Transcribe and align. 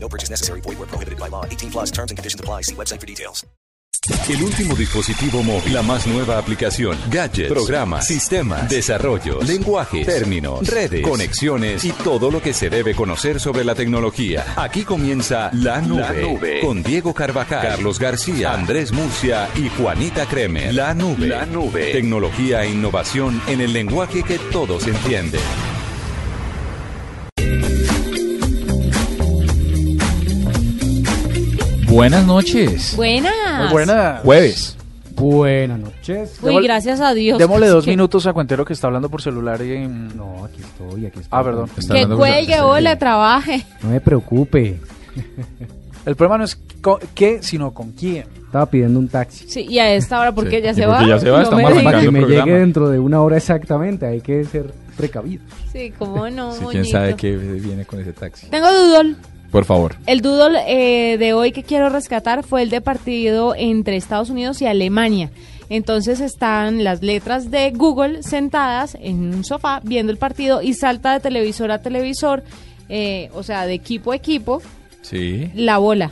No 0.00 0.08
purchase 0.08 0.30
necessary. 0.30 0.60
Void 0.62 0.78
where 0.78 0.86
prohibited 0.88 1.18
by 1.18 1.28
law. 1.28 1.44
18 1.44 1.70
plus 1.70 1.90
terms 1.90 2.10
and 2.10 2.18
conditions 2.18 2.40
apply. 2.40 2.62
See 2.62 2.74
website 2.74 3.00
for 3.00 3.06
details. 3.06 3.44
El 4.28 4.42
último 4.42 4.74
dispositivo 4.74 5.42
móvil, 5.42 5.74
la 5.74 5.82
más 5.82 6.06
nueva 6.06 6.38
aplicación, 6.38 6.96
gadgets, 7.10 7.52
programas, 7.52 8.06
sistemas, 8.06 8.68
desarrollos, 8.70 9.46
lenguajes, 9.46 10.06
términos, 10.06 10.66
redes, 10.66 11.02
conexiones 11.02 11.84
y 11.84 11.90
todo 11.92 12.30
lo 12.30 12.40
que 12.40 12.54
se 12.54 12.70
debe 12.70 12.94
conocer 12.94 13.38
sobre 13.40 13.64
la 13.64 13.74
tecnología. 13.74 14.44
Aquí 14.56 14.84
comienza 14.84 15.50
La 15.52 15.80
Nube, 15.82 16.00
La 16.00 16.12
Nube. 16.14 16.60
con 16.60 16.82
Diego 16.82 17.12
Carvajal, 17.12 17.60
Carlos 17.60 17.98
García, 17.98 18.54
Andrés 18.54 18.92
Murcia 18.92 19.48
y 19.56 19.68
Juanita 19.68 20.26
Kremer. 20.26 20.72
La 20.74 20.94
Nube, 20.94 21.26
La 21.26 21.44
Nube. 21.44 21.92
tecnología 21.92 22.64
e 22.64 22.70
innovación 22.70 23.42
en 23.46 23.60
el 23.60 23.72
lenguaje 23.74 24.22
que 24.22 24.38
todos 24.38 24.86
entienden. 24.86 25.40
Buenas 31.98 32.24
noches. 32.28 32.94
Buenas. 32.94 33.32
Muy 33.58 33.72
buena. 33.72 34.20
Jueves. 34.22 34.76
Buenas 35.16 35.80
noches. 35.80 36.38
Uy, 36.40 36.62
gracias 36.62 37.00
a 37.00 37.12
Dios. 37.12 37.40
Démosle 37.40 37.66
dos 37.70 37.84
Que- 37.84 37.90
minutos 37.90 38.24
a 38.28 38.32
Cuentero 38.32 38.64
que 38.64 38.72
está 38.72 38.86
hablando 38.86 39.08
por 39.10 39.20
celular 39.20 39.60
y... 39.62 39.84
No, 39.88 40.44
aquí 40.44 40.60
estoy, 40.62 41.06
aquí 41.06 41.18
estoy. 41.18 41.24
Ah, 41.32 41.42
perdón. 41.42 41.68
Está 41.76 41.94
Que 41.94 42.02
hablando 42.02 42.18
con- 42.18 42.28
cuelgue, 42.28 42.60
hola, 42.60 42.96
trabaje. 43.00 43.66
No 43.82 43.90
me 43.90 44.00
preocupe. 44.00 44.78
El 46.06 46.14
problema 46.14 46.38
no 46.38 46.44
es 46.44 46.56
co- 46.80 47.00
qué, 47.16 47.42
sino 47.42 47.74
con 47.74 47.90
quién. 47.90 48.26
Estaba 48.46 48.66
pidiendo 48.66 49.00
un 49.00 49.08
taxi. 49.08 49.48
Sí, 49.48 49.66
y 49.68 49.80
a 49.80 49.92
esta 49.92 50.20
hora, 50.20 50.32
porque 50.32 50.58
Sí, 50.58 50.62
ya 50.62 50.70
y 50.70 50.74
se 50.76 50.82
porque 50.86 51.02
va. 51.02 51.08
ya 51.08 51.18
se 51.18 51.30
va, 51.30 51.38
no 51.38 51.42
estamos 51.42 51.62
me 51.64 51.66
arrancando 51.66 51.84
Para 51.90 51.98
que 52.00 52.06
el 52.06 52.12
me 52.12 52.20
programa. 52.20 52.44
llegue 52.46 52.58
dentro 52.60 52.88
de 52.90 52.98
una 53.00 53.20
hora 53.22 53.36
exactamente, 53.38 54.06
hay 54.06 54.20
que 54.20 54.44
ser 54.44 54.72
precavido. 54.96 55.42
Sí, 55.72 55.92
cómo 55.98 56.30
no, 56.30 56.52
Sí, 56.52 56.58
quién 56.60 56.64
moñito. 56.82 56.90
sabe 56.92 57.16
qué 57.16 57.36
viene 57.36 57.84
con 57.86 58.00
ese 58.00 58.12
taxi. 58.12 58.46
Tengo 58.50 58.68
doodle. 58.72 59.16
Por 59.50 59.64
favor. 59.64 59.96
El 60.06 60.20
doodle 60.20 60.60
eh, 60.66 61.16
de 61.18 61.32
hoy 61.32 61.52
que 61.52 61.62
quiero 61.62 61.88
rescatar 61.88 62.42
fue 62.44 62.62
el 62.62 62.70
de 62.70 62.80
partido 62.80 63.54
entre 63.56 63.96
Estados 63.96 64.28
Unidos 64.30 64.60
y 64.60 64.66
Alemania. 64.66 65.30
Entonces 65.70 66.20
están 66.20 66.84
las 66.84 67.02
letras 67.02 67.50
de 67.50 67.70
Google 67.72 68.22
sentadas 68.22 68.96
en 69.00 69.34
un 69.34 69.44
sofá 69.44 69.80
viendo 69.84 70.12
el 70.12 70.18
partido 70.18 70.62
y 70.62 70.74
salta 70.74 71.12
de 71.12 71.20
televisor 71.20 71.70
a 71.70 71.80
televisor, 71.82 72.42
eh, 72.88 73.30
o 73.34 73.42
sea, 73.42 73.66
de 73.66 73.74
equipo 73.74 74.12
a 74.12 74.16
equipo, 74.16 74.62
Sí. 75.02 75.50
la 75.54 75.78
bola. 75.78 76.10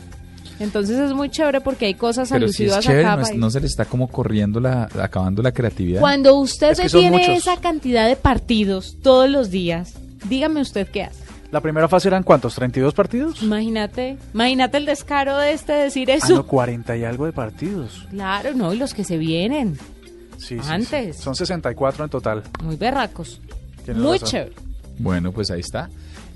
Entonces 0.58 0.98
es 0.98 1.12
muy 1.12 1.28
chévere 1.28 1.60
porque 1.60 1.84
hay 1.86 1.94
cosas 1.94 2.28
Pero 2.30 2.48
si 2.48 2.62
alusivas 2.64 2.78
es 2.78 2.84
chévere, 2.86 3.04
no, 3.04 3.20
es- 3.20 3.28
país. 3.28 3.40
no 3.40 3.50
se 3.50 3.60
le 3.60 3.66
está 3.66 3.84
como 3.84 4.08
corriendo 4.08 4.60
la, 4.60 4.88
acabando 5.00 5.42
la 5.42 5.52
creatividad. 5.52 6.00
Cuando 6.00 6.34
usted 6.36 6.70
Es 6.72 6.80
que 6.80 6.88
tiene 6.88 7.34
esa 7.34 7.58
cantidad 7.58 8.08
de 8.08 8.16
partidos 8.16 8.96
todos 9.02 9.28
los 9.28 9.50
días, 9.50 9.94
dígame 10.28 10.62
usted 10.62 10.86
qué 10.88 11.04
hace. 11.04 11.25
La 11.52 11.60
primera 11.60 11.88
fase 11.88 12.08
eran 12.08 12.22
cuántos, 12.22 12.54
32 12.56 12.92
partidos. 12.94 13.42
Imagínate, 13.42 14.18
imagínate 14.34 14.76
el 14.78 14.86
descaro 14.86 15.36
de 15.38 15.52
este 15.52 15.72
decir 15.72 16.10
Ah, 16.10 16.14
eso. 16.16 16.34
no, 16.34 16.46
40 16.46 16.96
y 16.96 17.04
algo 17.04 17.26
de 17.26 17.32
partidos. 17.32 18.06
Claro, 18.10 18.52
no, 18.54 18.72
y 18.74 18.78
los 18.78 18.92
que 18.94 19.04
se 19.04 19.16
vienen, 19.16 19.78
Sí, 20.38 20.56
sí, 20.56 20.60
sí. 20.60 20.68
Antes. 20.68 21.16
Son 21.18 21.34
64 21.34 22.04
en 22.04 22.10
total. 22.10 22.42
muy 22.62 22.76
berracos. 22.76 23.40
Muy 23.94 24.18
chévere. 24.18 24.52
Bueno, 24.98 25.32
pues 25.32 25.50
ahí 25.50 25.60
está. 25.60 25.88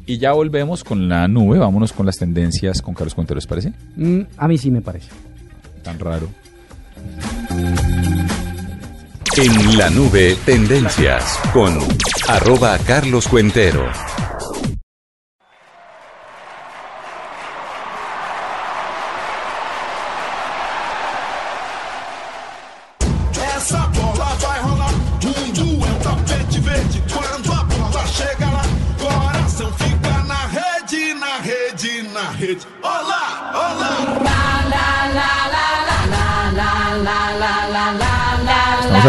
Y 0.07 0.17
ya 0.19 0.33
volvemos 0.33 0.83
con 0.85 1.09
la 1.09 1.29
nube. 1.29 1.59
Vámonos 1.59 1.93
con 1.93 2.07
las 2.07 2.17
tendencias 2.17 2.81
con 2.81 2.95
Carlos 2.95 3.15
Cuentero, 3.15 3.37
¿les 3.37 3.47
parece? 3.47 3.73
Mm, 3.97 4.21
a 4.39 4.49
mí 4.49 4.57
sí 4.57 4.71
me 4.71 4.81
parece. 4.81 5.09
Tan 5.83 5.99
raro. 5.99 6.29
En 9.37 9.79
la 9.79 9.91
nube, 9.91 10.37
tendencias 10.47 11.39
con 11.53 11.79
arroba 12.29 12.79
Carlos 12.79 13.29
Cuentero. 13.29 13.85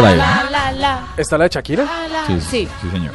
La, 0.00 0.46
la, 0.50 0.72
la, 0.72 1.06
¿Está 1.16 1.36
la 1.38 1.44
de 1.44 1.50
Shakira? 1.50 1.86
Sí, 2.26 2.40
Sí. 2.40 2.68
sí, 2.80 2.90
señor. 2.90 3.12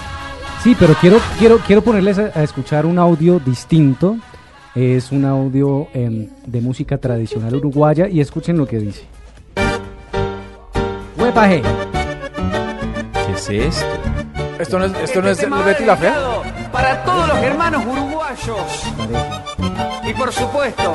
Sí, 0.63 0.75
pero 0.79 0.93
quiero, 0.95 1.19
quiero, 1.39 1.57
quiero 1.59 1.81
ponerles 1.81 2.17
a, 2.19 2.31
a 2.35 2.43
escuchar 2.43 2.85
un 2.85 2.99
audio 2.99 3.39
distinto. 3.39 4.17
Es 4.75 5.11
un 5.11 5.25
audio 5.25 5.87
em, 5.93 6.27
de 6.45 6.61
música 6.61 6.97
tradicional 6.97 7.55
uruguaya 7.55 8.07
y 8.07 8.21
escuchen 8.21 8.57
lo 8.57 8.67
que 8.67 8.77
dice. 8.77 9.05
¡Huepaje! 11.17 11.61
¿Qué 13.25 13.31
es 13.33 13.49
esto? 13.49 13.85
Esto 14.59 14.79
no 14.79 14.85
es, 14.85 14.93
esto 15.03 15.21
no 15.21 15.29
es 15.29 15.37
de 15.39 15.47
Betty 15.47 15.85
la 15.85 15.95
Fea. 15.97 16.15
Para 16.71 17.03
todos 17.03 17.27
los 17.27 17.37
hermanos 17.39 17.83
uruguayos. 17.85 18.83
Y 20.07 20.13
por 20.13 20.31
supuesto, 20.31 20.93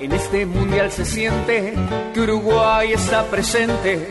en 0.00 0.12
este 0.12 0.46
mundial 0.46 0.90
se 0.90 1.04
siente 1.04 1.74
que 2.14 2.20
Uruguay 2.20 2.92
está 2.92 3.24
presente. 3.24 4.08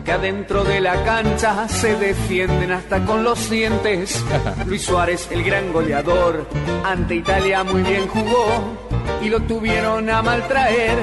Porque 0.00 0.12
adentro 0.12 0.64
de 0.64 0.80
la 0.80 1.04
cancha 1.04 1.68
se 1.68 1.94
defienden 1.94 2.72
hasta 2.72 3.04
con 3.04 3.22
los 3.22 3.50
dientes. 3.50 4.24
Luis 4.66 4.82
Suárez, 4.82 5.28
el 5.30 5.44
gran 5.44 5.74
goleador, 5.74 6.48
ante 6.82 7.16
Italia 7.16 7.64
muy 7.64 7.82
bien 7.82 8.08
jugó 8.08 8.78
y 9.20 9.28
lo 9.28 9.40
tuvieron 9.40 10.08
a 10.08 10.22
maltraer. 10.22 10.96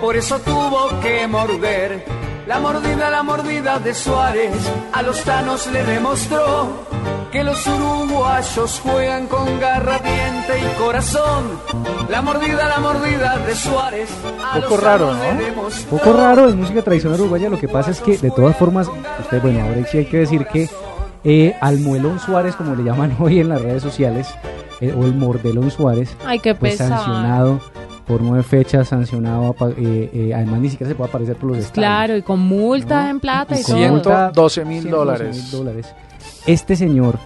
Por 0.00 0.14
eso 0.14 0.38
tuvo 0.38 1.00
que 1.00 1.26
morder. 1.26 2.04
La 2.46 2.60
mordida, 2.60 3.10
la 3.10 3.24
mordida 3.24 3.80
de 3.80 3.92
Suárez 3.92 4.54
a 4.92 5.02
los 5.02 5.20
tanos 5.24 5.66
le 5.72 5.82
demostró 5.82 6.86
que 7.32 7.42
los 7.42 7.66
uruguayos 7.66 8.80
juegan 8.84 9.26
con 9.26 9.58
garra, 9.58 9.98
diente 10.48 10.66
y 10.66 10.78
corazón. 10.78 11.44
La 12.08 12.22
mordida, 12.22 12.68
la 12.68 12.78
mordida 12.80 13.38
de 13.38 13.54
Suárez. 13.54 14.08
Poco 14.54 14.76
raro, 14.76 15.12
¿no? 15.12 15.20
Poco 15.90 16.12
raro, 16.12 16.48
es 16.48 16.54
música 16.54 16.82
tradicional 16.82 17.20
uruguaya. 17.20 17.48
Lo 17.50 17.58
que 17.58 17.68
pasa 17.68 17.90
es 17.90 18.00
que, 18.00 18.16
de 18.18 18.30
todas 18.30 18.56
formas, 18.56 18.88
usted, 19.20 19.42
bueno, 19.42 19.62
ahora 19.62 19.84
sí 19.86 19.98
hay 19.98 20.06
que 20.06 20.18
decir 20.18 20.46
que 20.46 20.68
eh, 21.24 21.54
al 21.60 21.78
Muelón 21.78 22.18
Suárez, 22.18 22.56
como 22.56 22.74
le 22.74 22.84
llaman 22.84 23.16
hoy 23.20 23.40
en 23.40 23.48
las 23.48 23.60
redes 23.60 23.82
sociales, 23.82 24.28
eh, 24.80 24.94
o 24.96 25.04
el 25.04 25.14
Mordelón 25.14 25.70
Suárez, 25.70 26.16
Ay, 26.24 26.38
qué 26.38 26.54
pues 26.54 26.76
sancionado 26.76 27.60
por 28.06 28.22
nueve 28.22 28.42
fechas, 28.42 28.88
sancionado, 28.88 29.54
eh, 29.76 30.10
eh, 30.14 30.32
además 30.34 30.60
ni 30.60 30.70
siquiera 30.70 30.88
se 30.88 30.94
puede 30.94 31.10
aparecer 31.10 31.36
por 31.36 31.50
los 31.50 31.58
estadios. 31.58 31.74
Claro, 31.74 32.16
y 32.16 32.22
con 32.22 32.40
multa 32.40 33.04
¿no? 33.04 33.10
en 33.10 33.20
plata 33.20 33.54
y, 33.56 33.60
Y 33.60 33.64
con 33.64 33.74
todo. 33.74 33.88
multa, 33.90 34.30
112 34.32 34.64
mil 34.64 34.82
112 34.82 34.96
dólares. 34.96 35.36
mil 35.36 35.50
dólares. 35.50 35.94
Este 36.46 36.74
señor, 36.76 37.18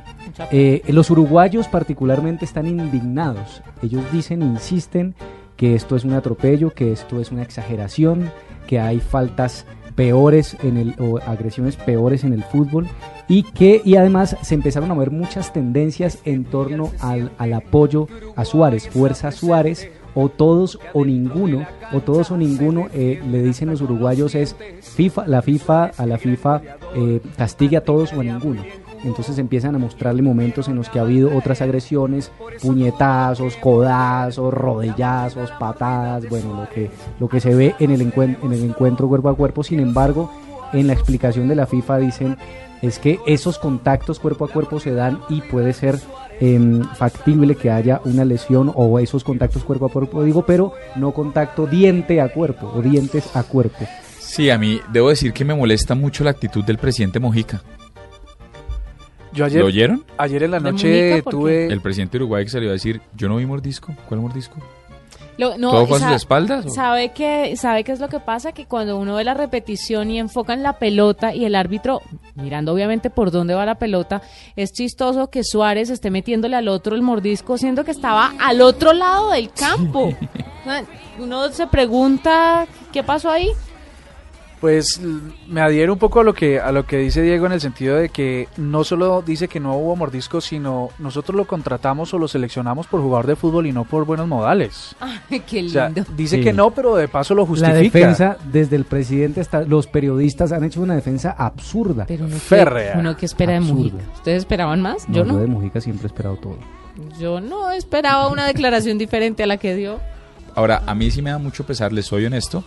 eh, 0.50 0.82
los 0.88 1.10
uruguayos 1.10 1.69
particularmente 1.69 2.44
están 2.44 2.66
indignados. 2.66 3.62
Ellos 3.82 4.03
dicen, 4.12 4.43
insisten 4.43 5.15
que 5.56 5.75
esto 5.75 5.97
es 5.97 6.04
un 6.04 6.12
atropello, 6.12 6.70
que 6.70 6.93
esto 6.93 7.20
es 7.20 7.31
una 7.31 7.43
exageración, 7.43 8.31
que 8.66 8.81
hay 8.81 9.00
faltas 9.00 9.67
peores 9.94 10.56
en 10.62 10.76
el 10.76 10.94
o 10.99 11.19
agresiones 11.19 11.76
peores 11.76 12.25
en 12.25 12.32
el 12.32 12.43
fútbol 12.44 12.87
y 13.29 13.43
que 13.43 13.82
y 13.84 13.96
además 13.96 14.37
se 14.43 14.55
empezaron 14.55 14.90
a 14.90 14.94
ver 14.94 15.11
muchas 15.11 15.52
tendencias 15.52 16.19
en 16.25 16.44
torno 16.44 16.90
al, 17.00 17.31
al 17.38 17.52
apoyo 17.52 18.08
a 18.35 18.44
Suárez, 18.44 18.88
fuerza 18.88 19.31
Suárez 19.31 19.90
o 20.14 20.28
todos 20.28 20.78
o 20.93 21.05
ninguno 21.05 21.67
o 21.93 22.00
todos 22.00 22.31
o 22.31 22.37
ninguno 22.37 22.88
eh, 22.93 23.23
le 23.31 23.43
dicen 23.43 23.70
los 23.70 23.81
uruguayos 23.81 24.35
es 24.35 24.56
FIFA 24.81 25.26
la 25.26 25.43
FIFA 25.43 25.85
a 25.96 26.06
la 26.06 26.19
FIFA 26.19 26.62
eh, 26.94 27.20
castigue 27.37 27.76
a 27.76 27.85
todos 27.85 28.12
o 28.12 28.20
a 28.20 28.25
ninguno 28.25 28.62
entonces 29.04 29.38
empiezan 29.38 29.75
a 29.75 29.78
mostrarle 29.78 30.22
momentos 30.22 30.69
en 30.69 30.76
los 30.76 30.88
que 30.88 30.99
ha 30.99 31.02
habido 31.02 31.37
otras 31.37 31.60
agresiones, 31.62 32.31
puñetazos, 32.60 33.56
codazos, 33.56 34.52
rodillazos, 34.54 35.50
patadas, 35.52 36.28
bueno, 36.28 36.54
lo 36.54 36.69
que, 36.69 36.90
lo 37.19 37.28
que 37.28 37.40
se 37.40 37.54
ve 37.54 37.75
en 37.78 37.90
el, 37.90 38.00
en 38.00 38.52
el 38.52 38.64
encuentro 38.64 39.08
cuerpo 39.08 39.28
a 39.28 39.37
cuerpo. 39.37 39.62
Sin 39.62 39.81
embargo, 39.81 40.31
en 40.72 40.87
la 40.87 40.93
explicación 40.93 41.49
de 41.49 41.56
la 41.56 41.66
FIFA 41.66 41.99
dicen 41.99 42.37
es 42.82 42.99
que 42.99 43.20
esos 43.26 43.58
contactos 43.58 44.19
cuerpo 44.19 44.44
a 44.44 44.49
cuerpo 44.49 44.81
se 44.81 44.93
dan 44.93 45.20
y 45.28 45.40
puede 45.40 45.72
ser 45.72 46.00
em, 46.40 46.82
factible 46.82 47.54
que 47.54 47.70
haya 47.70 48.00
una 48.04 48.25
lesión 48.25 48.72
o 48.75 48.99
esos 48.99 49.22
contactos 49.22 49.62
cuerpo 49.62 49.87
a 49.87 49.88
cuerpo, 49.88 50.25
digo, 50.25 50.44
pero 50.44 50.72
no 50.96 51.12
contacto 51.12 51.66
diente 51.66 52.20
a 52.20 52.32
cuerpo 52.32 52.72
o 52.75 52.82
dientes 52.82 53.37
a 53.37 53.44
cuerpo. 53.44 53.87
Sí, 54.19 54.50
a 54.50 54.58
mí 54.58 54.81
debo 54.93 55.10
decir 55.10 55.32
que 55.32 55.44
me 55.44 55.54
molesta 55.54 55.94
mucho 55.94 56.25
la 56.25 56.31
actitud 56.31 56.64
del 56.64 56.78
presidente 56.78 57.20
Mojica. 57.20 57.62
Yo 59.32 59.44
ayer, 59.44 59.61
¿Lo 59.61 59.67
oyeron? 59.67 60.05
ayer 60.19 60.43
en 60.43 60.50
la 60.50 60.61
¿De 60.61 60.70
noche 60.73 61.23
tuve... 61.23 61.67
El 61.67 61.81
presidente 61.81 62.19
de 62.19 62.25
Uruguay 62.25 62.44
que 62.44 62.50
salió 62.50 62.69
a 62.70 62.73
decir, 62.73 63.00
yo 63.17 63.29
no 63.29 63.37
vi 63.37 63.46
mordisco. 63.46 63.94
¿Cuál 64.08 64.20
mordisco? 64.20 64.56
Lo- 65.38 65.56
no, 65.56 65.70
¿Todo 65.70 65.87
fue 65.87 65.96
a 65.96 66.00
sus 66.00 66.11
espaldas? 66.12 66.67
o? 66.67 66.69
¿Sabe 66.69 67.12
qué, 67.14 67.55
¿Sabe 67.56 67.84
qué 67.84 67.93
es 67.93 68.00
lo 68.00 68.08
que 68.11 68.20
pasa? 68.20 68.52
Que 68.52 68.67
cuando 68.67 68.99
uno 68.99 69.14
ve 69.14 69.25
la 69.25 69.32
repetición 69.32 70.11
y 70.11 70.19
enfocan 70.19 70.62
la 70.62 70.75
pelota 70.79 71.34
y 71.34 71.46
el 71.46 71.55
árbitro, 71.55 72.02
mirando 72.34 72.75
obviamente 72.75 73.08
por 73.08 73.31
dónde 73.31 73.55
va 73.55 73.64
la 73.64 73.76
pelota, 73.76 74.20
es 74.56 74.73
chistoso 74.73 75.31
que 75.31 75.43
Suárez 75.43 75.88
esté 75.88 76.11
metiéndole 76.11 76.55
al 76.56 76.69
otro 76.69 76.94
el 76.94 77.00
mordisco, 77.00 77.56
siendo 77.56 77.82
que 77.85 77.93
estaba 77.93 78.35
al 78.38 78.61
otro 78.61 78.93
lado 78.93 79.31
del 79.31 79.50
campo. 79.52 80.12
Uno 81.19 81.49
se 81.50 81.67
pregunta, 81.67 82.67
¿qué 82.93 83.02
pasó 83.02 83.31
ahí? 83.31 83.49
Pues 84.62 85.00
me 85.49 85.61
adhiero 85.61 85.93
un 85.93 85.99
poco 85.99 86.20
a 86.20 86.23
lo 86.25 86.35
que 86.35 86.61
a 86.61 86.70
lo 86.70 86.87
que 86.87 86.97
dice 86.99 87.20
Diego 87.20 87.47
en 87.47 87.53
el 87.53 87.61
sentido 87.61 87.97
de 87.97 88.11
que 88.11 88.47
no 88.56 88.85
solo 88.85 89.20
dice 89.20 89.49
que 89.49 89.59
no 89.59 89.75
hubo 89.76 89.97
mordisco, 89.97 90.41
sino 90.41 90.91
nosotros 91.00 91.35
lo 91.37 91.47
contratamos 91.49 92.14
o 92.14 92.19
lo 92.20 92.29
seleccionamos 92.29 92.87
por 92.87 93.00
jugador 93.03 93.26
de 93.26 93.35
fútbol 93.35 93.67
y 93.67 93.73
no 93.73 93.82
por 93.82 94.06
buenos 94.06 94.29
modales. 94.29 94.94
Ay, 95.00 95.41
qué 95.41 95.64
O 95.64 95.69
sea, 95.69 95.87
lindo. 95.88 96.05
dice 96.17 96.37
Sí. 96.37 96.44
que 96.44 96.53
no, 96.53 96.70
pero 96.70 96.94
de 96.94 97.09
paso 97.09 97.35
lo 97.35 97.44
justifica. 97.44 97.75
La 97.75 97.81
defensa, 97.82 98.37
desde 98.53 98.76
el 98.76 98.85
presidente 98.85 99.41
hasta 99.41 99.62
los 99.62 99.88
periodistas 99.88 100.53
han 100.53 100.62
hecho 100.62 100.81
una 100.81 100.94
defensa 100.94 101.32
absurda. 101.37 102.05
Pero 102.06 102.26
uno 102.26 102.37
Férrea. 102.37 102.93
que, 102.93 102.99
uno 103.00 103.17
que 103.17 103.26
espera 103.26 103.55
de. 103.55 103.61
Mujica. 103.61 103.97
¿Ustedes 104.14 104.38
esperaban 104.38 104.81
más? 104.81 105.09
No, 105.09 105.14
Yo 105.17 105.25
yo 105.25 105.32
no. 105.32 105.38
de 105.41 105.47
Mujica 105.49 105.81
siempre 105.81 106.05
he 106.05 106.06
esperado 106.06 106.37
todo. 106.37 106.56
Yo 107.19 107.41
no 107.41 107.73
esperaba 107.73 108.29
una 108.29 108.47
declaración 108.47 108.97
diferente 108.99 109.43
a 109.43 109.47
la 109.49 109.56
que 109.56 109.75
dio. 109.75 109.99
Ahora, 110.55 110.85
a 110.87 110.94
mí 110.94 111.11
sí 111.11 111.20
me 111.20 111.31
da 111.31 111.38
mucho 111.38 111.67
pesar, 111.67 111.93
les 111.93 112.06
soy 112.06 112.26
honesto, 112.26 112.62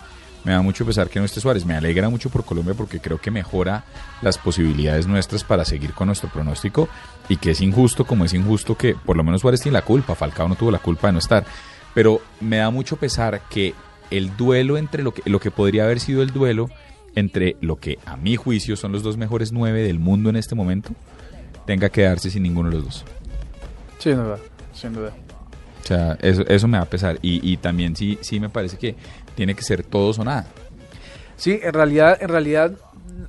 me 0.45 0.51
da 0.51 0.61
mucho 0.61 0.85
pesar 0.85 1.09
que 1.09 1.19
no 1.19 1.25
esté 1.25 1.41
Suárez. 1.41 1.65
Me 1.65 1.75
alegra 1.75 2.07
mucho 2.07 2.29
por 2.29 2.45
Colombia 2.45 2.75
porque 2.75 2.99
creo 2.99 3.19
que 3.19 3.31
mejora 3.31 3.83
las 4.21 4.37
posibilidades 4.37 5.07
nuestras 5.07 5.43
para 5.43 5.65
seguir 5.65 5.93
con 5.93 6.07
nuestro 6.07 6.29
pronóstico 6.29 6.87
y 7.27 7.37
que 7.37 7.51
es 7.51 7.61
injusto 7.61 8.05
como 8.05 8.25
es 8.25 8.33
injusto 8.33 8.77
que 8.77 8.93
por 8.93 9.17
lo 9.17 9.23
menos 9.23 9.41
Suárez 9.41 9.61
tiene 9.61 9.73
la 9.73 9.81
culpa, 9.83 10.15
Falcao 10.15 10.47
no 10.47 10.55
tuvo 10.55 10.71
la 10.71 10.79
culpa 10.79 11.07
de 11.07 11.13
no 11.13 11.19
estar. 11.19 11.45
Pero 11.95 12.21
me 12.41 12.57
da 12.57 12.69
mucho 12.69 12.95
pesar 12.97 13.41
que 13.49 13.73
el 14.11 14.37
duelo 14.37 14.77
entre 14.77 15.01
lo 15.01 15.13
que, 15.13 15.27
lo 15.29 15.39
que 15.39 15.49
podría 15.49 15.85
haber 15.85 15.99
sido 15.99 16.21
el 16.21 16.31
duelo 16.31 16.69
entre 17.15 17.55
lo 17.61 17.77
que 17.77 17.97
a 18.05 18.15
mi 18.15 18.35
juicio 18.35 18.75
son 18.75 18.91
los 18.91 19.01
dos 19.01 19.17
mejores 19.17 19.51
nueve 19.51 19.81
del 19.81 19.99
mundo 19.99 20.29
en 20.29 20.35
este 20.35 20.53
momento, 20.53 20.91
tenga 21.65 21.89
que 21.89 22.03
darse 22.03 22.29
sin 22.29 22.43
ninguno 22.43 22.69
de 22.69 22.75
los 22.75 22.85
dos. 22.85 23.05
Sin 23.97 24.17
duda, 24.17 24.37
sin 24.73 24.93
duda. 24.93 25.13
O 25.85 25.87
sea, 25.87 26.17
eso, 26.21 26.43
eso 26.47 26.67
me 26.67 26.79
va 26.79 26.83
a 26.83 26.89
pesar. 26.89 27.19
Y, 27.21 27.47
y 27.47 27.57
también 27.57 27.95
sí, 27.95 28.17
sí 28.21 28.39
me 28.39 28.49
parece 28.49 28.77
que 28.77 28.95
tiene 29.35 29.53
que 29.53 29.61
ser 29.61 29.83
todos 29.83 30.17
o 30.17 30.23
nada. 30.23 30.47
Sí, 31.37 31.59
en 31.61 31.73
realidad, 31.73 32.17
en 32.19 32.29
realidad, 32.29 32.71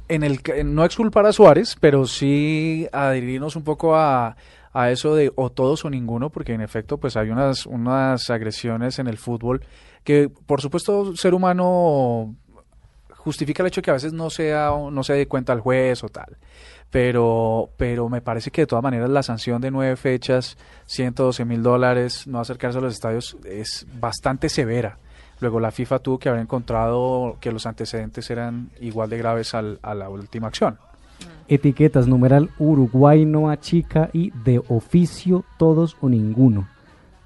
en 0.08 0.22
el 0.22 0.40
no 0.64 0.84
exculpar 0.84 1.26
a 1.26 1.32
Suárez, 1.32 1.76
pero 1.78 2.06
sí 2.06 2.88
adherirnos 2.92 3.56
un 3.56 3.62
poco 3.62 3.94
a, 3.94 4.36
a 4.72 4.90
eso 4.90 5.14
de 5.14 5.32
o 5.34 5.50
todos 5.50 5.84
o 5.84 5.90
ninguno, 5.90 6.30
porque 6.30 6.54
en 6.54 6.62
efecto, 6.62 6.96
pues 6.96 7.16
hay 7.16 7.28
unas, 7.28 7.66
unas 7.66 8.30
agresiones 8.30 8.98
en 8.98 9.06
el 9.06 9.18
fútbol 9.18 9.62
que, 10.02 10.28
por 10.28 10.62
supuesto, 10.62 11.14
ser 11.14 11.34
humano 11.34 12.34
justifica 13.26 13.62
el 13.62 13.66
hecho 13.66 13.82
que 13.82 13.90
a 13.90 13.94
veces 13.94 14.12
no 14.12 14.30
sea, 14.30 14.70
no 14.90 15.02
se 15.02 15.14
dé 15.14 15.26
cuenta 15.26 15.52
al 15.52 15.60
juez 15.60 16.02
o 16.04 16.08
tal. 16.08 16.38
Pero, 16.90 17.70
pero 17.76 18.08
me 18.08 18.20
parece 18.20 18.50
que 18.50 18.62
de 18.62 18.66
todas 18.66 18.82
maneras 18.82 19.10
la 19.10 19.22
sanción 19.22 19.60
de 19.60 19.70
nueve 19.70 19.96
fechas, 19.96 20.56
112 20.86 21.44
mil 21.44 21.62
dólares, 21.62 22.26
no 22.26 22.40
acercarse 22.40 22.78
a 22.78 22.80
los 22.80 22.94
estadios 22.94 23.36
es 23.44 23.86
bastante 24.00 24.48
severa. 24.48 24.98
Luego 25.40 25.60
la 25.60 25.70
FIFA 25.70 25.98
tuvo 25.98 26.18
que 26.18 26.28
haber 26.30 26.40
encontrado 26.40 27.36
que 27.40 27.52
los 27.52 27.66
antecedentes 27.66 28.30
eran 28.30 28.70
igual 28.80 29.10
de 29.10 29.18
graves 29.18 29.54
al- 29.54 29.78
a 29.82 29.94
la 29.94 30.08
última 30.08 30.46
acción. 30.48 30.78
Etiquetas, 31.48 32.06
numeral 32.06 32.50
Uruguay 32.58 33.24
no 33.26 33.50
achica 33.50 34.08
y 34.12 34.30
de 34.44 34.62
oficio 34.68 35.44
todos 35.58 35.96
o 36.00 36.08
ninguno. 36.08 36.68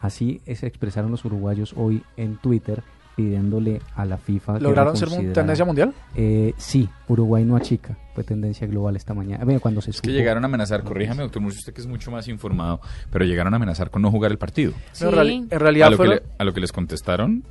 Así 0.01 0.41
se 0.55 0.67
expresaron 0.67 1.11
los 1.11 1.25
uruguayos 1.25 1.75
hoy 1.77 2.03
en 2.17 2.37
Twitter 2.39 2.83
pidiéndole 3.21 3.81
a 3.97 4.05
la 4.05 4.17
FIFA. 4.17 4.59
¿Lograron 4.61 4.97
ser 4.97 5.09
tendencia 5.33 5.65
mundial? 5.65 5.93
Eh, 6.17 6.55
sí, 6.57 6.89
Uruguay 7.09 7.45
no 7.45 7.57
achica. 7.57 7.97
Fue 8.15 8.25
tendencia 8.25 8.67
global 8.67 8.97
esta 8.97 9.13
mañana. 9.15 9.45
Bueno, 9.45 9.61
cuando 9.61 9.81
se 9.81 9.91
Es 9.91 10.01
que 10.01 10.09
supo- 10.11 10.17
llegaron 10.17 10.43
a 10.45 10.47
amenazar, 10.47 10.83
corríjame 10.83 11.23
doctor 11.23 11.43
Murcia, 11.43 11.59
usted 11.61 11.73
que 11.75 11.81
es 11.81 11.87
mucho 11.87 12.11
más 12.11 12.29
informado, 12.29 12.81
pero 13.11 13.25
llegaron 13.25 13.53
a 13.53 13.57
amenazar 13.57 13.91
con 13.91 14.03
no 14.03 14.11
jugar 14.11 14.31
el 14.31 14.39
partido. 14.39 14.73
No, 15.01 15.09
en, 15.09 15.15
reali- 15.15 15.47
en 15.51 15.61
realidad 15.61 15.89
a, 15.89 15.91
lo 15.91 15.99
que 15.99 16.09
le- 16.09 16.23
a 16.39 16.45
lo 16.45 16.53
que 16.55 16.61
les 16.61 16.73
contestaron, 16.73 17.45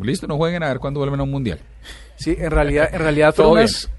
listo, 0.00 0.26
no 0.26 0.36
jueguen 0.36 0.62
a 0.62 0.68
ver 0.68 0.78
cuándo 0.78 1.00
vuelven 1.00 1.20
a 1.20 1.22
un 1.24 1.30
mundial. 1.30 1.58
sí, 2.16 2.36
en 2.38 2.50
realidad, 2.50 2.88
en 2.92 3.00
realidad 3.00 3.34
Todo 3.36 3.48
fueron, 3.50 3.64
unas, 3.64 3.90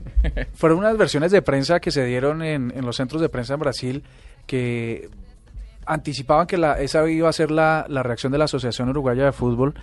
fueron 0.54 0.78
unas 0.80 0.98
versiones 0.98 1.32
de 1.32 1.42
prensa 1.42 1.80
que 1.80 1.92
se 1.92 2.06
dieron 2.06 2.42
en, 2.42 2.72
en 2.76 2.86
los 2.86 2.96
centros 2.96 3.22
de 3.22 3.30
prensa 3.30 3.54
en 3.56 3.60
Brasil 3.60 4.04
que 4.46 5.10
anticipaban 5.86 6.48
que 6.48 6.58
la, 6.58 6.80
esa 6.82 7.08
iba 7.10 7.30
a 7.30 7.34
ser 7.34 7.50
la, 7.52 7.86
la 7.88 8.04
reacción 8.04 8.32
de 8.32 8.38
la 8.38 8.46
Asociación 8.46 8.90
Uruguaya 8.90 9.26
de 9.26 9.32
Fútbol, 9.32 9.74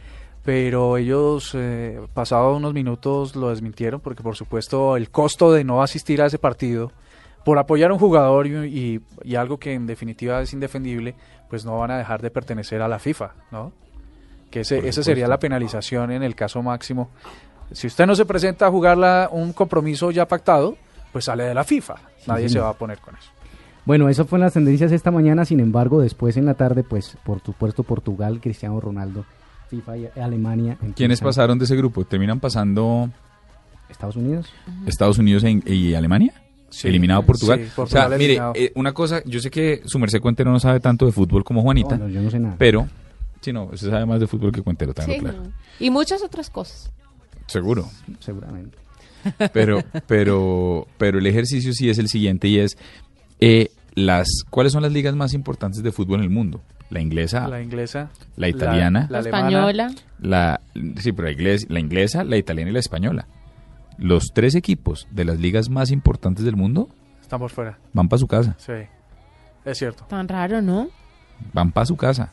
pero 0.45 0.97
ellos, 0.99 1.53
eh, 1.55 2.01
pasados 2.13 2.57
unos 2.57 2.75
minutos, 2.75 3.35
lo 3.35 3.49
desmintieron 3.51 4.01
porque, 4.01 4.23
por 4.23 4.37
supuesto, 4.37 4.97
el 4.97 5.11
costo 5.11 5.53
de 5.53 5.65
no 5.65 5.83
asistir 5.83 6.21
a 6.23 6.27
ese 6.27 6.39
partido 6.39 6.93
por 7.45 7.59
apoyar 7.59 7.91
a 7.91 7.95
un 7.95 7.99
jugador 8.01 8.47
y, 8.47 8.55
y- 8.67 9.01
y 9.23 9.35
algo 9.37 9.59
que 9.59 9.73
en 9.75 9.87
definitiva 9.87 10.41
es 10.41 10.53
indefendible, 10.53 11.15
pues 11.49 11.65
no 11.65 11.79
van 11.79 11.91
a 11.91 11.99
dejar 11.99 12.21
de 12.23 12.31
pertenecer 12.31 12.81
a 12.83 12.89
la 12.89 12.99
FIFA, 12.99 13.33
¿no? 13.51 13.73
Que 14.51 14.61
ese, 14.61 14.79
esa 14.89 15.03
sería 15.03 15.29
la 15.29 15.39
penalización 15.39 16.11
en 16.13 16.23
el 16.23 16.35
caso 16.35 16.63
máximo. 16.63 17.11
Si 17.73 17.87
usted 17.87 18.07
no 18.07 18.15
se 18.15 18.25
presenta 18.27 18.67
a 18.67 18.71
jugar 18.71 18.97
la- 18.99 19.29
un 19.33 19.53
compromiso 19.53 20.11
ya 20.11 20.27
pactado, 20.29 20.77
pues 21.13 21.25
sale 21.27 21.45
de 21.45 21.55
la 21.55 21.65
FIFA. 21.65 21.95
Nadie 22.27 22.49
se 22.49 22.59
va 22.61 22.69
a 22.71 22.75
poner 22.75 22.99
con 22.99 23.15
eso. 23.17 23.31
Bueno, 23.87 24.09
eso 24.09 24.25
fue 24.25 24.39
en 24.39 24.43
las 24.45 24.55
tendencias 24.55 24.93
esta 24.93 25.11
mañana, 25.11 25.45
sin 25.45 25.61
embargo, 25.61 26.01
después 26.01 26.37
en 26.39 26.47
la 26.47 26.55
tarde, 26.55 26.83
pues, 26.85 27.17
por 27.25 27.41
supuesto, 27.41 27.83
Portugal, 27.83 28.41
Cristiano 28.41 28.81
Ronaldo, 28.81 29.25
FIFA 29.69 29.97
y 29.97 30.07
Alemania. 30.21 30.77
¿Quiénes 30.95 31.21
pasaron 31.21 31.59
de 31.59 31.65
ese 31.65 31.77
grupo? 31.77 32.05
¿Terminan 32.05 32.41
pasando 32.41 33.11
Estados 33.89 34.17
Unidos. 34.17 34.47
Estados 34.87 35.19
Unidos 35.19 35.45
e- 35.45 35.63
y 35.73 35.95
Alemania? 35.95 36.35
Sí. 36.71 36.89
eliminado 36.89 37.23
Portugal. 37.23 37.61
Sí, 37.61 37.71
o 37.73 37.75
Portugal 37.77 38.09
sea, 38.09 38.19
mire, 38.19 38.25
eliminado. 38.33 38.53
eh, 38.57 38.73
una 38.75 38.93
cosa, 38.93 39.23
yo 39.27 39.39
sé 39.39 39.49
que 39.49 39.83
su 39.85 39.99
merced 40.01 40.21
Cuentero 40.21 40.51
no 40.51 40.59
sabe 40.59 40.81
tanto 40.81 41.07
de 41.07 41.13
fútbol 41.13 41.45
como 41.45 41.63
Juanita, 41.63 41.97
No, 41.97 42.09
no, 42.09 42.11
yo 42.13 42.21
no 42.21 42.31
sé 42.31 42.41
nada. 42.41 42.57
pero, 42.59 42.89
sí, 43.41 43.53
no, 43.53 43.67
usted 43.67 43.91
sabe 43.91 44.05
más 44.07 44.19
de 44.19 44.27
fútbol 44.27 44.51
que 44.51 44.61
Cuentero, 44.61 44.93
tengo 44.93 45.13
Sí, 45.13 45.21
claro. 45.21 45.39
no. 45.45 45.53
Y 45.79 45.91
muchas 45.91 46.23
otras 46.25 46.51
cosas. 46.51 46.91
Seguro. 47.47 47.89
Seguramente. 48.19 48.77
Pero, 49.53 49.83
pero, 50.09 50.89
pero 50.99 51.19
el 51.19 51.27
ejercicio 51.27 51.73
sí 51.73 51.89
es 51.89 51.99
el 51.99 52.09
siguiente 52.09 52.49
y 52.49 52.59
es 52.59 52.77
eh, 53.41 53.71
las 53.95 54.29
¿cuáles 54.51 54.73
son 54.73 54.83
las 54.83 54.93
ligas 54.93 55.15
más 55.15 55.35
importantes 55.35 55.83
de 55.83 55.93
fútbol 55.93 56.19
en 56.19 56.25
el 56.25 56.31
mundo? 56.31 56.63
La 56.91 57.01
inglesa, 57.01 57.49
La 57.49 57.63
inglesa. 57.63 58.11
La 58.37 58.49
italiana. 58.49 59.07
La, 59.11 59.21
española. 59.21 59.91
la 60.21 60.61
sí, 61.01 61.13
pero 61.13 61.29
la, 61.29 61.33
inglés- 61.33 61.67
la 61.69 61.81
inglesa, 61.81 62.25
la 62.25 62.37
italiana 62.37 62.71
y 62.71 62.75
la 62.75 62.81
española. 62.81 63.27
Los 63.99 64.33
tres 64.35 64.55
equipos 64.55 65.07
de 65.11 65.25
las 65.25 65.39
ligas 65.39 65.71
más 65.71 65.91
importantes 65.91 66.45
del 66.45 66.57
mundo 66.57 66.89
Están 67.21 67.39
por 67.41 67.51
fuera. 67.51 67.79
van 67.93 68.09
para 68.09 68.19
su 68.21 68.27
casa, 68.27 68.55
Sí. 68.59 68.73
Es 69.65 69.79
cierto. 69.79 70.05
Tan 70.05 70.29
raro, 70.29 70.61
¿no? 70.61 70.89
van 71.53 71.73
para 71.73 71.87
su 71.87 71.97
casa. 71.97 72.33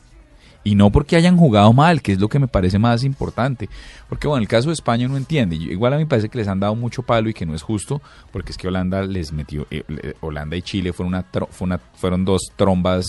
Y 0.64 0.76
no 0.76 0.90
porque 0.90 1.16
hayan 1.16 1.36
jugado 1.36 1.72
mal, 1.72 2.02
que 2.02 2.12
es 2.12 2.20
lo 2.20 2.28
que 2.28 2.38
me 2.38 2.46
parece 2.46 2.78
más 2.78 3.02
importante. 3.02 3.68
Porque 4.08 4.28
bueno, 4.28 4.42
el 4.42 4.48
caso 4.48 4.68
de 4.68 4.74
España 4.74 5.08
no 5.08 5.16
entiende. 5.16 5.56
Igual 5.56 5.92
a 5.92 5.96
mí 5.96 6.04
me 6.04 6.08
parece 6.08 6.28
que 6.28 6.38
les 6.38 6.46
han 6.46 6.60
dado 6.60 6.76
mucho 6.76 7.02
palo 7.02 7.28
y 7.28 7.34
que 7.34 7.44
no 7.46 7.54
es 7.54 7.62
justo, 7.62 8.00
porque 8.30 8.52
es 8.52 8.58
que 8.58 8.68
Holanda 8.68 9.02
les 9.02 9.32
metió, 9.32 9.66
eh, 9.70 10.14
Holanda 10.20 10.56
y 10.56 10.62
Chile 10.62 10.92
fueron, 10.92 11.14
una, 11.60 11.78
fueron 11.94 12.24
dos 12.24 12.42
trombas, 12.54 13.04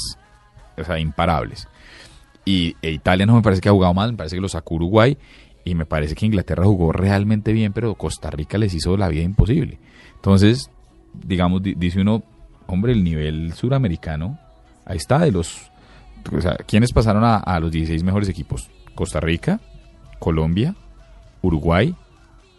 o 0.78 0.84
sea, 0.84 0.98
imparables. 1.00 1.68
Y 2.44 2.76
e 2.82 2.92
Italia 2.92 3.26
no 3.28 3.36
me 3.36 3.42
parece 3.44 3.62
que 3.62 3.70
ha 3.70 3.72
jugado 3.72 3.94
mal, 3.94 4.12
me 4.12 4.18
parece 4.18 4.36
que 4.36 4.42
lo 4.42 4.50
sacó 4.50 4.76
Uruguay. 4.76 5.18
Y 5.66 5.76
me 5.76 5.86
parece 5.86 6.14
que 6.16 6.26
Inglaterra 6.26 6.66
jugó 6.66 6.92
realmente 6.92 7.54
bien, 7.54 7.72
pero 7.72 7.96
Costa 7.96 8.30
Rica 8.30 8.58
les 8.58 8.74
hizo 8.74 8.98
la 8.98 9.08
vida 9.08 9.22
imposible. 9.24 9.78
Entonces, 10.16 10.70
digamos, 11.14 11.64
di- 11.64 11.76
dice 11.76 12.02
uno, 12.02 12.22
hombre, 12.68 12.92
el 12.92 13.02
nivel 13.04 13.54
suramericano, 13.54 14.38
ahí 14.86 14.98
está, 14.98 15.20
de 15.20 15.32
los... 15.32 15.72
O 16.32 16.42
sea, 16.42 16.56
¿quiénes 16.68 16.94
pasaron 16.94 17.24
a, 17.24 17.38
a 17.38 17.60
los 17.60 17.72
16 17.72 18.04
mejores 18.04 18.30
equipos? 18.30 18.70
Costa 18.96 19.20
Rica, 19.20 19.60
Colombia, 20.20 20.76
Uruguay, 21.42 21.96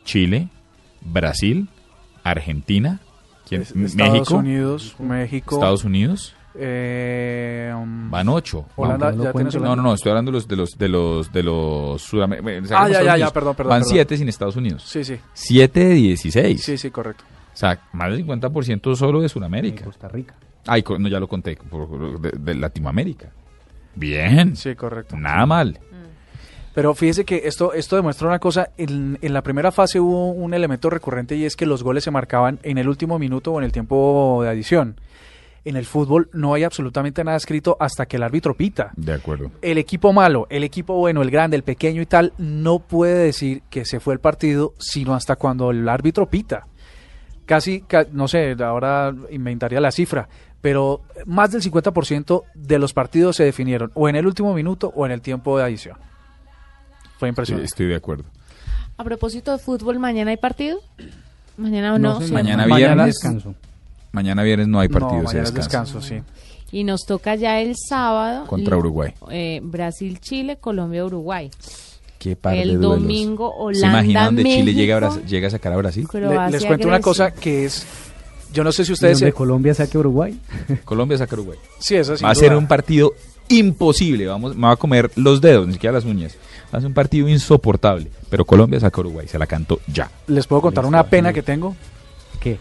Chile, 0.04 0.48
Brasil, 1.00 1.68
Argentina, 2.22 3.00
¿quién? 3.48 3.62
Es- 3.62 3.70
Estados 3.74 4.12
México, 4.12 4.34
Unidos, 4.36 4.96
México. 4.98 5.54
Estados 5.56 5.84
Unidos, 5.84 6.34
eh, 6.56 7.72
um, 7.76 8.10
van 8.10 8.28
ocho. 8.28 8.66
Holanda, 8.76 9.10
No, 9.10 9.16
no 9.18 9.24
ya 9.24 9.32
cuento. 9.32 9.50
tienes 9.50 9.68
No, 9.68 9.76
no, 9.76 9.82
no, 9.82 9.94
estoy 9.94 10.10
hablando 10.10 10.30
de 10.30 10.34
los 10.36 10.48
de 10.48 10.56
los 10.56 10.78
de 10.78 10.88
los 10.88 11.32
de 11.32 11.42
los 11.42 12.02
sudamericanos. 12.02 12.70
Ah, 12.72 12.88
ya, 12.88 13.02
ya, 13.02 13.16
ya, 13.16 13.30
perdón, 13.30 13.54
perdón, 13.56 13.70
Van 13.70 13.80
perdón. 13.80 13.92
siete 13.92 14.16
sin 14.16 14.28
Estados 14.28 14.56
Unidos. 14.56 14.82
Sí, 14.86 15.04
sí. 15.04 15.16
Siete 15.32 15.80
de 15.84 15.94
16. 15.94 16.62
Sí, 16.62 16.76
sí, 16.78 16.90
correcto. 16.90 17.24
O 17.52 17.56
sea, 17.56 17.80
más 17.92 18.10
del 18.10 18.26
50% 18.26 18.96
solo 18.96 19.20
de 19.20 19.26
En 19.26 19.28
Sudamérica. 19.30 19.84
Costa 19.84 20.08
Rica. 20.08 20.34
Ay, 20.66 20.82
no, 20.98 21.08
ya 21.08 21.20
lo 21.20 21.28
conté, 21.28 21.56
por- 21.56 22.20
de, 22.20 22.30
de 22.38 22.54
Latinoamérica. 22.54 23.30
Bien. 23.94 24.56
Sí, 24.56 24.74
correcto. 24.74 25.16
Nada 25.16 25.46
mal. 25.46 25.78
Pero 26.74 26.92
fíjese 26.94 27.24
que 27.24 27.42
esto, 27.44 27.72
esto 27.72 27.94
demuestra 27.94 28.26
una 28.26 28.40
cosa, 28.40 28.70
en, 28.76 29.16
en 29.22 29.32
la 29.32 29.42
primera 29.42 29.70
fase 29.70 30.00
hubo 30.00 30.32
un 30.32 30.54
elemento 30.54 30.90
recurrente 30.90 31.36
y 31.36 31.44
es 31.44 31.54
que 31.54 31.66
los 31.66 31.84
goles 31.84 32.02
se 32.02 32.10
marcaban 32.10 32.58
en 32.64 32.78
el 32.78 32.88
último 32.88 33.16
minuto 33.18 33.52
o 33.52 33.58
en 33.58 33.64
el 33.64 33.70
tiempo 33.70 34.40
de 34.42 34.48
adición. 34.48 34.96
En 35.64 35.76
el 35.76 35.86
fútbol 35.86 36.28
no 36.32 36.52
hay 36.52 36.64
absolutamente 36.64 37.22
nada 37.22 37.36
escrito 37.36 37.76
hasta 37.78 38.06
que 38.06 38.16
el 38.16 38.24
árbitro 38.24 38.54
pita. 38.54 38.90
De 38.96 39.14
acuerdo. 39.14 39.52
El 39.62 39.78
equipo 39.78 40.12
malo, 40.12 40.46
el 40.50 40.64
equipo 40.64 40.94
bueno, 40.96 41.22
el 41.22 41.30
grande, 41.30 41.56
el 41.56 41.62
pequeño 41.62 42.02
y 42.02 42.06
tal, 42.06 42.32
no 42.38 42.80
puede 42.80 43.14
decir 43.24 43.62
que 43.70 43.84
se 43.84 44.00
fue 44.00 44.12
el 44.14 44.20
partido 44.20 44.74
sino 44.78 45.14
hasta 45.14 45.36
cuando 45.36 45.70
el 45.70 45.88
árbitro 45.88 46.28
pita. 46.28 46.66
Casi, 47.46 47.82
ca- 47.82 48.06
no 48.10 48.26
sé, 48.26 48.56
ahora 48.64 49.14
inventaría 49.30 49.80
la 49.80 49.92
cifra, 49.92 50.28
pero 50.64 51.02
más 51.26 51.50
del 51.52 51.60
50% 51.60 52.42
de 52.54 52.78
los 52.78 52.94
partidos 52.94 53.36
se 53.36 53.44
definieron 53.44 53.90
o 53.92 54.08
en 54.08 54.16
el 54.16 54.26
último 54.26 54.54
minuto 54.54 54.90
o 54.96 55.04
en 55.04 55.12
el 55.12 55.20
tiempo 55.20 55.58
de 55.58 55.64
adición. 55.64 55.98
Fue 57.18 57.28
Sí, 57.28 57.30
impresionante. 57.30 57.66
estoy 57.66 57.86
de 57.88 57.96
acuerdo. 57.96 58.24
A 58.96 59.04
propósito 59.04 59.52
de 59.52 59.58
fútbol, 59.58 59.98
¿mañana 59.98 60.30
hay 60.30 60.38
partido? 60.38 60.80
Mañana 61.58 61.92
o 61.94 61.98
no. 61.98 62.18
sé, 62.18 62.28
sí. 62.28 62.32
Mañana 62.32 62.66
Mañana 62.66 62.94
viernes. 62.94 63.06
descanso. 63.14 63.54
Mañana 64.12 64.42
viernes 64.42 64.68
no 64.68 64.80
hay 64.80 64.88
partido, 64.88 65.22
no, 65.22 65.28
se 65.28 65.36
mañana 65.36 65.50
descanso, 65.50 66.00
sí. 66.00 66.22
Y 66.72 66.82
nos 66.84 67.04
toca 67.04 67.34
ya 67.34 67.60
el 67.60 67.74
sábado. 67.76 68.46
Contra 68.46 68.78
Uruguay. 68.78 69.12
eh, 69.30 69.60
Brasil-Chile, 69.62 70.56
Colombia-Uruguay. 70.56 71.50
Qué 72.18 72.36
par 72.36 72.54
de 72.54 72.62
El 72.62 72.80
domingo, 72.80 73.52
¿Se 73.74 73.86
imagina 73.86 74.24
donde 74.24 74.40
Holanda, 74.42 74.56
Chile 74.60 74.72
llega 74.72 74.96
a, 74.96 75.20
llega 75.26 75.50
sacar 75.50 75.74
a 75.74 75.76
Brasil? 75.76 76.08
Le- 76.10 76.50
les 76.50 76.64
cuento 76.64 76.88
una 76.88 77.00
cosa 77.00 77.32
que 77.34 77.66
es, 77.66 77.86
yo 78.54 78.64
no 78.64 78.72
sé 78.72 78.84
si 78.84 78.92
¿Y 78.92 78.94
ustedes... 78.94 79.18
donde 79.20 79.32
se- 79.32 79.36
Colombia 79.36 79.74
saque 79.74 79.96
a 79.98 80.00
Uruguay? 80.00 80.38
Colombia 80.84 81.18
saca 81.18 81.32
a 81.36 81.38
Uruguay. 81.40 81.58
sí, 81.78 81.96
eso 81.96 82.16
sin 82.16 82.26
Va 82.26 82.30
a 82.30 82.34
ser 82.34 82.54
un 82.56 82.66
partido 82.66 83.12
imposible. 83.48 84.26
Vamos, 84.26 84.56
me 84.56 84.66
va 84.66 84.72
a 84.72 84.76
comer 84.76 85.10
los 85.16 85.40
dedos, 85.40 85.66
ni 85.66 85.74
siquiera 85.74 85.92
las 85.94 86.04
uñas. 86.04 86.34
Va 86.72 86.78
a 86.78 86.80
ser 86.80 86.88
un 86.88 86.94
partido 86.94 87.28
insoportable. 87.28 88.10
Pero 88.30 88.44
Colombia 88.44 88.80
saca 88.80 88.96
a 88.96 89.00
Uruguay. 89.00 89.28
Se 89.28 89.38
la 89.38 89.46
canto 89.46 89.80
ya. 89.92 90.10
Les 90.28 90.46
puedo 90.46 90.62
contar 90.62 90.86
una 90.86 91.04
pena 91.04 91.32
que 91.32 91.42
tengo. 91.42 91.76
¿Qué? 92.40 92.58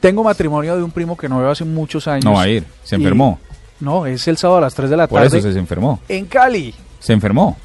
Tengo 0.00 0.22
matrimonio 0.24 0.76
de 0.76 0.82
un 0.82 0.90
primo 0.90 1.16
que 1.16 1.28
no 1.28 1.38
veo 1.38 1.50
hace 1.50 1.64
muchos 1.64 2.06
años. 2.08 2.24
No 2.24 2.32
va 2.34 2.42
a 2.42 2.48
ir. 2.48 2.64
Se 2.82 2.96
Y- 2.96 2.98
enfermó. 2.98 3.38
No, 3.80 4.06
es 4.06 4.26
el 4.28 4.36
sábado 4.36 4.58
a 4.58 4.62
las 4.62 4.74
3 4.74 4.90
de 4.90 4.96
la 4.96 5.06
Por 5.08 5.20
tarde 5.22 5.38
eso 5.38 5.52
se 5.52 5.58
enfermó. 5.58 6.00
en 6.08 6.26
Cali. 6.26 6.74
Se 7.00 7.12
enfermó. 7.12 7.56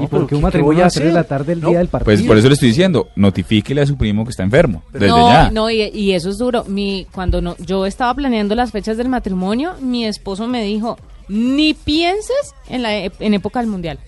¿Y 0.00 0.06
por 0.06 0.10
qué 0.10 0.16
un 0.16 0.26
¿qué- 0.26 0.36
qué 0.36 0.42
matrimonio 0.42 0.74
voy 0.74 0.80
a 0.80 0.84
a 0.84 0.86
las 0.86 0.94
3 0.94 1.06
de 1.06 1.12
la 1.12 1.20
hacer? 1.20 1.28
tarde 1.28 1.52
el 1.54 1.60
No, 1.60 1.68
día 1.70 1.78
del 1.78 1.88
partido? 1.88 2.04
Pues 2.06 2.22
por 2.22 2.38
eso 2.38 2.48
le 2.48 2.54
estoy 2.54 2.68
diciendo, 2.68 3.08
notifíquele 3.16 3.80
a 3.82 3.86
su 3.86 3.96
primo 3.96 4.24
que 4.24 4.30
está 4.30 4.42
enfermo. 4.42 4.82
Desde 4.92 5.08
no, 5.08 5.28
ya. 5.28 5.50
no, 5.50 5.70
y, 5.70 5.82
y 5.82 6.12
eso 6.12 6.30
es 6.30 6.38
duro. 6.38 6.64
Mi, 6.64 7.06
cuando 7.12 7.40
no, 7.42 7.56
yo 7.58 7.84
estaba 7.86 8.14
planeando 8.14 8.54
las 8.54 8.70
fechas 8.72 8.96
del 8.96 9.08
matrimonio, 9.08 9.74
mi 9.80 10.04
esposo 10.06 10.46
me 10.48 10.62
dijo, 10.64 10.98
ni 11.28 11.74
pienses 11.74 12.54
en, 12.68 12.82
la, 12.82 12.96
e- 12.96 13.12
en 13.20 13.34
época 13.34 13.60
del 13.60 13.68
Mundial. 13.68 13.98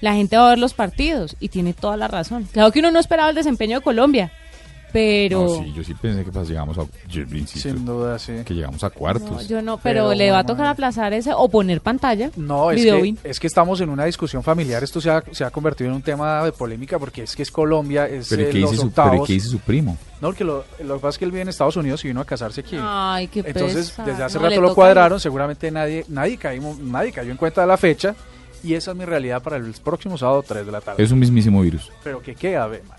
La 0.00 0.14
gente 0.14 0.36
va 0.36 0.46
a 0.46 0.50
ver 0.50 0.58
los 0.58 0.74
partidos 0.74 1.36
y 1.40 1.48
tiene 1.48 1.72
toda 1.72 1.96
la 1.96 2.08
razón. 2.08 2.46
Claro 2.52 2.70
que 2.72 2.80
uno 2.80 2.90
no 2.90 2.98
esperaba 2.98 3.30
el 3.30 3.34
desempeño 3.36 3.78
de 3.78 3.82
Colombia, 3.84 4.32
pero... 4.94 5.42
No, 5.42 5.48
sí, 5.64 5.72
yo 5.72 5.82
sí 5.82 5.92
pensé 5.92 6.24
que 6.24 6.30
pues, 6.30 6.48
llegamos 6.48 6.78
a. 6.78 6.86
Yo 7.08 7.22
insisto, 7.22 7.68
Sin 7.68 7.84
duda, 7.84 8.16
sí. 8.16 8.32
que 8.44 8.54
llegamos 8.54 8.84
a 8.84 8.86
No, 8.90 8.94
cuartos. 8.94 9.48
yo 9.48 9.60
no, 9.60 9.76
pero, 9.78 10.04
Pero 10.04 10.14
le 10.14 10.30
va 10.30 10.38
a 10.38 10.46
tocar 10.46 10.66
aplazar 10.66 11.12
ese 11.12 11.32
o 11.34 11.48
poner 11.48 11.80
pantalla. 11.80 12.30
No, 12.36 12.70
es 12.70 12.80
que, 12.84 13.16
es 13.24 13.40
que 13.40 13.48
estamos 13.48 13.80
en 13.80 13.88
una 13.90 14.04
discusión 14.04 14.44
familiar. 14.44 14.84
Esto 14.84 15.00
se 15.00 15.10
ha, 15.10 15.24
se 15.32 15.42
ha 15.42 15.50
convertido 15.50 15.90
en 15.90 15.96
un 15.96 16.02
tema 16.02 16.44
de 16.44 16.52
polémica 16.52 16.96
porque 17.00 17.24
es 17.24 17.34
que 17.34 17.42
es 17.42 17.50
Colombia, 17.50 18.06
es 18.06 18.28
Pero 18.28 18.42
¿y 18.42 18.44
eh, 18.44 18.48
qué 18.50 18.58
los 18.60 18.70
dice, 18.70 18.82
su, 18.82 18.90
pero 18.92 19.04
¿y 19.06 19.08
octavos. 19.10 19.26
qué 19.26 19.32
dice 19.32 19.48
su 19.48 19.58
primo? 19.58 19.98
No, 20.20 20.28
porque 20.28 20.44
lo, 20.44 20.64
lo 20.84 20.94
que 20.94 21.00
pasa 21.00 21.08
es 21.08 21.18
que 21.18 21.24
él 21.24 21.32
vive 21.32 21.42
en 21.42 21.48
Estados 21.48 21.76
Unidos 21.76 22.04
y 22.04 22.08
vino 22.08 22.20
a 22.20 22.24
casarse 22.24 22.60
aquí. 22.60 22.76
Ay, 22.80 23.26
qué 23.26 23.42
Entonces, 23.44 23.92
desde 24.06 24.22
hace 24.22 24.38
No, 24.38 24.48
rato 24.48 24.60
lo 24.60 24.76
cuadraron, 24.76 25.18
seguramente 25.18 25.72
nadie 25.72 26.04
nadie, 26.06 26.36
caímos, 26.36 26.78
nadie 26.78 27.10
cayó 27.10 27.32
en 27.32 27.36
cuenta 27.36 27.62
de 27.62 27.66
la 27.66 27.76
fecha 27.76 28.14
y 28.62 28.74
esa 28.74 28.92
es 28.92 28.96
mi 28.96 29.04
realidad 29.04 29.42
para 29.42 29.56
el 29.56 29.72
próximo 29.82 30.16
sábado 30.16 30.44
3 30.46 30.64
de 30.64 30.70
la 30.72 30.80
tarde. 30.80 31.02
Es 31.02 31.10
un 31.10 31.18
mismísimo 31.18 31.60
virus. 31.62 31.90
Pero 32.04 32.22
que 32.22 32.36
queda, 32.36 32.68
ve, 32.68 32.82
man. 32.88 32.96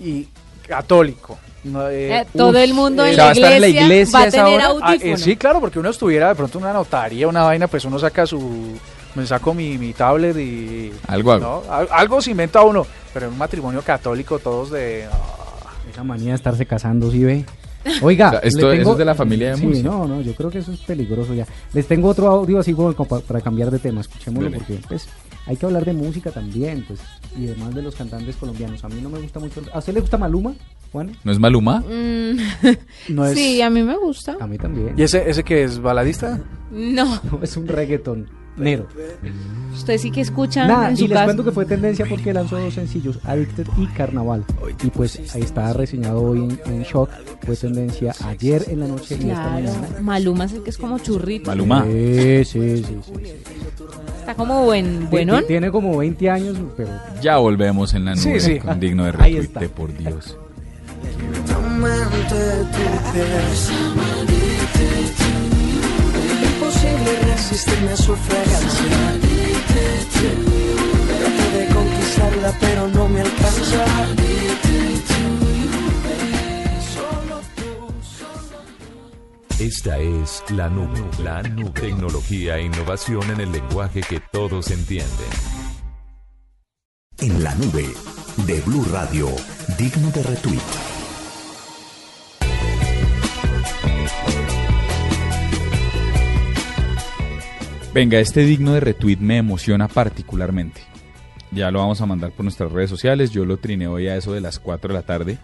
Y 0.00 0.28
católico. 0.66 1.38
no, 1.64 1.88
eh, 1.88 2.20
Eh, 2.20 2.26
todo 2.36 2.50
uf, 2.50 2.56
el 2.56 2.74
mundo 2.74 3.04
eh, 3.04 3.10
en 3.10 3.14
¿se 3.16 3.20
va 3.20 3.24
la 3.26 3.30
a 3.30 3.32
estar 3.34 3.52
en 3.52 3.60
la 3.60 3.68
iglesia, 3.68 3.86
iglesia 3.86 4.18
va 4.18 4.24
a 4.24 4.30
tener 4.30 4.46
hora? 4.46 4.64
Ah, 4.82 4.92
eh, 4.92 4.96
audífono. 4.96 5.16
sí, 5.18 5.36
claro, 5.36 5.60
porque 5.60 5.78
uno 5.78 5.90
estuviera 5.90 6.28
de 6.28 6.34
pronto 6.34 6.58
en 6.58 6.64
una 6.64 6.72
notaría, 6.74 7.26
una 7.28 7.42
vaina, 7.42 7.66
pues 7.68 7.84
uno 7.84 7.98
saca 7.98 8.26
su... 8.26 8.78
Me 9.14 9.26
saco 9.26 9.54
mi, 9.54 9.78
mi 9.78 9.94
tablet 9.94 10.36
y... 10.36 10.92
Algo 11.08 11.32
hago. 11.32 11.62
¿no? 11.66 11.72
Al- 11.72 11.88
Algo 11.90 12.20
se 12.20 12.32
inventa 12.32 12.62
uno, 12.62 12.86
pero 13.14 13.26
en 13.26 13.32
un 13.32 13.38
matrimonio 13.38 13.80
católico 13.82 14.38
todos 14.38 14.70
de... 14.70 15.06
ah, 15.10 15.72
Esa 15.90 16.04
manía 16.04 16.30
de 16.30 16.36
estarse 16.36 16.66
casando, 16.66 17.10
¿sí 17.10 17.24
ve? 17.24 17.44
Oiga, 18.02 18.28
O 18.28 18.30
sea, 18.32 18.40
esto- 18.40 18.58
le 18.68 18.74
eso 18.74 18.82
tengo- 18.82 18.92
es 18.92 18.98
de 18.98 19.04
la 19.06 19.14
familia 19.14 19.50
de 19.52 19.56
Sí, 19.56 19.64
Murcia. 19.66 19.82
no, 19.84 20.06
no, 20.06 20.20
yo 20.20 20.34
creo 20.34 20.50
que 20.50 20.58
eso 20.58 20.70
es 20.72 20.80
peligroso 20.80 21.32
ya. 21.32 21.46
Les 21.72 21.86
tengo 21.88 22.08
otro 22.10 22.28
audio 22.28 22.58
así 22.58 22.74
como 22.74 22.92
pa- 22.92 23.20
para 23.20 23.40
cambiar 23.40 23.70
de 23.70 23.78
tema, 23.78 24.02
escuchémoslo 24.02 24.50
Dele. 24.50 24.58
porque 24.58 24.82
pues 24.86 25.08
hay 25.46 25.56
que 25.56 25.66
hablar 25.66 25.84
de 25.84 25.92
música 25.92 26.30
también, 26.30 26.84
pues, 26.86 27.00
y 27.38 27.46
además 27.46 27.74
de 27.74 27.82
los 27.82 27.94
cantantes 27.94 28.36
colombianos. 28.36 28.82
A 28.84 28.88
mí 28.88 29.00
no 29.00 29.08
me 29.08 29.20
gusta 29.20 29.38
mucho. 29.38 29.62
¿A 29.72 29.78
usted 29.78 29.94
le 29.94 30.00
gusta 30.00 30.18
Maluma, 30.18 30.54
Juan? 30.92 31.16
¿No 31.24 31.32
es 31.32 31.38
Maluma? 31.38 31.80
Mm, 31.80 32.36
no 33.10 33.24
es... 33.26 33.34
Sí, 33.34 33.62
a 33.62 33.70
mí 33.70 33.82
me 33.82 33.96
gusta. 33.96 34.36
A 34.40 34.46
mí 34.46 34.58
también. 34.58 34.94
¿Y 34.98 35.02
ese, 35.02 35.28
ese 35.30 35.44
que 35.44 35.62
es 35.64 35.78
baladista? 35.78 36.40
No, 36.70 37.20
No, 37.30 37.42
es 37.42 37.56
un 37.56 37.68
reggaeton. 37.68 38.28
Nero. 38.56 38.86
usted 39.74 39.98
sí 39.98 40.10
que 40.10 40.22
escucha 40.22 40.66
Nada, 40.66 40.90
en 40.90 40.96
y 40.98 41.08
les 41.08 41.22
cuento 41.22 41.44
que 41.44 41.52
fue 41.52 41.66
tendencia 41.66 42.06
porque 42.08 42.32
lanzó 42.32 42.58
dos 42.58 42.72
sencillos, 42.74 43.18
Addicted 43.24 43.66
y 43.76 43.86
Carnaval. 43.88 44.44
Y 44.82 44.88
pues 44.90 45.20
ahí 45.34 45.42
está 45.42 45.72
reseñado 45.72 46.22
hoy 46.22 46.38
en, 46.38 46.60
en 46.72 46.82
Shock. 46.82 47.10
Fue 47.44 47.54
tendencia 47.56 48.14
ayer 48.24 48.64
en 48.68 48.80
la 48.80 48.86
noche 48.88 49.16
y 49.20 49.28
esta 49.30 49.50
mañana. 49.50 49.88
Maluma 50.00 50.44
es 50.46 50.52
el 50.54 50.62
que 50.62 50.70
es 50.70 50.78
como 50.78 50.98
churrito. 50.98 51.50
Maluma. 51.50 51.84
Sí, 51.84 52.44
sí, 52.44 52.76
sí, 52.78 52.84
sí, 52.84 52.96
sí. 53.04 53.32
Está 54.20 54.34
como 54.34 54.64
buen, 54.64 55.08
buenón. 55.10 55.40
Ti- 55.42 55.46
Tiene 55.48 55.70
como 55.70 55.96
20 55.96 56.30
años, 56.30 56.56
pero 56.76 56.88
Ya 57.22 57.36
volvemos 57.36 57.92
en 57.94 58.06
la 58.06 58.14
nube 58.14 58.40
Sí, 58.40 58.54
sí. 58.54 58.58
con 58.58 58.80
digno 58.80 59.04
de 59.04 59.12
Ahí 59.18 59.38
retuite, 59.40 59.68
por 59.68 59.96
Dios. 59.96 60.36
Imposible 67.06 67.32
resistirme 67.32 67.92
a 67.92 67.96
su 67.96 68.16
fragancia. 68.16 69.18
Trato 71.18 71.58
de 71.58 71.66
conquistarla, 71.74 72.52
pero 72.60 72.88
no 72.88 73.08
me 73.08 73.20
alcanza. 73.20 73.84
Esta 79.58 79.98
es 79.98 80.44
la 80.50 80.68
nube, 80.68 81.02
la 81.22 81.42
nube. 81.42 81.70
Tecnología 81.70 82.58
e 82.58 82.64
innovación 82.64 83.30
en 83.30 83.40
el 83.40 83.52
lenguaje 83.52 84.00
que 84.00 84.20
todos 84.20 84.70
entienden. 84.70 85.30
En 87.18 87.42
la 87.42 87.54
nube 87.54 87.86
de 88.46 88.60
Blue 88.60 88.84
Radio, 88.92 89.28
digno 89.78 90.10
de 90.10 90.22
retweet. 90.22 90.95
Venga, 97.96 98.20
este 98.20 98.42
digno 98.44 98.74
de 98.74 98.80
retweet 98.80 99.16
me 99.20 99.38
emociona 99.38 99.88
particularmente. 99.88 100.82
Ya 101.50 101.70
lo 101.70 101.78
vamos 101.78 101.98
a 102.02 102.06
mandar 102.06 102.30
por 102.32 102.44
nuestras 102.44 102.70
redes 102.70 102.90
sociales. 102.90 103.30
Yo 103.30 103.46
lo 103.46 103.56
triné 103.56 103.86
hoy 103.86 104.06
a 104.08 104.16
eso 104.16 104.34
de 104.34 104.42
las 104.42 104.58
4 104.58 104.88
de 104.88 104.94
la 104.94 105.02
tarde. 105.06 105.38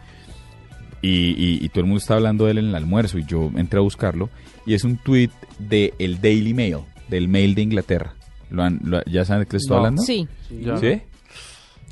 Y, 1.00 1.30
y- 1.30 1.64
y 1.64 1.68
todo 1.70 1.80
el 1.80 1.86
mundo 1.86 2.00
está 2.00 2.14
hablando 2.14 2.44
de 2.44 2.50
él 2.50 2.58
en 2.58 2.66
el 2.66 2.74
almuerzo. 2.74 3.16
Y 3.18 3.24
yo 3.24 3.50
entré 3.56 3.78
a 3.78 3.82
buscarlo. 3.82 4.28
Y 4.66 4.74
es 4.74 4.84
un 4.84 4.98
tweet 4.98 5.30
de 5.58 5.94
el 5.98 6.20
Daily 6.20 6.52
Mail, 6.52 6.80
del 7.08 7.26
Mail 7.26 7.54
de 7.54 7.62
Inglaterra. 7.62 8.14
¿Lo 8.50 8.62
han- 8.62 8.80
lo- 8.84 9.02
¿Ya 9.06 9.24
saben 9.24 9.44
de 9.44 9.46
qué 9.46 9.54
les 9.56 9.62
estoy 9.62 9.74
No. 9.76 9.78
hablando? 9.78 10.02
Sí. 10.02 10.28
Ya. 10.60 10.76
¿Sí? 10.76 11.00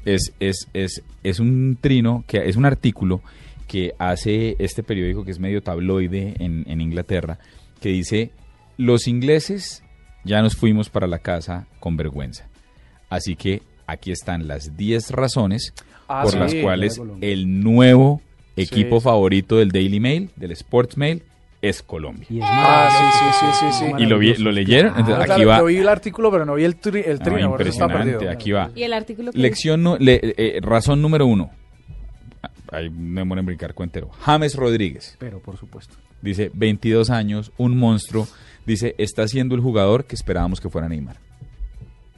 Es, 0.04 0.34
es, 0.40 0.68
es, 0.74 1.02
es 1.22 1.40
un 1.40 1.78
trino, 1.80 2.22
que 2.26 2.46
es 2.46 2.56
un 2.56 2.66
artículo 2.66 3.22
que 3.66 3.94
hace 3.98 4.56
este 4.58 4.82
periódico 4.82 5.24
que 5.24 5.30
es 5.30 5.38
medio 5.38 5.62
tabloide 5.62 6.34
en, 6.38 6.64
en 6.68 6.80
Inglaterra, 6.82 7.38
que 7.80 7.88
dice, 7.90 8.32
los 8.76 9.06
ingleses 9.08 9.82
ya 10.24 10.42
nos 10.42 10.56
fuimos 10.56 10.88
para 10.90 11.06
la 11.06 11.18
casa 11.18 11.66
con 11.80 11.96
vergüenza. 11.96 12.46
Así 13.08 13.36
que 13.36 13.62
aquí 13.86 14.12
están 14.12 14.46
las 14.48 14.76
10 14.76 15.10
razones 15.10 15.72
Ah, 16.08 16.22
por 16.22 16.32
sí, 16.32 16.38
las 16.38 16.54
cuales 16.56 17.00
el 17.20 17.62
nuevo 17.62 18.20
equipo 18.56 18.98
sí. 19.00 19.04
favorito 19.04 19.56
del 19.56 19.70
Daily 19.70 20.00
Mail, 20.00 20.30
del 20.36 20.50
Sports 20.52 20.96
Mail, 20.96 21.22
es 21.62 21.82
Colombia. 21.82 22.26
y 22.30 22.38
es 22.38 22.44
Ah, 22.48 22.88
sí, 22.90 23.18
sí, 23.18 23.46
sí, 23.60 23.66
sí, 23.72 23.84
sí. 23.96 24.02
¿Y 24.02 24.06
lo, 24.06 24.18
vi- 24.18 24.34
lo 24.36 24.50
leyeron? 24.50 24.92
Entonces, 24.96 25.14
Ah, 25.16 25.20
aquí 25.34 25.42
claro, 25.44 25.48
va. 25.48 25.58
Yo 25.58 25.64
vi 25.66 25.76
el 25.76 25.88
artículo, 25.88 26.30
pero 26.30 26.44
no 26.46 26.54
vi 26.54 26.64
el, 26.64 26.76
tri, 26.76 27.00
el 27.04 27.18
No, 27.18 27.24
trino, 27.24 27.36
está 27.38 27.46
impresionante, 27.50 28.12
perdido. 28.12 28.30
aquí 28.30 28.50
va. 28.52 28.70
Y 28.74 28.82
el 28.82 28.92
artículo 28.92 29.30
Lección, 29.34 29.82
nu- 29.82 29.96
le- 30.00 30.20
eh, 30.22 30.58
razón 30.62 31.00
número 31.02 31.26
uno. 31.26 31.50
Ah, 32.42 32.50
Ahí 32.72 32.88
me 32.90 33.20
demoro 33.20 33.40
en 33.40 33.46
brincar 33.46 33.74
cuentero. 33.74 34.08
James 34.20 34.54
Rodríguez. 34.56 35.16
Pero 35.18 35.38
por 35.40 35.58
supuesto. 35.58 35.94
Dice, 36.22 36.50
22 36.54 37.10
años, 37.10 37.52
un 37.58 37.76
monstruo. 37.76 38.26
Dice, 38.66 38.94
está 38.98 39.26
siendo 39.26 39.54
el 39.54 39.60
jugador 39.60 40.04
que 40.04 40.14
esperábamos 40.14 40.60
que 40.60 40.68
fuera 40.68 40.88
Neymar. 40.88 41.16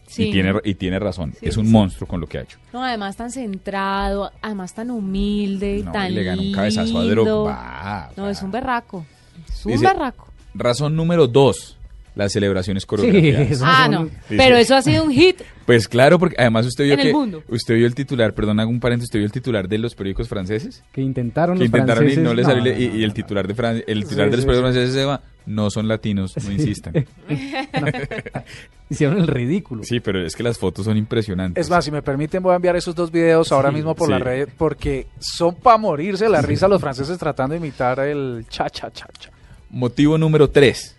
Sí. 0.06 0.24
Y, 0.28 0.32
tiene, 0.32 0.52
y 0.64 0.74
tiene 0.74 0.98
razón. 0.98 1.32
Sí, 1.40 1.46
es 1.46 1.56
un 1.56 1.64
sí. 1.66 1.72
monstruo 1.72 2.06
con 2.06 2.20
lo 2.20 2.26
que 2.26 2.36
ha 2.38 2.42
hecho. 2.42 2.58
No, 2.72 2.84
además 2.84 3.16
tan 3.16 3.30
centrado, 3.30 4.30
además 4.42 4.74
tan 4.74 4.90
humilde, 4.90 5.82
No, 5.84 5.92
tan 5.92 6.12
y 6.12 6.14
le 6.16 6.24
ganó 6.24 6.42
un 6.42 6.52
cabezazo 6.52 6.98
a. 6.98 7.04
Drogba. 7.04 8.10
No, 8.16 8.28
es 8.28 8.42
un 8.42 8.50
berraco. 8.50 9.06
Es 9.48 9.64
un 9.64 9.72
Dice- 9.72 9.86
berraco. 9.86 10.28
Razón 10.54 10.94
número 10.96 11.26
dos, 11.28 11.78
las 12.14 12.30
celebraciones 12.32 12.84
coreografiadas. 12.84 13.50
eso 13.52 13.64
Ah, 13.66 13.84
son- 13.86 13.92
no. 13.92 14.04
Sí, 14.28 14.34
Pero 14.36 14.56
sí. 14.56 14.62
eso 14.62 14.76
ha 14.76 14.82
sido 14.82 15.02
un 15.04 15.12
hit. 15.12 15.40
Pues 15.64 15.88
claro, 15.88 16.18
porque 16.18 16.36
además 16.38 16.66
usted 16.66 16.84
vio 16.84 16.92
En 16.94 17.00
el 17.00 17.06
que 17.06 17.12
mundo. 17.14 17.42
usted 17.48 17.74
vio 17.76 17.86
el 17.86 17.94
titular, 17.94 18.34
perdón, 18.34 18.60
hago 18.60 18.68
un 18.70 18.80
paréntesis, 18.80 19.06
usted 19.08 19.20
vio 19.20 19.26
el 19.26 19.32
titular 19.32 19.66
de 19.66 19.78
los 19.78 19.94
periódicos 19.94 20.28
franceses 20.28 20.82
que 20.92 21.00
intentaron 21.00 21.54
que 21.56 21.60
los 21.60 21.66
intentaron 21.68 21.96
franceses. 22.04 22.22
y 22.22 22.26
no 22.26 22.34
les 22.34 22.46
no, 22.46 22.52
salió 22.52 22.74
no, 22.74 22.78
y, 22.78 22.88
no, 22.88 22.96
y 22.96 23.02
el 23.04 23.14
titular 23.14 23.46
de 23.48 23.54
Fran- 23.56 23.84
el 23.86 24.02
Sí, 24.02 24.08
titular 24.10 24.26
de 24.30 24.36
los 24.36 24.40
sí, 24.40 24.46
periódicos 24.46 24.74
sí. 24.74 24.74
franceses 24.74 24.94
se 24.94 25.04
va, 25.06 25.22
no 25.46 25.70
son 25.70 25.88
latinos, 25.88 26.34
no 26.44 26.52
insistan. 26.52 26.94
Hicieron 28.90 29.18
el 29.18 29.26
ridículo. 29.26 29.82
Sí, 29.84 30.00
pero 30.00 30.24
es 30.24 30.36
que 30.36 30.42
las 30.42 30.58
fotos 30.58 30.84
son 30.84 30.96
impresionantes. 30.96 31.64
Es 31.64 31.70
más, 31.70 31.84
si 31.84 31.90
me 31.90 32.02
permiten, 32.02 32.42
voy 32.42 32.52
a 32.52 32.56
enviar 32.56 32.76
esos 32.76 32.94
dos 32.94 33.10
videos 33.10 33.50
ahora 33.52 33.70
Sí, 33.70 33.76
mismo 33.76 33.94
por 33.94 34.06
sí. 34.08 34.12
la 34.12 34.18
red 34.18 34.48
porque 34.56 35.06
son 35.18 35.54
para 35.54 35.78
morirse 35.78 36.28
la 36.28 36.42
risa 36.42 36.68
los 36.68 36.80
franceses 36.80 37.16
tratando 37.18 37.52
de 37.54 37.58
imitar 37.58 37.98
el 38.00 38.44
cha 38.48 38.68
cha 38.68 38.90
cha 38.90 39.06
cha. 39.18 39.30
Motivo 39.70 40.18
número 40.18 40.50
tres. 40.50 40.96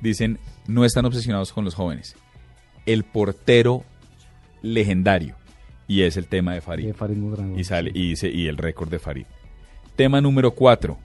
Dicen, 0.00 0.38
no 0.66 0.84
están 0.84 1.04
obsesionados 1.06 1.52
con 1.52 1.64
los 1.64 1.74
jóvenes. 1.74 2.16
El 2.84 3.04
portero 3.04 3.84
legendario. 4.60 5.36
Y 5.88 6.02
es 6.02 6.16
el 6.16 6.26
tema 6.26 6.54
de 6.54 6.60
Farid. 6.60 6.86
De 6.86 6.94
Farid 6.94 7.16
Mondragón, 7.16 7.58
y 7.58 7.64
sale 7.64 7.90
sí. 7.92 7.98
y 7.98 8.08
dice 8.10 8.28
y 8.28 8.46
el 8.48 8.56
récord 8.56 8.88
de 8.90 8.98
Farid. 8.98 9.26
Tema 9.96 10.20
número 10.20 10.52
cuatro. 10.52 10.98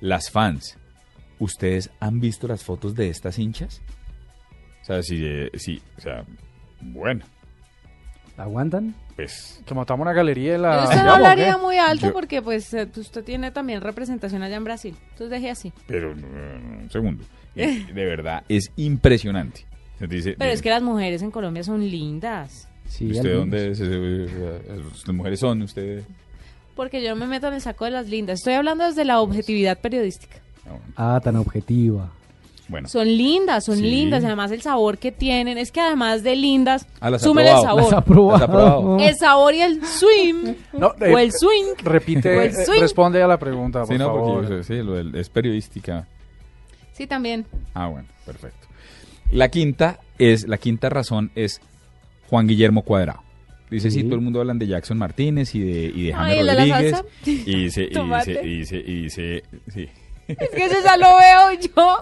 Las 0.00 0.30
fans. 0.30 0.76
¿Ustedes 1.38 1.90
han 2.00 2.20
visto 2.20 2.46
las 2.48 2.62
fotos 2.64 2.94
de 2.94 3.08
estas 3.08 3.38
hinchas? 3.38 3.80
O 4.82 4.84
sea, 4.84 5.02
sí, 5.02 5.20
eh, 5.24 5.50
sí, 5.54 5.80
o 5.96 6.00
sea, 6.00 6.24
bueno, 6.80 7.24
¿Aguantan? 8.36 8.94
pues 9.14 9.60
Que 9.66 9.74
montamos 9.74 10.02
una 10.04 10.12
galería 10.14 10.54
en 10.54 10.62
la... 10.62 10.84
Usted 10.84 10.96
no 10.96 11.04
¿Ya, 11.04 11.12
o 11.12 11.14
hablaría 11.16 11.52
qué? 11.54 11.60
muy 11.60 11.76
alto 11.76 12.06
Yo- 12.06 12.12
porque 12.12 12.40
pues 12.42 12.72
eh, 12.74 12.88
usted 12.96 13.22
tiene 13.22 13.50
también 13.52 13.80
representación 13.82 14.42
allá 14.42 14.56
en 14.56 14.64
Brasil. 14.64 14.96
Entonces 15.10 15.30
deje 15.30 15.50
así. 15.50 15.72
pero 15.86 16.12
eh, 16.12 16.78
un 16.82 16.90
segundo. 16.90 17.24
De 17.54 17.84
verdad 17.92 18.42
es 18.48 18.72
impresionante. 18.76 19.66
Se 19.98 20.06
dice, 20.06 20.34
Pero 20.38 20.50
es 20.50 20.62
que 20.62 20.70
las 20.70 20.82
mujeres 20.82 21.22
en 21.22 21.30
Colombia 21.30 21.62
son 21.62 21.88
lindas. 21.88 22.68
Sí, 22.88 23.06
¿Usted 23.10 23.18
algunos. 23.34 23.38
dónde 23.40 23.70
es? 23.70 23.80
Eh, 23.80 23.86
eh, 23.88 24.82
¿Las 25.06 25.14
mujeres 25.14 25.38
son? 25.38 25.62
¿Usted? 25.62 26.02
Porque 26.74 27.02
yo 27.04 27.14
me 27.14 27.26
meto 27.26 27.48
en 27.48 27.54
el 27.54 27.60
saco 27.60 27.84
de 27.84 27.90
las 27.92 28.08
lindas. 28.08 28.40
Estoy 28.40 28.54
hablando 28.54 28.84
desde 28.84 29.04
la 29.04 29.20
objetividad 29.20 29.78
periodística. 29.78 30.38
Ah, 30.96 31.20
tan 31.22 31.36
objetiva. 31.36 32.10
Bueno. 32.68 32.88
Son 32.88 33.06
lindas, 33.06 33.64
son 33.64 33.76
Sí. 33.76 33.82
lindas. 33.82 34.22
y 34.22 34.26
Además 34.26 34.50
el 34.50 34.62
sabor 34.62 34.96
que 34.98 35.12
tienen. 35.12 35.58
Es 35.58 35.72
que 35.72 35.80
además 35.80 36.22
de 36.22 36.36
lindas, 36.36 36.86
Ah, 37.00 37.10
las 37.10 37.22
ha 37.22 37.24
súmele 37.26 37.50
el 37.50 37.56
probado. 37.56 37.76
Las 37.76 37.86
ha 37.86 37.90
sabor. 37.90 38.04
probado. 38.04 38.32
Las 38.38 38.42
ha 38.48 38.52
probado. 38.52 38.98
El 39.00 39.16
sabor 39.16 39.54
y 39.54 39.60
el 39.60 39.84
swing. 39.84 40.54
No, 40.72 40.86
o 40.88 41.04
eh, 41.18 41.22
el 41.24 41.32
swing. 41.32 41.74
Repite, 41.82 42.46
el 42.46 42.50
eh, 42.50 42.64
swing. 42.64 42.80
responde 42.80 43.22
a 43.22 43.26
la 43.26 43.38
pregunta, 43.38 43.80
por 43.80 43.88
Sí, 43.88 43.98
no, 43.98 44.06
favor. 44.06 44.46
porque 44.46 44.64
sí, 44.64 44.74
lo 44.76 44.94
del- 44.94 45.14
es 45.16 45.28
periodística. 45.28 46.06
Sí, 46.92 47.06
también. 47.06 47.44
Ah, 47.74 47.88
bueno, 47.88 48.08
perfecto. 48.24 48.68
La 49.30 49.48
quinta 49.50 49.98
es, 50.18 50.46
la 50.48 50.56
quinta 50.56 50.88
razón 50.88 51.30
es 51.34 51.60
Juan 52.30 52.46
Guillermo 52.46 52.82
Cuadrado. 52.82 53.20
Dice, 53.70 53.90
sí, 53.90 54.00
Sí. 54.00 54.04
todo 54.04 54.14
el 54.16 54.20
mundo 54.20 54.40
hablan 54.40 54.58
de 54.58 54.66
Jackson 54.66 54.98
Martínez 54.98 55.54
y 55.54 55.60
de, 55.60 55.92
y 55.94 56.02
de 56.06 56.14
Ay, 56.14 56.36
James 56.36 56.38
¿el 56.38 56.46
de 56.46 56.52
la 56.52 56.54
Rodríguez. 56.76 56.90
salsa? 56.92 57.06
Y 57.24 57.30
dice, 57.34 57.50
y 57.50 57.64
dice, 57.64 57.86
Tomate. 57.88 58.40
y 58.46 58.58
dice, 58.58 58.76
y 58.78 59.02
dice, 59.02 59.42
sí. 59.74 59.88
Es 60.38 60.50
que 60.50 60.64
eso 60.64 60.76
ya 60.84 60.96
lo 60.96 61.16
veo 61.16 61.70
yo. 61.74 61.98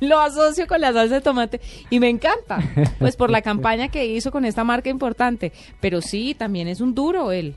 Lo 0.00 0.18
asocio 0.20 0.66
con 0.66 0.80
la 0.80 0.92
salsa 0.92 1.16
de 1.16 1.20
tomate. 1.20 1.60
Y 1.90 2.00
me 2.00 2.08
encanta. 2.08 2.58
Pues 2.98 3.16
por 3.16 3.30
la 3.30 3.42
campaña 3.42 3.88
que 3.88 4.06
hizo 4.06 4.30
con 4.30 4.44
esta 4.44 4.64
marca 4.64 4.90
importante. 4.90 5.52
Pero 5.80 6.00
sí, 6.00 6.34
también 6.34 6.68
es 6.68 6.80
un 6.80 6.94
duro 6.94 7.32
él. 7.32 7.54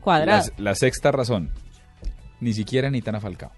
Cuadrado. 0.00 0.46
La, 0.56 0.70
la 0.70 0.74
sexta 0.74 1.12
razón, 1.12 1.50
ni 2.40 2.52
siquiera 2.52 2.90
ni 2.90 3.02
tan 3.02 3.20
Falcao. 3.20 3.52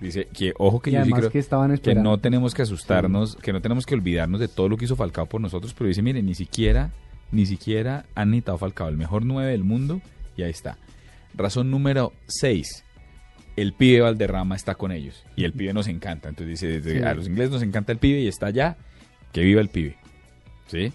Dice 0.00 0.28
que, 0.32 0.54
ojo 0.56 0.80
que 0.80 0.90
Y 0.90 0.94
yo 0.94 1.04
sí 1.04 1.12
creo 1.12 1.30
que 1.30 1.38
estaban 1.38 1.76
que 1.76 1.94
no 1.94 2.18
tenemos 2.18 2.54
que 2.54 2.62
asustarnos, 2.62 3.36
que 3.36 3.52
no 3.52 3.60
tenemos 3.60 3.84
que 3.84 3.94
olvidarnos 3.94 4.40
de 4.40 4.48
todo 4.48 4.68
lo 4.70 4.78
que 4.78 4.86
hizo 4.86 4.96
Falcao 4.96 5.26
por 5.26 5.42
nosotros, 5.42 5.74
pero 5.74 5.88
dice, 5.88 6.00
mire, 6.00 6.22
ni 6.22 6.34
siquiera, 6.34 6.90
ni 7.30 7.44
siquiera 7.44 8.06
han 8.14 8.30
necesitado 8.30 8.56
Falcao, 8.56 8.88
el 8.88 8.96
mejor 8.96 9.26
nueve 9.26 9.50
del 9.50 9.62
mundo, 9.62 10.00
y 10.38 10.42
ahí 10.42 10.50
está. 10.50 10.78
Razón 11.34 11.70
número 11.70 12.14
seis, 12.26 12.82
el 13.60 13.72
pibe 13.72 14.00
Valderrama 14.00 14.56
está 14.56 14.74
con 14.74 14.92
ellos, 14.92 15.24
y 15.36 15.44
el 15.44 15.52
pibe 15.52 15.72
nos 15.72 15.86
encanta, 15.88 16.28
entonces 16.28 16.60
dice, 16.60 16.82
Sí. 16.98 17.02
a 17.02 17.14
los 17.14 17.26
ingleses 17.26 17.52
nos 17.52 17.62
encanta 17.62 17.92
el 17.92 17.98
pibe 17.98 18.20
y 18.20 18.28
está 18.28 18.46
allá, 18.46 18.76
que 19.32 19.42
viva 19.42 19.60
el 19.60 19.68
pibe. 19.68 19.96
¿Sí? 20.66 20.92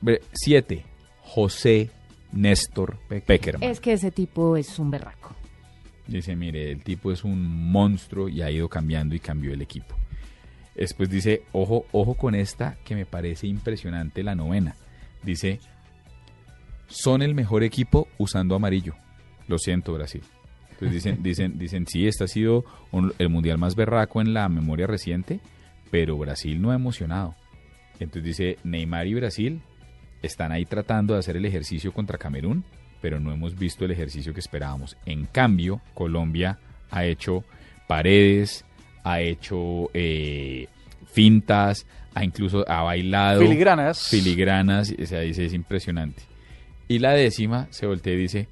Ve- 0.00 0.20
Siete, 0.32 0.84
José 1.20 1.90
Néstor 2.32 2.98
Peckerman. 3.08 3.68
Es 3.68 3.80
que 3.80 3.92
ese 3.92 4.10
tipo 4.10 4.56
es 4.56 4.78
un 4.78 4.90
berraco. 4.90 5.34
Dice, 6.06 6.34
mire, 6.36 6.70
el 6.72 6.82
tipo 6.82 7.12
es 7.12 7.24
un 7.24 7.42
monstruo 7.70 8.28
y 8.28 8.40
ha 8.42 8.50
ido 8.50 8.68
cambiando 8.68 9.14
y 9.14 9.20
cambió 9.20 9.52
el 9.52 9.60
equipo. 9.62 9.94
Después 10.74 11.10
dice, 11.10 11.42
ojo, 11.52 11.86
ojo 11.92 12.14
con 12.14 12.34
esta 12.34 12.76
que 12.84 12.94
me 12.94 13.04
parece 13.04 13.46
impresionante, 13.46 14.22
la 14.22 14.34
novena. 14.34 14.76
Dice, 15.22 15.60
son 16.86 17.20
el 17.22 17.34
mejor 17.34 17.62
equipo 17.62 18.08
usando 18.16 18.54
amarillo. 18.54 18.94
Lo 19.48 19.58
siento, 19.58 19.92
Brasil. 19.94 20.22
Entonces 20.80 20.94
dicen, 21.02 21.22
dicen, 21.22 21.58
dicen, 21.58 21.86
sí, 21.88 22.06
este 22.06 22.24
ha 22.24 22.28
sido 22.28 22.64
un- 22.92 23.12
el 23.18 23.28
mundial 23.28 23.58
más 23.58 23.74
berraco 23.74 24.20
en 24.20 24.32
la 24.32 24.48
memoria 24.48 24.86
reciente, 24.86 25.40
pero 25.90 26.16
Brasil 26.16 26.60
no 26.62 26.70
ha 26.70 26.74
emocionado. 26.76 27.34
Entonces 28.00 28.22
dice, 28.24 28.58
Neymar 28.62 29.06
y 29.08 29.14
Brasil 29.14 29.60
están 30.22 30.52
ahí 30.52 30.64
tratando 30.64 31.14
de 31.14 31.20
hacer 31.20 31.36
el 31.36 31.44
ejercicio 31.46 31.92
contra 31.92 32.16
Camerún, 32.18 32.64
pero 33.00 33.18
no 33.18 33.32
hemos 33.32 33.58
visto 33.58 33.84
el 33.84 33.90
ejercicio 33.90 34.32
que 34.32 34.40
esperábamos. 34.40 34.96
En 35.04 35.26
cambio, 35.26 35.80
Colombia 35.94 36.58
ha 36.90 37.04
hecho 37.04 37.42
paredes, 37.88 38.64
ha 39.02 39.20
hecho 39.20 39.90
eh, 39.94 40.68
fintas, 41.06 41.86
ha 42.14 42.24
incluso 42.24 42.64
ha 42.68 42.82
bailado. 42.82 43.40
Filigranas. 43.40 44.08
Filigranas, 44.08 44.94
o 45.00 45.06
sea, 45.06 45.20
dice, 45.20 45.44
es 45.46 45.54
impresionante. 45.54 46.22
Y 46.86 47.00
la 47.00 47.12
décima 47.12 47.66
se 47.70 47.86
voltea 47.86 48.14
y 48.14 48.16
dice, 48.16 48.48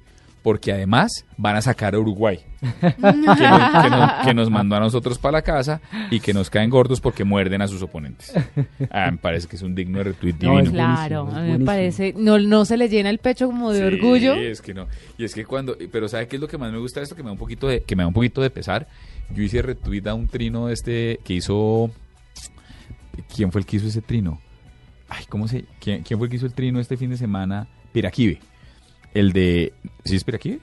porque 0.47 0.71
además 0.71 1.25
van 1.35 1.57
a 1.57 1.61
sacar 1.61 1.93
a 1.93 1.99
Uruguay, 1.99 2.39
que 2.79 3.01
nos, 3.01 3.37
que 3.37 3.89
nos- 3.89 4.11
que 4.25 4.33
nos 4.33 4.49
mandó 4.49 4.77
a 4.77 4.79
nosotros 4.79 5.19
para 5.19 5.33
la 5.33 5.41
casa 5.41 5.81
y 6.09 6.21
que 6.21 6.33
nos 6.33 6.49
caen 6.49 6.69
gordos 6.69 7.01
porque 7.01 7.25
muerden 7.25 7.61
a 7.61 7.67
sus 7.67 7.81
oponentes. 7.81 8.31
Ah, 8.89 9.11
me 9.11 9.17
parece 9.17 9.49
que 9.49 9.57
es 9.57 9.61
un 9.61 9.75
digno 9.75 9.97
de 9.97 10.05
retweet 10.05 10.35
No, 10.39 10.51
divino. 10.55 10.71
Claro, 10.71 11.27
a 11.29 11.41
mí 11.41 11.57
me 11.57 11.65
parece. 11.65 12.13
No, 12.15 12.39
no 12.39 12.63
se 12.63 12.77
le 12.77 12.87
llena 12.87 13.09
el 13.09 13.17
pecho 13.17 13.47
como 13.47 13.73
de 13.73 13.79
Sí, 13.79 13.95
orgullo. 13.95 14.35
es 14.35 14.61
que 14.61 14.73
no. 14.73 14.87
Y 15.17 15.25
es 15.25 15.35
que 15.35 15.43
cuando, 15.43 15.75
pero 15.91 16.07
¿sabe 16.07 16.29
qué 16.29 16.37
es 16.37 16.41
lo 16.41 16.47
que 16.47 16.57
más 16.57 16.71
me 16.71 16.77
gusta 16.79 17.01
de 17.01 17.03
esto? 17.03 17.15
Que 17.17 17.23
me 17.23 17.27
da 17.27 17.33
un 17.33 17.39
poquito 17.39 17.67
de, 17.67 17.81
que 17.81 17.97
me 17.97 18.03
da 18.03 18.07
un 18.07 18.13
poquito 18.13 18.41
de 18.41 18.49
pesar. 18.49 18.87
Yo 19.35 19.43
hice 19.43 19.61
retweet 19.61 20.07
a 20.07 20.13
un 20.13 20.29
trino 20.29 20.69
este 20.69 21.19
que 21.25 21.33
hizo. 21.33 21.91
¿Quién 23.35 23.51
fue 23.51 23.59
el 23.59 23.67
que 23.67 23.75
hizo 23.75 23.87
ese 23.87 24.01
trino? 24.01 24.39
Ay, 25.09 25.25
¿cómo 25.27 25.49
se? 25.49 25.65
¿Quién, 25.81 26.03
quién 26.03 26.17
fue 26.17 26.27
el 26.27 26.29
que 26.31 26.37
hizo 26.37 26.45
el 26.45 26.53
trino 26.53 26.79
este 26.79 26.95
fin 26.95 27.09
de 27.09 27.17
semana? 27.17 27.67
Piraquive. 27.91 28.39
El 29.19 29.33
de. 29.33 29.73
¿Sí 30.05 30.15
es 30.15 30.23
Piraquive? 30.23 30.59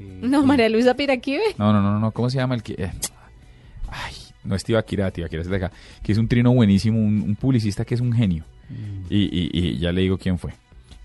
No, 0.00 0.44
María 0.44 0.68
Luisa 0.68 0.94
Piraquive. 0.94 1.42
No, 1.58 1.72
no, 1.72 1.80
no, 1.82 1.98
no. 1.98 2.10
¿Cómo 2.12 2.28
se 2.30 2.38
llama 2.38 2.54
el 2.54 2.62
que? 2.62 2.74
eh, 2.74 2.90
Ay, 3.88 4.14
no 4.44 4.54
es 4.54 4.64
Tibaquira, 4.64 5.10
Tibaquira 5.10 5.42
es 5.42 5.48
de 5.48 5.56
acá. 5.56 5.70
Que 6.02 6.12
es 6.12 6.18
un 6.18 6.26
trino 6.28 6.52
buenísimo, 6.52 6.98
un, 6.98 7.20
un 7.22 7.36
publicista 7.36 7.84
que 7.84 7.94
es 7.94 8.00
un 8.00 8.12
genio. 8.12 8.44
Y, 9.10 9.18
y- 9.24 9.50
y 9.52 9.78
ya 9.78 9.92
le 9.92 10.00
digo 10.00 10.16
quién 10.18 10.38
fue. 10.38 10.52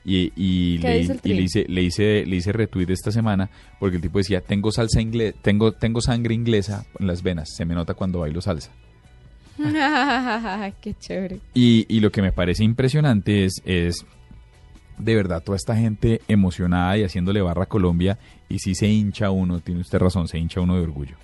Y, 0.05 0.31
y 0.37 0.79
¿Qué 0.79 0.87
le, 0.87 1.35
le 1.35 1.41
hice, 1.41 1.65
le 1.67 1.81
hice, 1.83 2.25
le 2.25 2.35
hice 2.37 2.53
retweet 2.53 2.89
esta 2.89 3.11
semana 3.11 3.49
porque 3.77 3.97
el 3.97 4.01
tipo 4.01 4.19
decía, 4.19 4.39
tengo 4.39 4.71
salsa 4.71 5.01
inglés, 5.01 5.35
tengo, 5.41 5.73
tengo 5.73 5.99
sangre 5.99 6.33
inglesa 6.33 6.85
en 6.97 7.07
las 7.07 7.21
venas, 7.23 7.49
se 7.53 7.65
me 7.65 7.75
nota 7.75 7.93
cuando 7.93 8.19
bailo 8.19 8.39
salsa. 8.39 8.71
Qué 10.81 10.93
chévere. 10.97 11.39
Y, 11.53 11.85
y 11.89 11.99
lo 11.99 12.11
que 12.11 12.21
me 12.21 12.31
parece 12.31 12.63
impresionante 12.63 13.43
es, 13.45 13.61
es 13.65 14.05
de 14.97 15.15
verdad 15.15 15.43
toda 15.43 15.55
esta 15.55 15.75
gente 15.75 16.21
emocionada 16.27 16.97
y 16.97 17.03
haciéndole 17.03 17.41
barra 17.41 17.63
a 17.63 17.67
Colombia 17.67 18.17
y 18.49 18.59
si 18.59 18.75
se 18.75 18.87
hincha 18.87 19.29
uno, 19.31 19.59
tiene 19.59 19.81
usted 19.81 19.99
razón, 19.99 20.27
se 20.27 20.37
hincha 20.39 20.61
uno 20.61 20.75
de 20.75 20.81
orgullo. 20.81 21.15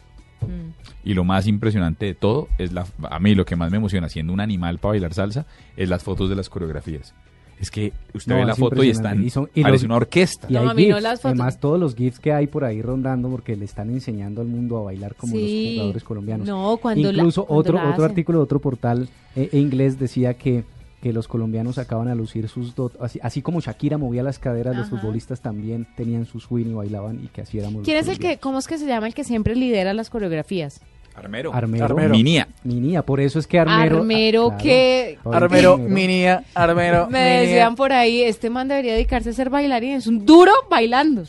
Mm. 0.42 0.72
Y 1.10 1.14
lo 1.14 1.24
más 1.24 1.48
impresionante 1.48 2.06
de 2.06 2.14
todo 2.16 2.48
es 2.58 2.72
la 2.74 2.86
a 3.10 3.20
mí 3.20 3.34
lo 3.36 3.46
que 3.46 3.56
más 3.56 3.72
me 3.72 3.78
emociona 3.78 4.10
siendo 4.10 4.34
un 4.34 4.40
animal 4.42 4.78
para 4.80 4.92
bailar 4.92 5.14
salsa 5.14 5.46
es 5.78 5.90
las 5.90 6.04
fotos 6.04 6.30
de 6.30 6.36
las 6.36 6.50
coreografías. 6.50 7.14
Es 7.60 7.72
que 7.72 7.94
usted 8.14 8.34
No, 8.34 8.40
ve 8.40 8.46
la 8.46 8.56
foto 8.56 8.84
y 8.84 8.90
están 8.90 9.24
Y 9.24 9.30
son- 9.30 9.50
y 9.56 9.62
parece 9.62 9.84
los- 9.84 9.90
una 9.90 9.96
orquesta. 9.96 10.48
Y 10.50 10.54
No, 10.54 10.60
hay 10.62 10.68
a 10.70 10.74
mí 10.74 10.88
no 10.88 10.96
GIFs, 10.96 11.04
las 11.04 11.22
fotos. 11.22 11.40
además 11.40 11.60
todos 11.62 11.80
los 11.80 11.96
GIFs 11.96 12.20
que 12.20 12.34
hay 12.34 12.48
por 12.48 12.66
ahí 12.66 12.82
rondando 12.82 13.30
porque 13.30 13.56
le 13.56 13.64
están 13.64 13.90
enseñando 13.90 14.42
al 14.42 14.48
mundo 14.48 14.78
a 14.80 14.84
bailar 14.84 15.16
como 15.16 15.34
Sí. 15.34 15.66
los 15.68 15.74
jugadores 15.76 16.04
colombianos. 16.04 16.48
No, 16.48 16.78
cuando 16.78 17.10
la- 17.12 17.18
Incluso 17.20 17.46
cuando 17.46 17.60
otro 17.62 17.76
la 17.76 17.92
otro 17.92 18.04
artículo 18.04 18.40
de 18.40 18.44
otro 18.44 18.60
portal 18.60 19.08
eh, 19.36 19.50
eh, 19.54 19.58
inglés 19.60 19.98
decía 19.98 20.34
que, 20.34 20.66
que 21.04 21.12
los 21.12 21.28
colombianos 21.28 21.80
acaban 21.80 22.08
a 22.08 22.16
lucir 22.16 22.48
sus 22.48 22.76
dotes, 22.76 22.98
así, 23.02 23.20
así 23.22 23.42
como 23.42 23.60
Shakira 23.60 23.98
movía 23.98 24.24
las 24.24 24.39
caderas, 24.39 24.74
los 24.74 24.88
futbolistas 24.88 25.42
también 25.42 25.86
tenían 25.98 26.26
su 26.26 26.39
swing 26.39 26.68
y 26.68 26.74
bailaban 26.74 27.22
y 27.22 27.28
que 27.28 27.42
así 27.42 27.60
éramos 27.60 27.84
¿Quién 27.84 27.98
es 27.98 28.08
el 28.08 28.20
que, 28.20 28.38
cómo 28.38 28.58
es 28.58 28.68
que 28.68 28.78
se 28.78 28.88
llama 28.88 29.08
el 29.08 29.13
que 29.13 29.26
siempre 29.26 29.54
lidera 29.54 29.94
las 29.94 30.10
coreografías? 30.10 30.80
Armero. 31.15 31.54
Armero. 31.54 31.86
Armero. 31.86 32.10
Minía. 32.10 32.47
Minía, 32.63 33.02
por 33.04 33.19
eso 33.21 33.38
es 33.39 33.45
que 33.47 33.60
Armero... 33.60 33.97
Armero, 33.99 34.45
ah, 34.52 34.58
claro. 34.58 34.63
que- 34.63 35.19
Armero. 35.32 35.78
Minía, 35.78 36.43
Armero, 36.56 37.08
Me 37.10 37.19
Minía. 37.19 37.39
decían 37.41 37.76
por 37.76 37.93
ahí, 37.93 38.21
este 38.23 38.49
man 38.49 38.67
debería 38.67 38.93
dedicarse 38.93 39.30
a 39.30 39.34
ser 39.34 39.49
bailarín, 39.49 39.93
es 39.93 40.08
un 40.08 40.26
duro 40.26 40.52
bailando. 40.69 41.23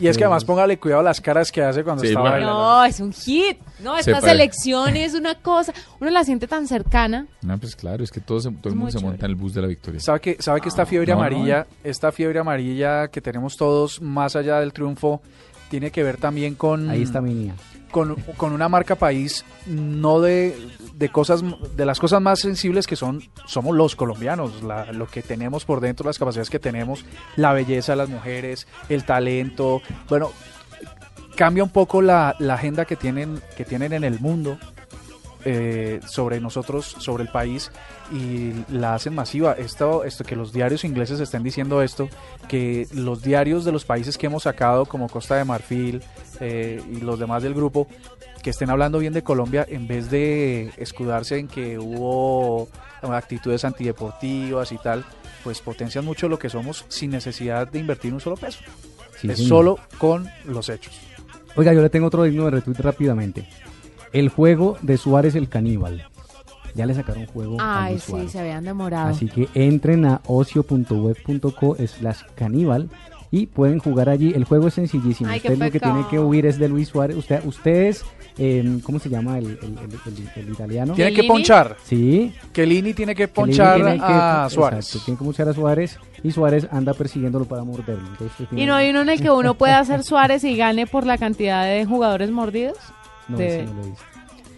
Y 0.00 0.08
es 0.08 0.18
que 0.18 0.24
además 0.24 0.44
póngale 0.44 0.78
cuidado 0.78 1.00
a 1.00 1.04
las 1.04 1.20
caras 1.20 1.52
que 1.52 1.62
hace 1.62 1.84
cuando 1.84 2.02
Sí, 2.02 2.08
está 2.08 2.20
bueno. 2.20 2.34
bailando. 2.34 2.58
No, 2.60 2.84
es 2.84 3.00
un 3.00 3.12
hit. 3.12 3.58
No, 3.82 3.96
esta 3.96 4.20
selección 4.20 4.96
es 4.96 5.14
una 5.14 5.34
cosa, 5.36 5.72
uno 6.00 6.10
la 6.10 6.24
siente 6.24 6.46
tan 6.46 6.66
cercana. 6.66 7.26
No, 7.42 7.56
pues 7.58 7.76
claro, 7.76 8.02
es 8.04 8.10
que 8.10 8.20
todo, 8.20 8.40
se- 8.40 8.50
todo 8.50 8.72
el 8.72 8.78
mundo 8.78 8.90
se 8.92 8.98
monta 9.04 9.26
en 9.26 9.30
el 9.30 9.36
bus 9.36 9.54
de 9.54 9.62
la 9.62 9.68
victoria. 9.68 10.00
¿Sabe 10.00 10.20
que, 10.20 10.36
sabe 10.40 10.60
que 10.60 10.68
esta 10.68 10.84
fiebre 10.86 11.12
No, 11.12 11.18
no, 11.18 11.24
amarilla, 11.24 11.66
esta 11.84 12.12
fiebre 12.12 12.40
amarilla 12.40 13.08
que 13.08 13.20
tenemos 13.20 13.56
todos 13.56 14.02
más 14.02 14.36
allá 14.36 14.60
del 14.60 14.72
triunfo, 14.72 15.22
tiene 15.70 15.90
que 15.92 16.02
ver 16.02 16.16
también 16.16 16.56
con, 16.56 16.90
Ahí 16.90 17.02
está 17.02 17.20
Minía. 17.20 17.54
Con, 17.90 18.14
con 18.36 18.52
una 18.52 18.68
marca 18.68 18.94
país, 18.94 19.44
no 19.66 20.20
de, 20.20 20.56
de 20.94 21.08
cosas, 21.08 21.42
de 21.76 21.84
las 21.84 21.98
cosas 21.98 22.20
más 22.22 22.40
sensibles 22.40 22.86
que 22.86 22.96
son, 22.96 23.22
somos 23.46 23.76
los 23.76 23.96
colombianos, 23.96 24.62
la- 24.62 24.92
lo 24.92 25.06
que 25.06 25.22
tenemos 25.22 25.64
por 25.64 25.80
dentro, 25.80 26.06
las 26.06 26.18
capacidades 26.18 26.50
que 26.50 26.58
tenemos, 26.58 27.04
la 27.36 27.52
belleza 27.52 27.92
de 27.92 27.96
las 27.96 28.08
mujeres, 28.08 28.66
el 28.88 29.04
talento, 29.04 29.82
bueno, 30.08 30.30
cambia 31.36 31.62
un 31.64 31.70
poco 31.70 32.02
la, 32.02 32.34
la 32.38 32.54
agenda 32.54 32.84
que 32.84 32.96
tienen, 32.96 33.40
que 33.56 33.64
tienen 33.64 33.92
en 33.92 34.04
el 34.04 34.20
mundo 34.20 34.58
eh, 35.44 36.00
sobre 36.06 36.40
nosotros, 36.40 36.96
sobre 36.98 37.22
el 37.22 37.30
país 37.30 37.70
y 38.12 38.52
la 38.68 38.94
hacen 38.94 39.14
masiva. 39.14 39.52
Esto, 39.52 40.04
esto 40.04 40.24
que 40.24 40.36
los 40.36 40.52
diarios 40.52 40.84
ingleses 40.84 41.20
estén 41.20 41.42
diciendo 41.42 41.82
esto, 41.82 42.08
que 42.48 42.86
los 42.92 43.22
diarios 43.22 43.64
de 43.64 43.72
los 43.72 43.84
países 43.84 44.18
que 44.18 44.26
hemos 44.26 44.44
sacado 44.44 44.86
como 44.86 45.08
Costa 45.08 45.36
de 45.36 45.44
Marfil 45.44 46.02
eh, 46.40 46.82
y 46.90 47.00
los 47.00 47.18
demás 47.18 47.42
del 47.42 47.54
grupo 47.54 47.86
que 48.42 48.50
estén 48.50 48.70
hablando 48.70 48.98
bien 48.98 49.12
de 49.12 49.22
Colombia 49.22 49.66
en 49.68 49.86
vez 49.86 50.10
de 50.10 50.72
escudarse 50.78 51.38
en 51.38 51.48
que 51.48 51.78
hubo 51.78 52.68
actitudes 53.02 53.64
antideportivas 53.64 54.72
y 54.72 54.78
tal, 54.78 55.04
pues 55.44 55.60
potencian 55.60 56.04
mucho 56.04 56.28
lo 56.28 56.38
que 56.38 56.48
somos 56.48 56.84
sin 56.88 57.10
necesidad 57.10 57.68
de 57.68 57.78
invertir 57.78 58.12
un 58.12 58.20
solo 58.20 58.36
peso. 58.36 58.60
Sí, 59.18 59.30
es 59.30 59.46
solo 59.46 59.78
con 59.98 60.28
los 60.46 60.68
hechos. 60.68 60.98
Oiga, 61.56 61.72
yo 61.74 61.82
le 61.82 61.90
tengo 61.90 62.06
otro 62.06 62.22
digno 62.22 62.44
de 62.44 62.52
retweet 62.52 62.78
rápidamente. 62.78 63.46
El 64.12 64.28
juego 64.28 64.76
de 64.82 64.96
Suárez 64.96 65.34
el 65.34 65.48
caníbal. 65.48 66.04
Ya 66.74 66.86
le 66.86 66.94
sacaron 66.94 67.26
juego 67.26 67.56
a 67.60 67.84
Ay, 67.84 67.98
sí, 67.98 68.10
Suárez. 68.12 68.30
se 68.32 68.38
habían 68.40 68.64
demorado. 68.64 69.08
Así 69.08 69.26
que 69.28 69.48
entren 69.54 70.04
a 70.04 70.20
ocio.web.co 70.26 71.76
slash 71.86 72.20
caníbal 72.36 72.88
y 73.32 73.46
pueden 73.46 73.78
jugar 73.80 74.08
allí. 74.08 74.32
El 74.34 74.44
juego 74.44 74.68
es 74.68 74.74
sencillísimo. 74.74 75.30
Ay, 75.30 75.38
Usted 75.38 75.58
lo 75.58 75.70
que 75.70 75.80
tiene 75.80 76.04
que 76.08 76.18
huir 76.18 76.46
es 76.46 76.58
de 76.58 76.68
Luis 76.68 76.88
Suárez. 76.88 77.16
Usted, 77.16 77.44
ustedes, 77.44 78.04
eh, 78.38 78.78
¿cómo 78.84 78.98
se 79.00 79.08
llama 79.08 79.38
el, 79.38 79.46
el- 79.46 79.58
el- 79.62 80.14
el- 80.36 80.42
el 80.46 80.52
italiano? 80.52 80.94
Tiene 80.94 81.12
que 81.12 81.24
ponchar. 81.24 81.76
Sí. 81.84 82.32
Kelini 82.52 82.94
tiene 82.94 83.14
que 83.16 83.26
ponchar 83.28 83.76
tiene 83.76 83.96
que- 83.96 84.02
a 84.04 84.44
exacto, 84.44 84.50
Suárez. 84.50 84.98
tiene 85.04 85.18
que 85.18 85.24
ponchar 85.24 85.48
a 85.48 85.52
Suárez 85.54 85.98
y 86.22 86.30
Suárez 86.30 86.68
anda 86.70 86.94
persiguiéndolo 86.94 87.44
para 87.46 87.64
morderlo. 87.64 88.08
Entonces, 88.10 88.46
¿Y 88.52 88.64
no 88.66 88.74
hay 88.74 88.90
uno 88.90 89.02
en 89.02 89.08
el 89.08 89.20
que 89.20 89.30
uno 89.30 89.54
pueda 89.54 89.78
hacer 89.80 90.02
Suárez 90.04 90.44
y 90.44 90.56
gane 90.56 90.86
por 90.86 91.04
la 91.04 91.18
cantidad 91.18 91.64
de 91.64 91.84
jugadores 91.84 92.30
mordidos? 92.30 92.78
No, 93.30 93.38
ese 93.40 93.62
no 93.64 93.72
lo 93.74 93.82
he 93.82 93.86
visto. 93.86 94.04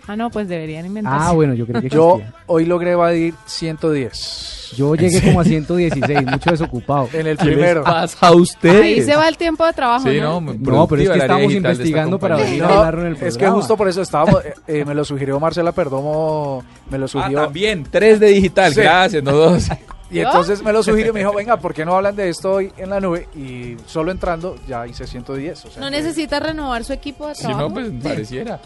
Ah, 0.09 0.17
no, 0.17 0.31
pues 0.31 0.49
deberían 0.49 0.85
inventar. 0.85 1.17
Ah, 1.17 1.31
bueno, 1.31 1.55
yo 1.55 1.65
creo 1.65 1.81
que 1.81 1.89
Yo 1.91 2.17
existía. 2.17 2.41
hoy 2.47 2.65
logré 2.67 2.91
evadir 2.93 3.35
110. 3.47 4.73
Yo 4.77 4.95
llegué 4.97 5.21
como 5.23 5.41
a 5.41 5.45
116, 5.45 6.27
mucho 6.27 6.51
desocupado. 6.51 7.09
En 7.13 7.27
el 7.27 7.37
¿Qué 7.37 7.45
les 7.45 7.55
primero. 7.55 7.85
pasa 7.85 8.27
a 8.27 8.33
ustedes? 8.33 8.83
Ahí 8.83 9.03
se 9.03 9.15
va 9.15 9.29
el 9.29 9.37
tiempo 9.37 9.65
de 9.65 9.73
trabajo, 9.73 10.09
Sí, 10.11 10.19
¿no? 10.19 10.41
no, 10.41 10.55
No, 10.55 10.89
pero 10.89 11.03
es 11.03 11.11
que 11.11 11.19
estamos 11.19 11.53
investigando 11.53 12.19
para 12.19 12.37
venir 12.37 12.65
a 12.65 12.69
No, 12.69 12.75
hablarlo 12.79 13.01
en 13.03 13.07
el 13.09 13.13
es 13.15 13.21
que 13.21 13.29
programa. 13.31 13.57
justo 13.57 13.77
por 13.77 13.89
eso 13.89 14.03
estábamos. 14.03 14.45
eh, 14.45 14.55
eh, 14.67 14.85
me 14.85 14.95
lo 14.95 15.05
sugirió 15.05 15.39
Marcela 15.39 15.71
Perdomo. 15.73 16.65
Me 16.91 16.99
lo 16.99 17.05
Ah, 17.05 17.09
sugirió. 17.09 17.43
también, 17.45 17.87
tres 17.89 18.19
de 18.19 18.29
digital, 18.29 18.75
Sí. 18.75 18.81
gracias, 18.81 19.23
no 19.23 19.33
dos. 19.33 19.69
y 20.13 20.21
entonces 20.21 20.63
me 20.63 20.73
lo 20.73 20.83
sugirió 20.83 21.11
y 21.11 21.15
me 21.15 21.21
dijo: 21.21 21.33
Venga, 21.35 21.57
¿por 21.57 21.73
qué 21.75 21.85
no 21.85 21.97
hablan 21.97 22.15
de 22.15 22.29
esto 22.29 22.53
hoy 22.53 22.73
en 22.77 22.91
la 22.91 23.01
nube? 23.01 23.29
Y 23.35 23.77
solo 23.87 24.11
entrando 24.13 24.57
ya 24.69 24.87
hice 24.87 25.07
110. 25.07 25.65
O 25.65 25.71
sea 25.71 25.81
No 25.83 25.91
que- 25.91 25.97
necesita 25.97 26.39
renovar 26.41 26.85
su 26.85 26.93
equipo 26.93 27.27
de 27.29 27.35
Si 27.35 27.43
trabajo. 27.43 27.69
no, 27.69 27.75
pues 27.75 27.91
pareciera. 28.03 28.61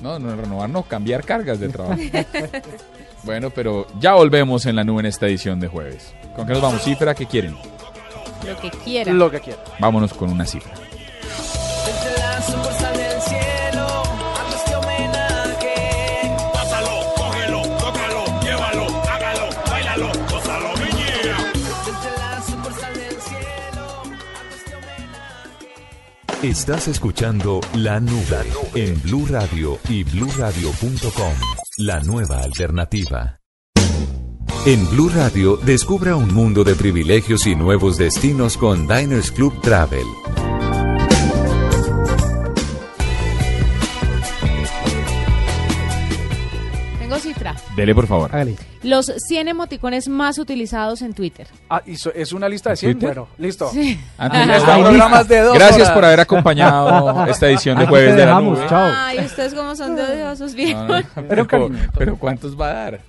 No, 0.00 0.18
no, 0.18 0.34
renovar, 0.34 0.70
no, 0.70 0.82
cambiar 0.84 1.24
cargas 1.24 1.60
de 1.60 1.68
trabajo. 1.68 2.00
bueno, 3.24 3.50
pero 3.50 3.86
ya 3.98 4.14
volvemos 4.14 4.64
en 4.66 4.76
la 4.76 4.84
nube 4.84 5.00
en 5.00 5.06
esta 5.06 5.26
edición 5.26 5.60
de 5.60 5.68
jueves. 5.68 6.14
¿Con 6.34 6.46
qué 6.46 6.52
nos 6.54 6.62
vamos? 6.62 6.82
¿Cifra? 6.82 7.14
¿Qué 7.14 7.26
quieren? 7.26 7.54
Lo 8.46 8.58
que 8.60 8.70
quiera. 8.70 9.12
Lo 9.12 9.30
que 9.30 9.40
quiera. 9.40 9.58
Vámonos 9.78 10.14
con 10.14 10.30
una 10.30 10.46
cifra. 10.46 10.72
Estás 26.42 26.88
escuchando 26.88 27.60
La 27.74 28.00
Nube 28.00 28.46
en 28.74 28.98
Blue 29.02 29.26
Radio 29.28 29.78
y 29.90 30.04
bluradio.com. 30.04 31.34
La 31.76 32.00
nueva 32.00 32.40
alternativa. 32.40 33.40
En 34.64 34.88
Blue 34.88 35.10
Radio, 35.10 35.58
descubra 35.58 36.16
un 36.16 36.32
mundo 36.32 36.64
de 36.64 36.74
privilegios 36.74 37.46
y 37.46 37.54
nuevos 37.54 37.98
destinos 37.98 38.56
con 38.56 38.88
Diners 38.88 39.32
Club 39.32 39.60
Travel. 39.60 40.06
Dele, 47.80 47.94
por 47.94 48.06
favor. 48.06 48.30
Hágale. 48.34 48.56
Los 48.82 49.06
100 49.06 49.48
emoticones 49.48 50.08
más 50.08 50.38
utilizados 50.38 51.02
en 51.02 51.14
Twitter. 51.14 51.46
Ah, 51.68 51.82
y 51.86 51.96
so- 51.96 52.12
es 52.14 52.32
una 52.32 52.48
lista 52.48 52.70
de 52.70 52.76
100. 52.76 52.92
¿Twitter? 52.98 53.08
Bueno, 53.18 53.28
listo. 53.38 53.70
Sí. 53.70 53.98
Antes 54.18 54.40
Estos 54.42 54.56
estamos- 54.58 54.88
programas 54.88 55.28
de 55.28 55.40
dos 55.40 55.54
Gracias 55.54 55.80
horas. 55.82 55.90
por 55.92 56.04
haber 56.04 56.20
acompañado 56.20 57.26
esta 57.28 57.48
edición 57.48 57.76
de 57.78 57.84
Aquí 57.84 57.90
jueves 57.90 58.10
te 58.10 58.16
de 58.20 58.26
la 58.26 58.26
dejamos, 58.26 58.58
nube. 58.58 58.68
chao. 58.68 58.92
Ay, 58.94 59.18
ustedes 59.24 59.54
como 59.54 59.74
son 59.76 59.96
de 59.96 60.02
odiosos, 60.02 60.54
bien. 60.54 60.76
No, 60.86 60.98
no, 61.00 61.04
pero, 61.46 61.70
pero 61.96 62.16
¿cuántos 62.16 62.58
va 62.60 62.70
a 62.70 62.72
dar? 62.74 63.00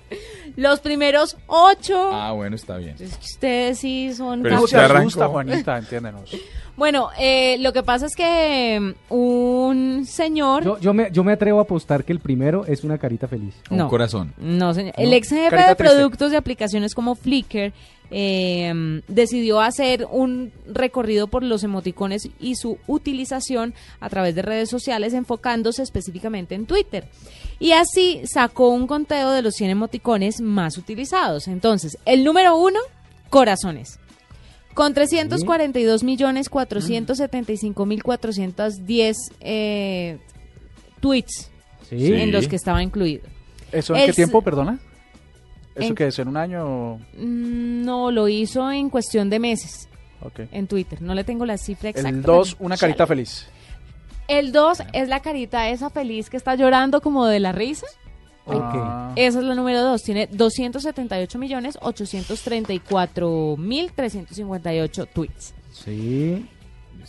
Los 0.56 0.80
primeros 0.80 1.36
ocho. 1.46 2.10
Ah, 2.12 2.32
bueno, 2.32 2.56
está 2.56 2.76
bien. 2.76 2.94
Es 3.00 3.16
que 3.16 3.24
ustedes 3.24 3.78
sí 3.78 4.12
son... 4.14 4.42
Pero 4.42 4.56
No 4.56 4.60
cap- 4.62 4.68
se 4.70 4.76
usted 4.76 4.84
arrancó. 4.84 5.08
asusta, 5.08 5.28
Juanita, 5.28 5.78
entiéndenos. 5.78 6.30
Bueno, 6.82 7.10
eh, 7.16 7.58
lo 7.60 7.72
que 7.72 7.84
pasa 7.84 8.06
es 8.06 8.16
que 8.16 8.80
mm, 9.08 9.14
un 9.14 10.04
señor... 10.04 10.64
Yo, 10.64 10.80
yo, 10.80 10.92
me, 10.92 11.12
yo 11.12 11.22
me 11.22 11.30
atrevo 11.30 11.60
a 11.60 11.62
apostar 11.62 12.02
que 12.02 12.12
el 12.12 12.18
primero 12.18 12.66
es 12.66 12.82
una 12.82 12.98
carita 12.98 13.28
feliz. 13.28 13.54
Un 13.70 13.76
No. 13.78 13.88
corazón. 13.88 14.34
No, 14.36 14.74
señor. 14.74 14.92
No, 14.98 15.04
El 15.04 15.12
ex 15.12 15.28
jefe 15.28 15.48
carita 15.50 15.68
de 15.68 15.74
triste. 15.76 15.94
productos 15.94 16.32
de 16.32 16.36
aplicaciones 16.38 16.92
como 16.96 17.14
Flickr 17.14 17.72
eh, 18.10 19.00
decidió 19.06 19.60
hacer 19.60 20.08
un 20.10 20.50
recorrido 20.66 21.28
por 21.28 21.44
los 21.44 21.62
emoticones 21.62 22.28
y 22.40 22.56
su 22.56 22.78
utilización 22.88 23.74
a 24.00 24.08
través 24.10 24.34
de 24.34 24.42
redes 24.42 24.68
sociales 24.68 25.14
enfocándose 25.14 25.84
específicamente 25.84 26.56
en 26.56 26.66
Twitter. 26.66 27.06
Y 27.60 27.70
así 27.72 28.22
sacó 28.24 28.70
un 28.70 28.88
conteo 28.88 29.30
de 29.30 29.42
los 29.42 29.54
100 29.54 29.70
emoticones 29.70 30.40
más 30.40 30.76
utilizados. 30.76 31.46
Entonces, 31.46 31.96
el 32.06 32.24
número 32.24 32.56
uno, 32.56 32.80
corazones. 33.30 34.00
Con 34.74 34.94
342 34.94 36.02
millones 36.02 36.48
475 36.48 37.86
mil 37.86 38.02
410 38.02 39.16
eh, 39.40 40.18
tweets 41.00 41.50
Sí. 41.90 42.12
En 42.14 42.32
los 42.32 42.48
que 42.48 42.56
estaba 42.56 42.82
incluido. 42.82 43.22
¿Eso 43.70 43.94
en 43.94 44.06
qué 44.06 44.12
tiempo, 44.14 44.40
perdona? 44.40 44.78
¿Eso 45.74 45.88
en- 45.88 45.94
que 45.94 46.06
es 46.06 46.18
en 46.18 46.28
un 46.28 46.36
año? 46.38 46.96
Mm, 47.18 47.84
No, 47.84 48.10
lo 48.10 48.28
hizo 48.28 48.70
en 48.70 48.88
cuestión 48.88 49.28
de 49.28 49.38
meses 49.38 49.88
Ok. 50.22 50.40
en 50.52 50.66
Twitter. 50.66 51.02
No 51.02 51.14
le 51.14 51.24
tengo 51.24 51.44
la 51.44 51.58
cifra 51.58 51.90
exacta. 51.90 52.08
El 52.08 52.22
2, 52.22 52.54
pero 52.54 52.66
una 52.66 52.76
carita 52.78 53.06
feliz. 53.06 53.46
El 54.28 54.52
2 54.52 54.78
es 54.94 55.08
la 55.08 55.20
carita 55.20 55.68
esa 55.68 55.90
feliz 55.90 56.30
que 56.30 56.36
está 56.38 56.54
llorando 56.54 57.00
como 57.02 57.26
de 57.26 57.40
la 57.40 57.52
risa. 57.52 57.86
Ok. 58.46 58.74
Ah. 58.74 59.12
Esa 59.16 59.38
es 59.38 59.44
la 59.44 59.54
número 59.54 59.82
2. 59.82 60.02
Tiene 60.02 60.26
278 60.26 61.38
millones 61.38 61.78
834 61.80 63.56
mil 63.56 63.92
358 63.92 65.06
tweets. 65.06 65.54
Sí. 65.72 66.48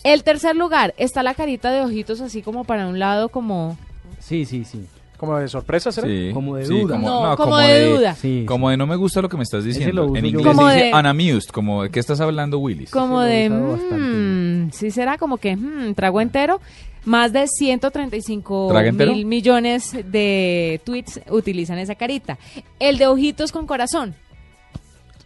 El 0.04 0.24
tercer 0.24 0.56
lugar 0.56 0.93
está 0.98 1.24
la 1.24 1.34
carita 1.34 1.72
de 1.72 1.82
ojitos 1.82 2.22
así 2.22 2.41
como 2.41 2.63
para 2.63 2.88
un 2.88 3.00
lado 3.00 3.30
como... 3.30 3.78
Sí, 4.19 4.46
sí, 4.46 4.63
sí. 4.63 4.86
Como 5.26 5.38
de 5.40 5.48
sorpresa, 5.48 5.92
¿será? 5.92 6.08
Sí, 6.08 6.32
Como 6.34 6.56
de 6.58 6.66
sí, 6.66 6.80
duda. 6.82 6.98
No, 6.98 7.36
como 7.38 7.58
de 7.58 7.86
duda. 7.90 8.16
Sí. 8.16 8.44
Como 8.48 8.70
de 8.70 8.78
no 8.78 8.86
me 8.88 8.96
gusta 8.96 9.22
lo 9.22 9.30
que 9.30 9.38
me 9.38 9.44
estás 9.44 9.64
diciendo. 9.64 10.14
En 10.16 10.26
inglés 10.26 10.46
Como 10.46 10.68
se 10.70 10.76
dice 10.76 10.86
de- 10.88 10.94
unamused, 10.94 11.50
como 11.52 11.84
de 11.84 11.90
qué 11.90 12.00
estás 12.00 12.20
hablando, 12.20 12.60
Willis. 12.60 12.92
Como 12.92 13.22
de... 13.22 13.48
usado 13.50 13.72
bastante. 13.72 13.96
mm, 13.96 14.72
sí 14.72 14.92
será 14.92 15.18
como 15.18 15.38
que 15.38 15.56
mm, 15.56 15.94
trago 15.94 16.20
entero. 16.22 16.60
Más 17.06 17.34
de 17.34 17.48
135 17.48 18.68
¿Trago 18.70 18.88
entero? 18.88 19.12
mil 19.12 19.26
millones 19.26 19.92
de 20.10 20.80
tweets 20.86 21.20
utilizan 21.30 21.78
esa 21.78 21.96
carita. 21.96 22.38
El 22.80 22.98
de 22.98 23.08
ojitos 23.08 23.52
con 23.52 23.68
corazón. 23.68 24.16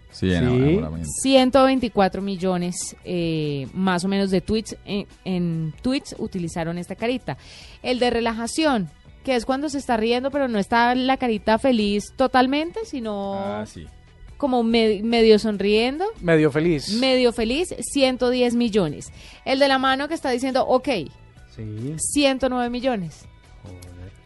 Sí, 0.10 0.30
Sí. 0.30 0.34
enamoramiento. 0.34 1.10
124 1.22 2.22
millones 2.24 2.96
eh, 3.06 3.68
más 3.76 4.04
o 4.04 4.08
menos 4.08 4.32
de 4.32 4.42
tweets 4.42 4.76
en, 4.86 5.06
en 5.26 5.74
tweets 5.84 6.16
utilizaron 6.18 6.80
esta 6.80 6.96
carita. 6.96 7.38
El 7.84 8.00
de 8.00 8.10
relajación, 8.10 8.90
que 9.28 9.36
es 9.36 9.46
cuando 9.46 9.68
se 9.68 9.78
está 9.78 9.98
riendo, 9.98 10.32
pero 10.32 10.48
no 10.48 10.58
está 10.58 10.96
la 10.96 11.18
carita 11.18 11.60
feliz 11.60 12.14
totalmente, 12.16 12.80
sino 12.86 13.34
Ah, 13.36 13.66
sí. 13.68 13.86
como 14.38 14.64
me- 14.64 15.02
medio 15.04 15.38
sonriendo. 15.38 16.06
Medio 16.22 16.50
feliz. 16.50 16.94
Medio 16.94 17.34
feliz, 17.34 17.76
110 17.78 18.56
millones. 18.56 19.12
El 19.44 19.60
de 19.60 19.68
la 19.68 19.80
mano 19.80 20.08
que 20.08 20.14
está 20.14 20.30
diciendo, 20.30 20.66
ok, 20.66 20.88
Sí. 21.54 21.96
109 21.98 22.70
millones. 22.70 23.26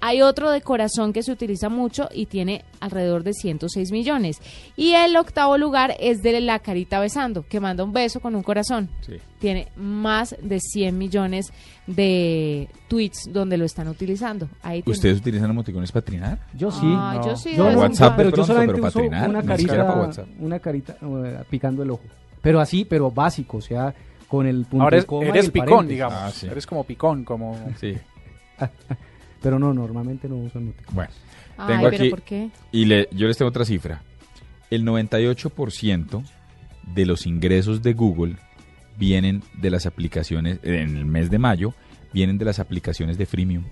Hay 0.04 0.22
otro 0.24 0.50
de 0.50 0.62
corazón 0.62 1.14
que 1.14 1.22
se 1.22 1.32
utiliza 1.32 1.70
mucho 1.70 2.10
y 2.12 2.26
tiene 2.26 2.66
alrededor 2.80 3.24
de 3.24 3.34
106 3.34 3.92
millones. 3.92 4.40
Y 4.76 4.94
el 4.94 5.16
octavo 5.16 5.58
lugar 5.60 5.96
es 6.00 6.22
de 6.24 6.42
la 6.42 6.58
carita 6.60 7.00
besando, 7.00 7.46
que 7.48 7.60
manda 7.60 7.84
un 7.84 7.94
beso 7.94 8.20
con 8.20 8.36
un 8.36 8.42
corazón. 8.42 8.90
Sí. 9.02 9.18
Tiene 9.40 9.68
más 9.76 10.36
de 10.42 10.60
100 10.60 10.98
millones 10.98 11.54
de 11.88 12.68
tweets 12.88 13.30
donde 13.32 13.58
lo 13.58 13.66
están 13.66 13.88
utilizando. 13.88 14.50
Ahí 14.64 14.82
tiene. 14.82 14.96
¿Ustedes 14.96 15.20
utilizan 15.20 15.50
emoticones 15.52 15.92
para 15.92 16.04
trinar? 16.06 16.40
Yo 16.54 16.72
sí. 16.72 16.80
Ah, 16.86 17.22
yo 17.24 17.36
sí, 17.36 17.56
Yo 17.56 17.66
de 17.66 17.76
WhatsApp 17.76 18.18
de 18.18 18.24
pero 18.26 18.36
yo 18.38 18.44
solamente 18.44 18.74
pero 18.74 18.82
para 18.82 18.90
uso 18.90 19.00
trinar, 19.00 19.30
una 19.30 19.44
carita, 19.44 19.84
WhatsApp. 19.94 20.28
una 20.40 20.60
carita 20.60 20.98
eh, 21.02 21.44
picando 21.50 21.84
el 21.84 21.92
ojo. 21.92 22.04
Pero 22.42 22.60
así, 22.60 22.86
pero 22.86 23.12
básico, 23.12 23.58
o 23.58 23.62
sea, 23.62 23.94
con 24.28 24.48
el 24.48 24.66
punto 24.66 24.84
Ahora 24.84 24.98
y 24.98 25.00
es- 25.02 25.06
coma 25.06 25.26
y 25.26 25.30
eres 25.30 25.46
el 25.46 25.52
picón, 25.52 25.68
paréntesis. 25.70 25.90
digamos. 25.92 26.20
Ah, 26.20 26.32
sí. 26.32 26.48
Eres 26.48 26.66
como 26.66 26.84
picón, 26.86 27.24
como... 27.24 27.56
Sí. 27.80 27.96
Pero 29.41 29.60
no, 29.60 29.73
normalmente 29.73 30.30
no 30.30 30.38
uso 30.38 30.60
emoticones. 30.60 30.93
Bueno, 30.93 31.12
Ay, 31.58 31.67
tengo 31.67 31.89
pero 31.89 31.95
aquí 32.04 32.10
¿por 32.10 32.21
qué? 32.21 32.49
y 32.71 32.86
le, 32.86 33.08
yo 33.12 33.27
les 33.27 33.38
tengo 33.38 33.49
otra 33.49 33.65
cifra. 33.65 34.01
El 34.69 34.86
98% 34.86 36.23
de 36.93 37.06
los 37.06 37.25
ingresos 37.25 37.82
de 37.82 37.93
Google 37.93 38.36
vienen 38.97 39.43
de 39.60 39.69
las 39.69 39.86
aplicaciones, 39.86 40.60
en 40.63 40.95
el 40.95 41.06
mes 41.06 41.30
de 41.30 41.39
mayo, 41.39 41.73
vienen 42.13 42.38
de 42.38 42.45
las 42.45 42.60
aplicaciones 42.60 43.17
de 43.17 43.25
freemium. 43.25 43.63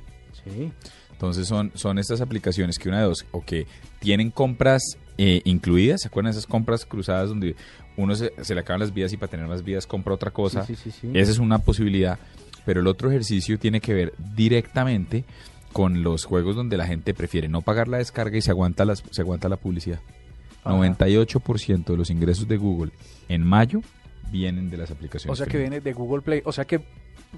Sí. 0.44 0.72
Entonces 1.12 1.48
son, 1.48 1.72
son 1.76 2.00
estas 2.00 2.22
aplicaciones 2.22 2.80
que 2.80 2.88
una 2.90 3.00
de 3.00 3.06
dos, 3.06 3.26
o 3.32 3.44
que 3.44 3.68
tienen 4.00 4.32
compras 4.32 4.82
eh, 5.18 5.42
incluidas, 5.44 6.02
¿se 6.02 6.08
acuerdan 6.08 6.32
de 6.32 6.40
esas 6.40 6.48
compras 6.48 6.86
cruzadas 6.86 7.28
donde 7.28 7.58
uno 7.98 8.16
se, 8.16 8.32
se 8.42 8.56
le 8.56 8.62
acaban 8.62 8.80
las 8.80 8.94
vidas 8.94 9.12
y 9.12 9.18
para 9.18 9.30
tener 9.30 9.46
más 9.46 9.64
vidas 9.64 9.86
compra 9.86 10.14
otra 10.14 10.32
cosa? 10.32 10.66
Sí, 10.66 10.76
sí, 10.76 10.92
sí, 10.92 10.98
sí. 11.02 11.12
Esa 11.14 11.32
es 11.32 11.40
una 11.40 11.60
posibilidad, 11.60 12.18
pero 12.66 12.80
el 12.80 12.88
otro 12.88 13.10
ejercicio 13.10 13.60
tiene 13.60 13.82
que 13.82 13.94
ver 13.94 14.14
directamente 14.34 15.26
con 15.74 16.04
los 16.04 16.26
juegos 16.26 16.56
donde 16.56 16.78
la 16.78 16.86
gente 16.88 17.14
prefiere 17.14 17.48
no 17.48 17.62
pagar 17.62 17.88
la 17.88 17.98
descarga 17.98 18.38
y 18.38 18.42
se 18.42 18.52
aguanta, 18.52 18.86
las, 18.86 19.04
se 19.12 19.22
aguanta 19.22 19.50
la 19.50 19.58
publicidad. 19.58 20.00
Ajá. 20.64 20.76
98% 20.76 21.86
de 21.86 21.98
los 21.98 22.10
ingresos 22.10 22.48
de 22.48 22.58
Google 22.58 22.92
en 23.28 23.46
mayo 23.46 23.82
vienen 24.32 24.70
de 24.70 24.78
las 24.78 24.92
aplicaciones. 24.92 25.32
O 25.32 25.36
sea 25.44 25.50
que 25.50 25.58
viene 25.58 25.80
de 25.82 25.94
Google 25.94 26.22
Play. 26.22 26.42
O 26.46 26.52
sea 26.52 26.66
que 26.66 26.82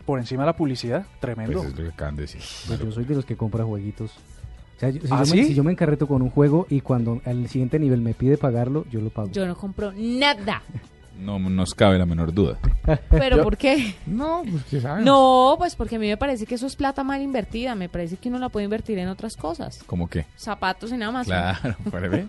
por 0.06 0.20
encima 0.20 0.44
de 0.44 0.48
la 0.48 0.56
publicidad, 0.56 1.06
tremendo. 1.20 1.54
Pues 1.60 1.68
es 1.74 1.78
lo 1.78 1.84
que 1.84 1.90
acaban 1.90 2.16
de 2.16 2.22
decir. 2.24 2.42
Pues 2.68 2.80
yo 2.80 2.92
soy 2.92 3.06
de 3.06 3.16
los 3.16 3.26
que 3.26 3.36
compra 3.36 3.64
jueguitos. 3.64 4.12
O 4.12 4.80
sea, 4.80 4.90
yo- 4.90 5.02
si, 5.02 5.08
¿Ah, 5.12 5.24
yo 5.24 5.36
me, 5.36 5.44
si 5.46 5.54
yo 5.54 5.64
me 5.64 5.72
encarreto 5.72 6.08
con 6.08 6.22
un 6.22 6.30
juego 6.30 6.66
y 6.70 6.82
cuando 6.82 7.22
al 7.26 7.48
siguiente 7.48 7.78
nivel 7.78 8.02
me 8.02 8.14
pide 8.14 8.38
pagarlo, 8.38 8.86
yo 8.90 9.00
lo 9.02 9.10
pago. 9.12 9.30
Yo 9.32 9.46
no 9.46 9.56
compro 9.56 9.92
nada. 9.94 10.64
No 11.20 11.38
nos 11.38 11.76
cabe 11.76 12.00
la 12.00 12.06
menor 12.08 12.34
duda. 12.34 12.58
¿Pero 13.10 13.38
Yo- 13.38 13.44
por 13.44 13.58
qué? 13.58 13.96
No, 14.06 14.42
pues 14.50 14.64
que 14.66 14.82
saben. 14.82 15.04
No, 15.06 15.56
pues 15.58 15.76
porque 15.76 15.96
a 15.98 16.00
mí 16.00 16.08
me 16.08 16.18
parece 16.18 16.46
que 16.46 16.56
eso 16.56 16.68
es 16.68 16.76
plata 16.76 17.04
mal 17.04 17.22
invertida. 17.22 17.76
Me 17.76 17.90
parece 17.90 18.18
que 18.18 18.30
uno 18.30 18.40
la 18.40 18.50
puede 18.50 18.64
invertir 18.66 18.98
en 19.00 19.08
otras 19.08 19.36
cosas. 19.36 19.80
¿Cómo 19.86 20.10
qué? 20.10 20.26
Zapatos 20.38 20.92
en 20.92 21.04
Amazon. 21.04 21.32
Claro, 21.34 21.76
para 21.92 22.08
ver. 22.10 22.26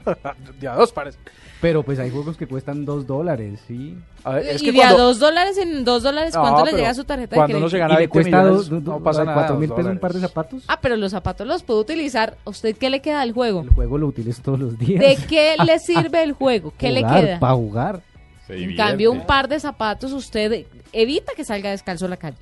De 0.60 0.68
a 0.68 0.74
dos 0.74 0.92
pares. 0.92 1.18
Pero 1.60 1.82
pues 1.84 1.98
hay 2.00 2.10
juegos 2.10 2.36
que 2.36 2.46
cuestan 2.48 2.84
dos 2.84 3.06
dólares, 3.06 3.60
¿sí? 3.68 3.96
A 4.24 4.32
ver, 4.34 4.46
es 4.48 4.62
y 4.62 4.66
que 4.66 4.72
de 4.72 4.82
a 4.82 4.88
cuando, 4.88 5.04
dos 5.04 5.20
dólares 5.20 5.56
en 5.58 5.84
dos 5.84 6.02
dólares, 6.02 6.34
No, 6.34 6.40
¿cuánto 6.40 6.60
le 6.64 6.70
pero 6.72 6.76
llega 6.78 6.90
a 6.90 6.94
su 6.94 7.04
tarjeta 7.04 7.36
cuando 7.36 7.54
de 7.54 7.58
uno 7.58 7.68
crédito? 7.68 7.76
se 7.76 7.78
gana 7.78 7.94
y 7.94 7.96
le 7.96 8.00
20 8.00 8.12
cuesta 8.12 8.36
millones, 8.42 8.56
dos, 8.56 8.70
dos- 8.70 8.82
no 8.98 9.00
pasa 9.04 9.24
nada, 9.24 9.34
cuatro 9.34 9.54
dos 9.54 9.60
mil 9.60 9.70
pesos 9.72 9.92
un 9.92 9.98
par 9.98 10.12
de 10.12 10.18
dólares. 10.18 10.30
zapatos. 10.34 10.64
Ah, 10.66 10.78
pero 10.82 10.96
los 10.96 11.12
zapatos 11.12 11.46
los 11.46 11.62
puedo 11.62 11.80
utilizar. 11.80 12.36
¿A 12.44 12.50
usted 12.50 12.76
qué 12.76 12.90
le 12.90 13.00
queda 13.00 13.20
al 13.20 13.32
juego? 13.32 13.60
El 13.62 13.70
juego 13.70 13.96
lo 13.96 14.08
utilizo 14.08 14.42
todos 14.42 14.58
los 14.58 14.76
días. 14.78 15.00
¿De 15.00 15.16
qué 15.28 15.54
le 15.64 15.78
sirve 15.86 16.22
el 16.24 16.32
juego? 16.32 16.72
¿Qué 16.76 16.90
le 16.90 17.00
queda? 17.04 17.38
Para 17.38 17.54
jugar. 17.54 18.00
En 18.48 18.76
cambio, 18.76 19.12
un 19.12 19.24
par 19.26 19.48
de 19.48 19.58
zapatos 19.60 20.12
usted 20.12 20.66
evita 20.92 21.32
que 21.34 21.44
salga 21.44 21.70
descalzo 21.70 22.06
a 22.06 22.08
la 22.08 22.16
calle. 22.16 22.36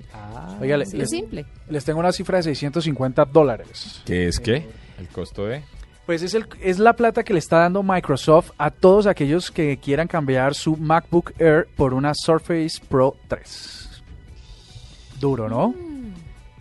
Oiga, 0.61 0.77
les, 0.77 0.91
de 0.91 1.07
simple. 1.07 1.45
les 1.69 1.85
tengo 1.85 2.01
una 2.01 2.11
cifra 2.13 2.39
de 2.39 2.43
650 2.45 3.25
dólares. 3.27 4.01
¿Qué 4.05 4.27
es 4.29 4.41
qué? 4.41 4.67
El 4.99 5.09
costo 5.09 5.47
de... 5.47 5.63
Pues 6.07 6.23
es, 6.23 6.35
el, 6.35 6.47
es 6.61 6.79
la 6.81 6.95
plata 6.95 7.23
que 7.23 7.33
le 7.33 7.39
está 7.39 7.59
dando 7.59 7.83
Microsoft 7.85 8.51
a 8.59 8.71
todos 8.73 9.07
aquellos 9.07 9.51
que 9.53 9.77
quieran 9.77 10.09
cambiar 10.09 10.55
su 10.55 10.77
MacBook 10.77 11.33
Air 11.39 11.69
por 11.77 11.95
una 11.95 12.13
Surface 12.15 12.81
Pro 12.89 13.17
3. 13.29 14.03
Duro, 15.21 15.49
¿no? 15.49 15.75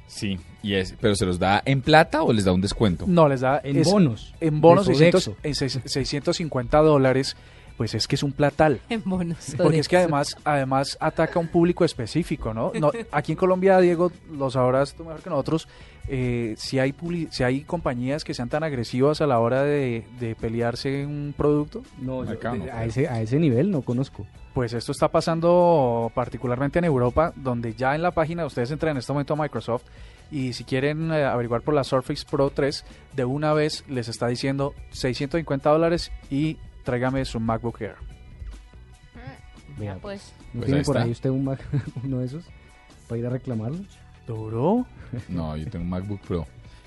Sí, 0.08 0.38
y 0.62 0.74
es, 0.76 0.94
pero 1.00 1.16
¿se 1.16 1.26
los 1.26 1.40
da 1.40 1.62
en 1.66 1.82
plata 1.82 2.22
o 2.24 2.34
les 2.34 2.46
da 2.46 2.52
un 2.52 2.62
descuento? 2.62 3.06
No, 3.08 3.28
les 3.30 3.42
da 3.42 3.62
En 3.64 3.78
es- 3.78 3.88
bonos. 3.90 4.34
En 4.42 4.60
bonos 4.62 4.86
De 4.86 4.94
600, 4.94 5.24
Sodexo. 5.24 5.40
en 5.48 5.56
seis- 5.56 5.80
650 5.86 6.78
dólares. 6.80 7.36
Pues 7.80 7.96
es 7.96 8.08
que 8.08 8.16
es 8.16 8.24
un 8.24 8.34
platal. 8.34 8.82
En 8.90 9.02
bonos. 9.06 9.56
Porque 9.58 9.80
es 9.80 9.88
que 9.88 9.96
además, 9.98 10.36
además 10.44 10.98
ataca 11.00 11.40
a 11.40 11.42
un 11.42 11.48
público 11.48 11.86
específico, 11.86 12.54
¿no? 12.54 12.72
No, 12.78 12.92
Aquí 13.12 13.32
en 13.32 13.38
Colombia, 13.38 13.80
Diego, 13.80 14.12
lo 14.32 14.52
sabrás 14.52 14.94
tú 14.94 15.06
mejor 15.06 15.22
que 15.24 15.30
nosotros, 15.30 15.68
eh, 16.10 16.56
si, 16.58 16.78
hay 16.78 16.94
si 17.32 17.44
hay 17.44 17.62
compañías 17.62 18.24
que 18.26 18.34
sean 18.34 18.50
tan 18.50 18.64
agresivas 18.64 19.22
a 19.22 19.28
la 19.28 19.40
hora 19.40 19.64
de, 19.64 20.06
de 20.20 20.36
pelearse 20.36 21.06
un 21.06 21.34
producto, 21.38 21.82
No, 22.02 22.26
yo- 22.26 22.32
Acá 22.32 22.54
no, 22.54 22.66
a, 22.66 22.84
ese, 22.84 23.08
a 23.08 23.22
ese 23.22 23.40
nivel 23.40 23.72
no 23.72 23.82
conozco. 23.82 24.28
pues 24.54 24.74
esto 24.74 24.92
está 24.92 25.08
pasando 25.08 26.12
particularmente 26.14 26.80
en 26.80 26.86
Europa, 26.86 27.32
donde 27.38 27.74
ya 27.76 27.96
en 27.96 28.02
la 28.02 28.12
página 28.12 28.46
ustedes 28.46 28.72
entran 28.72 28.92
en 28.92 28.98
este 28.98 29.14
momento 29.14 29.36
a 29.36 29.38
Microsoft 29.38 29.84
y 30.32 30.52
si 30.54 30.64
quieren 30.66 31.12
eh, 31.14 31.24
averiguar 31.24 31.62
por 31.62 31.74
la 31.74 31.84
Surface 31.86 32.26
Pro 32.30 32.50
3, 32.50 32.84
de 33.16 33.24
una 33.26 33.54
vez 33.54 33.86
les 33.88 34.10
está 34.10 34.28
diciendo 34.28 34.74
650 34.92 35.70
dólares 35.70 36.12
y 36.30 36.58
tráigame 36.90 37.24
su 37.26 37.40
MacBook 37.40 37.82
Air. 37.82 37.96
Ya, 39.16 39.78
Vea, 39.78 39.96
pues. 40.02 40.34
¿No 40.54 40.62
Pues 40.62 40.66
tiene 40.66 40.80
ahí 40.80 40.86
por 40.86 40.96
está. 40.98 41.06
ahí 41.06 41.12
usted 41.12 41.30
un 41.30 41.44
Mac- 41.46 41.66
uno 42.04 42.20
de 42.20 42.26
esos 42.26 42.44
para 43.08 43.20
ir 43.20 43.26
a 43.28 43.30
reclamarlo? 43.30 43.80
¿Duro? 44.28 44.86
No, 45.28 45.56
yo 45.56 45.68
tengo 45.70 45.84
un 45.84 45.90
MacBook 45.90 46.22
Pro. 46.22 46.46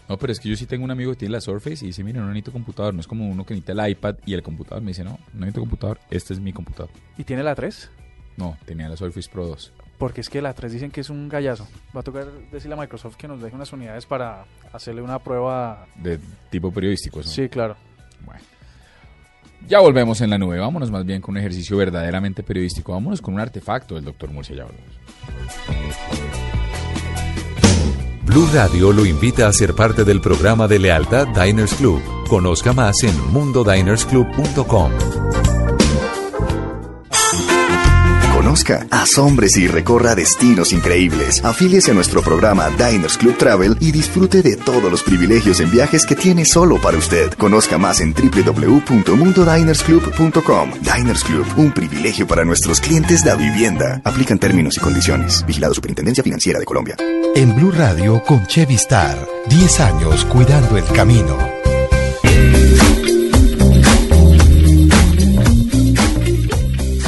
No, 0.09 0.17
pero 0.19 0.33
es 0.33 0.41
que 0.41 0.49
yo 0.49 0.57
sí 0.57 0.67
tengo 0.67 0.85
un 0.85 0.91
amigo 0.91 1.13
que 1.13 1.19
tiene 1.19 1.33
la 1.33 1.41
Surface 1.41 1.85
y 1.85 1.89
dice, 1.89 2.05
mire, 2.05 2.19
no 2.21 2.27
necesito 2.27 2.53
computador. 2.53 2.93
No 2.95 3.01
es 3.01 3.07
como 3.07 3.29
uno 3.29 3.45
que 3.47 3.55
necesita 3.55 3.73
el 3.73 3.91
iPad 3.91 4.17
y 4.27 4.35
el 4.35 4.43
computador. 4.43 4.83
Me 4.83 4.89
dice, 4.91 5.05
no, 5.05 5.19
no 5.33 5.41
necesito 5.41 5.61
computador. 5.61 5.99
Este 6.11 6.35
es 6.35 6.41
mi 6.41 6.53
computador. 6.53 6.91
¿Y 7.17 7.25
tiene 7.25 7.43
la 7.43 7.55
3? 7.55 7.91
No, 8.37 8.57
tenía 8.67 8.89
la 8.89 8.97
Surface 8.97 9.31
Pro 9.31 9.47
2. 9.47 9.73
Porque 9.99 10.21
es 10.21 10.29
que 10.29 10.43
la 10.43 10.53
3 10.53 10.73
dicen 10.73 10.91
que 10.91 11.01
es 11.01 11.11
un 11.11 11.29
gallazo. 11.29 11.67
Va 11.97 12.01
a 12.01 12.03
tocar 12.03 12.27
decirle 12.51 12.75
a 12.75 12.81
Microsoft 12.81 13.17
que 13.17 13.27
nos 13.29 13.41
deje 13.41 13.55
unas 13.57 13.73
unidades 13.73 14.05
para 14.07 14.45
hacerle 14.73 15.03
una 15.03 15.19
prueba. 15.21 15.87
De 15.97 16.19
tipo 16.51 16.71
periodístico. 16.73 17.21
eso. 17.21 17.31
Sí, 17.31 17.49
claro. 17.49 17.77
Bueno. 18.25 18.41
Ya 19.69 19.81
volvemos 19.81 20.21
en 20.21 20.31
la 20.31 20.39
nube. 20.39 20.59
Vámonos 20.59 20.91
más 20.91 21.05
bien 21.05 21.21
con 21.21 21.33
un 21.33 21.39
ejercicio 21.39 21.77
verdaderamente 21.77 22.43
periodístico. 22.43 22.93
Vámonos 22.93 23.23
con 23.23 23.35
un 23.35 23.41
artefacto 23.41 23.95
del 23.95 24.05
doctor 24.05 24.31
Murcia. 24.31 24.57
Ya 24.57 24.65
volvemos. 24.65 24.93
Blue 28.25 28.49
Radio 28.53 28.93
lo 28.93 29.05
invita 29.05 29.49
a 29.49 29.53
ser 29.53 29.75
parte 29.75 30.05
del 30.05 30.21
programa 30.21 30.69
de 30.69 30.79
lealtad 30.79 31.27
Diners 31.29 31.75
Club. 31.75 32.01
Conozca 32.29 32.73
más 32.73 33.03
en 33.03 33.19
mundodinersclub.com. 33.33 35.52
Conozca, 38.43 38.87
asómbrese 38.91 39.61
y 39.61 39.69
recorra 39.69 40.17
destinos 40.17 40.73
increíbles. 40.73 41.45
Afíliese 41.45 41.93
a 41.93 41.95
nuestro 41.95 42.23
programa 42.23 42.71
Diners 42.71 43.17
Club 43.17 43.39
Travel 43.39 43.77
y 43.79 43.93
disfrute 43.93 44.43
de 44.43 44.57
todos 44.57 44.91
los 44.91 45.05
privilegios 45.05 45.61
en 45.61 45.71
viajes 45.71 46.05
que 46.05 46.17
tiene 46.17 46.45
solo 46.45 46.81
para 46.81 46.99
usted. 46.99 47.33
Conozca 47.35 47.79
más 47.79 48.01
en 48.01 48.13
www.mundodinersclub.com. 48.13 50.73
Diners 50.81 51.23
Club, 51.23 51.47
un 51.57 51.71
privilegio 51.71 52.27
para 52.27 52.45
nuestros 52.45 52.81
clientes 52.81 53.23
de 53.23 53.37
vivienda. 53.37 54.01
Aplican 54.03 54.41
términos 54.41 54.77
y 54.77 54.81
condiciones. 54.81 55.45
Vigilado 55.47 55.75
Superintendencia 55.75 56.25
Financiera 56.25 56.59
de 56.59 56.65
Colombia. 56.65 56.97
En 57.37 57.55
Blue 57.55 57.71
Radio 57.71 58.25
con 58.25 58.45
Chevy 58.49 58.75
Star, 58.75 59.25
10 59.51 59.81
años 59.81 60.25
cuidando 60.25 60.77
el 60.77 60.85
camino. 60.87 61.52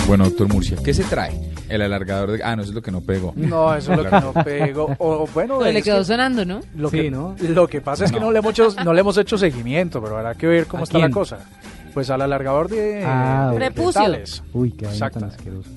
Bueno, 0.06 0.24
doctor 0.24 0.48
Murcia, 0.52 0.76
¿qué 0.84 0.92
se 0.92 1.02
trae? 1.04 1.40
El 1.68 1.80
alargador 1.80 2.32
de... 2.32 2.42
Ah, 2.44 2.54
no, 2.54 2.62
eso 2.62 2.70
es 2.70 2.74
lo 2.74 2.82
que 2.82 2.90
no 2.90 3.00
pegó. 3.00 3.32
No, 3.36 3.74
eso 3.74 3.92
es 3.92 3.98
lo 3.98 4.04
que 4.04 4.10
no 4.10 4.32
pego. 4.44 4.94
O 4.98 5.26
bueno, 5.32 5.56
Pues 5.58 5.72
le 5.72 5.78
es 5.78 5.84
quedó 5.84 5.98
que 5.98 6.04
sonando, 6.04 6.44
¿no? 6.44 6.60
lo, 6.76 6.90
Sí, 6.90 6.98
que, 7.02 7.10
¿no? 7.10 7.34
lo 7.40 7.66
que 7.66 7.80
pasa 7.80 8.04
es 8.04 8.12
que 8.12 8.20
No. 8.20 8.30
le 8.30 8.38
hemos 8.40 8.50
hecho, 8.52 8.68
no 8.84 8.92
le 8.92 9.00
hemos 9.00 9.16
hecho 9.16 9.38
seguimiento, 9.38 10.02
pero 10.02 10.18
habrá 10.18 10.34
que 10.34 10.46
ver 10.46 10.66
cómo 10.66 10.82
¿A 10.82 10.84
está 10.84 10.98
quién? 10.98 11.10
la 11.10 11.14
cosa. 11.14 11.38
Pues 11.94 12.10
al 12.10 12.20
alargador 12.20 12.68
de, 12.68 13.02
Ah, 13.06 13.50
de. 13.58 14.42
Uy, 14.52 14.72
qué 14.72 14.86
tan 14.86 15.24
asqueroso. 15.24 15.70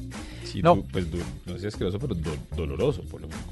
Sí, 0.43 0.61
No. 0.61 0.75
du- 0.75 0.85
pues 0.91 1.09
du- 1.09 1.19
no 1.45 1.57
sé 1.57 1.67
asqueroso, 1.67 1.97
pero 1.97 2.13
do- 2.15 2.31
doloroso, 2.55 3.03
por 3.03 3.21
lo 3.21 3.27
menos. 3.27 3.43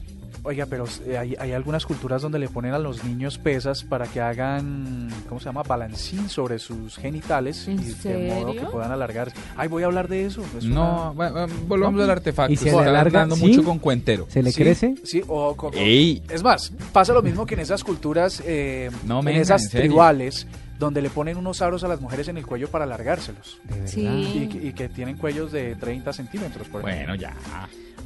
Oiga, 0.45 0.67
pero 0.67 0.86
eh, 1.08 1.17
hay, 1.17 1.36
hay 1.39 1.51
algunas 1.53 1.86
culturas 1.86 2.21
donde 2.21 2.38
le 2.38 2.47
ponen 2.47 2.73
a 2.73 2.79
los 2.79 3.03
niños 3.03 3.38
pesas 3.39 3.84
para 3.84 4.05
que 4.05 4.21
hagan, 4.21 5.10
¿cómo 5.27 5.39
se 5.39 5.45
llama? 5.45 5.63
Balancín 5.63 6.29
sobre 6.29 6.60
sus 6.60 6.97
genitales 6.97 7.67
¿En 7.67 7.79
y 7.79 7.86
de 7.93 8.31
modo 8.34 8.53
que 8.53 8.60
puedan 8.67 8.91
alargarse. 8.91 9.36
Ay, 9.58 9.67
voy 9.67 9.81
a 9.84 9.88
hablar 9.88 10.08
de 10.08 10.25
eso. 10.25 10.43
es 10.58 10.63
No, 10.65 11.12
una- 11.15 11.31
bueno, 11.31 11.47
volvamos 11.67 12.01
al 12.03 12.12
artefacto. 12.12 12.53
¿Y 12.53 12.58
se 12.58 12.69
está 12.69 12.84
le 12.84 12.89
alarga? 12.89 13.19
dando 13.21 13.36
¿Sí? 13.36 13.47
mucho 13.47 13.63
con 13.63 13.79
cuentero. 13.79 14.27
¿Se 14.29 14.43
le 14.43 14.51
Sí, 14.51 14.62
crece? 14.62 14.95
Sí, 15.03 15.23
o 15.27 15.55
con- 15.55 15.71
con- 15.71 15.79
Ey. 15.79 16.21
Es 16.29 16.43
más, 16.43 16.71
pasa 16.93 17.12
lo 17.13 17.23
mismo 17.23 17.45
que 17.47 17.55
en 17.55 17.62
esas 17.62 17.84
culturas, 17.84 18.43
eh, 18.45 18.91
No, 19.05 19.21
en 19.21 19.29
esas 19.29 19.73
en 19.73 19.81
tribales, 19.81 20.45
donde 20.77 21.01
le 21.01 21.10
ponen 21.10 21.38
unos 21.38 21.62
aros 21.63 21.84
a 21.84 21.88
las 21.88 22.01
mujeres 22.01 22.27
en 22.27 22.38
el 22.38 22.45
cuello 22.45 22.67
para 22.69 22.84
alargárselos. 22.84 23.58
De. 23.63 23.88
Sí. 23.88 24.05
Y, 24.05 24.47
que- 24.47 24.67
y 24.67 24.73
que 24.73 24.89
tienen 24.89 25.17
cuellos 25.17 25.51
de 25.51 25.75
30 25.75 26.13
centímetros, 26.13 26.67
por 26.67 26.81
ejemplo. 26.81 27.13
Bueno, 27.15 27.15
ya. 27.19 27.34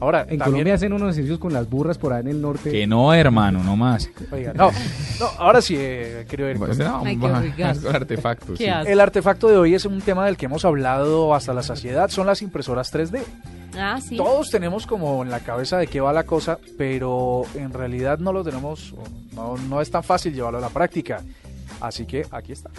Ahora, 0.01 0.21
En 0.21 0.37
también- 0.37 0.45
Colombia 0.51 0.73
hacen 0.75 0.93
unos 0.93 1.11
ejercicios 1.11 1.39
con 1.39 1.51
las 1.51 1.69
burras 1.69 1.97
por 1.97 2.13
ahí 2.13 2.21
en 2.21 2.29
el 2.29 2.41
norte. 2.41 2.71
Que 2.71 2.87
no, 2.87 3.13
hermano, 3.13 3.63
no 3.63 3.75
más. 3.75 4.09
Oiga, 4.31 4.53
no, 4.53 4.71
no, 5.19 5.25
ahora 5.37 5.61
sí, 5.61 5.75
eh, 5.77 6.25
querido 6.29 6.47
Eric. 6.47 6.65
Pues 6.65 6.77
no, 6.77 7.01
Ay, 7.05 7.17
con 7.17 7.31
artefactos. 7.35 8.57
Sí. 8.57 8.65
El 8.65 8.99
artefacto 8.99 9.47
de 9.49 9.57
hoy 9.57 9.73
es 9.75 9.85
un 9.85 9.99
tema 10.01 10.25
del 10.25 10.37
que 10.37 10.45
hemos 10.45 10.63
hablado 10.65 11.33
hasta 11.35 11.53
la 11.53 11.63
saciedad, 11.63 12.09
son 12.09 12.27
las 12.27 12.41
impresoras 12.41 12.91
3D. 12.93 13.21
Ah, 13.77 13.99
sí. 14.01 14.15
Todos 14.17 14.49
tenemos 14.49 14.87
como 14.87 15.21
en 15.23 15.29
la 15.29 15.41
cabeza 15.41 15.77
de 15.77 15.87
qué 15.87 15.99
va 16.01 16.11
la 16.13 16.23
cosa, 16.23 16.57
pero 16.77 17.43
en 17.55 17.71
realidad 17.73 18.17
no 18.19 18.31
lo 18.33 18.43
tenemos, 18.43 18.95
no, 19.33 19.57
no 19.57 19.81
es 19.81 19.91
tan 19.91 20.03
fácil 20.03 20.33
llevarlo 20.33 20.57
a 20.59 20.61
la 20.61 20.69
práctica. 20.69 21.21
Así 21.81 22.05
que 22.05 22.25
aquí 22.31 22.51
está. 22.53 22.69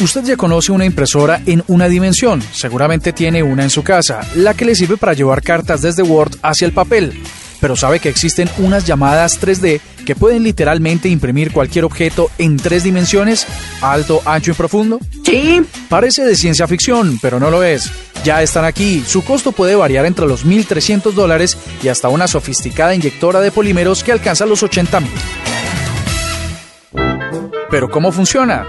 Usted 0.00 0.24
ya 0.24 0.36
conoce 0.36 0.72
una 0.72 0.84
impresora 0.84 1.40
en 1.46 1.62
una 1.68 1.88
dimensión, 1.88 2.42
seguramente 2.52 3.12
tiene 3.12 3.42
una 3.42 3.62
en 3.62 3.70
su 3.70 3.82
casa, 3.82 4.20
la 4.34 4.54
que 4.54 4.64
le 4.64 4.74
sirve 4.74 4.96
para 4.96 5.12
llevar 5.12 5.42
cartas 5.42 5.82
desde 5.82 6.02
Word 6.02 6.36
hacia 6.42 6.66
el 6.66 6.72
papel. 6.72 7.12
Pero 7.60 7.76
sabe 7.76 8.00
que 8.00 8.08
existen 8.08 8.50
unas 8.58 8.86
llamadas 8.86 9.40
3D 9.40 9.80
que 10.04 10.14
pueden 10.14 10.42
literalmente 10.42 11.08
imprimir 11.08 11.50
cualquier 11.50 11.84
objeto 11.84 12.30
en 12.38 12.56
tres 12.58 12.84
dimensiones, 12.84 13.46
alto, 13.80 14.20
ancho 14.26 14.50
y 14.50 14.54
profundo. 14.54 15.00
Sí. 15.24 15.62
Parece 15.88 16.24
de 16.24 16.36
ciencia 16.36 16.68
ficción, 16.68 17.18
pero 17.22 17.40
no 17.40 17.50
lo 17.50 17.62
es. 17.62 17.90
Ya 18.22 18.42
están 18.42 18.64
aquí. 18.64 19.02
Su 19.06 19.24
costo 19.24 19.52
puede 19.52 19.76
variar 19.76 20.06
entre 20.06 20.26
los 20.26 20.44
1.300 20.44 21.12
dólares 21.12 21.56
y 21.82 21.88
hasta 21.88 22.08
una 22.08 22.26
sofisticada 22.26 22.94
inyectora 22.94 23.40
de 23.40 23.50
polímeros 23.50 24.04
que 24.04 24.12
alcanza 24.12 24.46
los 24.46 24.62
80 24.62 25.00
mil. 25.00 25.10
Pero 27.70 27.90
¿cómo 27.90 28.12
funciona? 28.12 28.66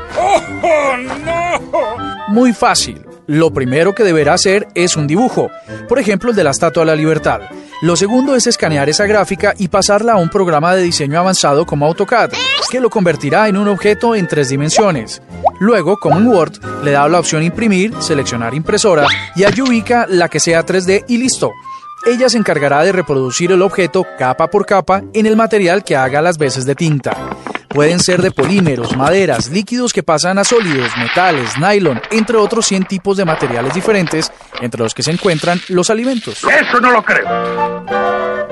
Muy 2.29 2.53
fácil. 2.53 3.05
Lo 3.27 3.51
primero 3.51 3.95
que 3.95 4.03
deberá 4.03 4.33
hacer 4.33 4.67
es 4.75 4.95
un 4.95 5.07
dibujo, 5.07 5.49
por 5.89 5.99
ejemplo 5.99 6.29
el 6.29 6.35
de 6.35 6.43
la 6.43 6.51
Estatua 6.51 6.83
de 6.83 6.87
la 6.87 6.95
Libertad. 6.95 7.41
Lo 7.81 7.95
segundo 7.95 8.35
es 8.35 8.47
escanear 8.47 8.87
esa 8.87 9.05
gráfica 9.05 9.53
y 9.57 9.67
pasarla 9.67 10.13
a 10.13 10.17
un 10.17 10.29
programa 10.29 10.75
de 10.75 10.83
diseño 10.83 11.19
avanzado 11.19 11.65
como 11.65 11.85
AutoCAD, 11.85 12.31
que 12.71 12.79
lo 12.79 12.89
convertirá 12.89 13.47
en 13.47 13.57
un 13.57 13.67
objeto 13.67 14.15
en 14.15 14.27
tres 14.27 14.49
dimensiones. 14.49 15.21
Luego, 15.59 15.97
como 15.97 16.17
en 16.17 16.27
Word, 16.27 16.59
le 16.83 16.91
da 16.91 17.07
la 17.09 17.19
opción 17.19 17.43
imprimir, 17.43 17.93
seleccionar 17.99 18.53
impresora 18.53 19.07
y 19.35 19.43
allí 19.43 19.61
ubica 19.61 20.05
la 20.07 20.29
que 20.29 20.39
sea 20.39 20.65
3D 20.65 21.05
y 21.07 21.17
listo. 21.17 21.51
Ella 22.05 22.29
se 22.29 22.37
encargará 22.37 22.81
de 22.83 22.91
reproducir 22.91 23.51
el 23.51 23.61
objeto 23.61 24.05
capa 24.17 24.47
por 24.47 24.65
capa 24.65 25.03
en 25.13 25.25
el 25.25 25.35
material 25.35 25.83
que 25.83 25.95
haga 25.95 26.21
las 26.21 26.37
veces 26.37 26.65
de 26.65 26.75
tinta. 26.75 27.15
Pueden 27.75 27.99
ser 27.99 28.21
de 28.21 28.31
polímeros, 28.31 28.95
maderas, 28.95 29.49
líquidos 29.49 29.91
que 29.91 30.01
pasan 30.01 30.37
a 30.37 30.45
sólidos, 30.45 30.89
metales, 30.97 31.57
nylon, 31.59 32.01
entre 32.09 32.37
otros 32.37 32.65
100 32.67 32.85
tipos 32.85 33.17
de 33.17 33.25
materiales 33.25 33.73
diferentes, 33.73 34.31
entre 34.61 34.81
los 34.81 34.93
que 34.93 35.03
se 35.03 35.11
encuentran 35.11 35.59
los 35.67 35.89
alimentos. 35.89 36.37
Eso 36.37 36.79
no 36.79 36.89
lo 36.91 37.03
creo. 37.03 37.85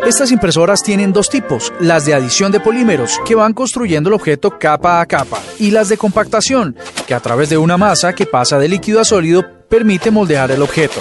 Estas 0.05 0.29
impresoras 0.29 0.83
tienen 0.83 1.13
dos 1.13 1.29
tipos, 1.29 1.71
las 1.79 2.05
de 2.05 2.13
adición 2.13 2.51
de 2.51 2.59
polímeros, 2.59 3.17
que 3.25 3.33
van 3.33 3.53
construyendo 3.53 4.09
el 4.09 4.15
objeto 4.15 4.59
capa 4.59 4.99
a 4.99 5.05
capa, 5.05 5.39
y 5.57 5.71
las 5.71 5.87
de 5.87 5.95
compactación, 5.95 6.75
que 7.07 7.13
a 7.13 7.21
través 7.21 7.49
de 7.49 7.57
una 7.57 7.77
masa 7.77 8.11
que 8.11 8.25
pasa 8.25 8.59
de 8.59 8.67
líquido 8.67 8.99
a 8.99 9.05
sólido 9.05 9.45
permite 9.69 10.11
moldear 10.11 10.51
el 10.51 10.61
objeto. 10.61 10.99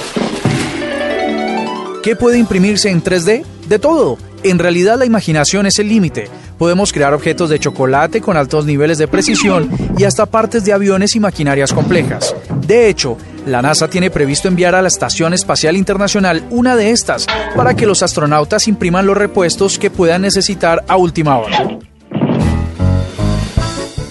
¿Qué 2.04 2.14
puede 2.14 2.38
imprimirse 2.38 2.88
en 2.88 3.02
3D? 3.02 3.44
De 3.66 3.78
todo. 3.80 4.16
En 4.44 4.60
realidad 4.60 4.96
la 4.96 5.06
imaginación 5.06 5.66
es 5.66 5.80
el 5.80 5.88
límite. 5.88 6.30
Podemos 6.62 6.92
crear 6.92 7.12
objetos 7.12 7.50
de 7.50 7.58
chocolate 7.58 8.20
con 8.20 8.36
altos 8.36 8.66
niveles 8.66 8.96
de 8.96 9.08
precisión 9.08 9.68
y 9.98 10.04
hasta 10.04 10.26
partes 10.26 10.64
de 10.64 10.72
aviones 10.72 11.16
y 11.16 11.18
maquinarias 11.18 11.72
complejas. 11.72 12.36
De 12.64 12.88
hecho, 12.88 13.18
la 13.46 13.62
NASA 13.62 13.88
tiene 13.88 14.10
previsto 14.10 14.46
enviar 14.46 14.76
a 14.76 14.80
la 14.80 14.86
Estación 14.86 15.34
Espacial 15.34 15.76
Internacional 15.76 16.46
una 16.50 16.76
de 16.76 16.92
estas 16.92 17.26
para 17.56 17.74
que 17.74 17.84
los 17.84 18.04
astronautas 18.04 18.68
impriman 18.68 19.06
los 19.06 19.16
repuestos 19.16 19.76
que 19.76 19.90
puedan 19.90 20.22
necesitar 20.22 20.84
a 20.86 20.96
última 20.96 21.36
hora. 21.36 21.78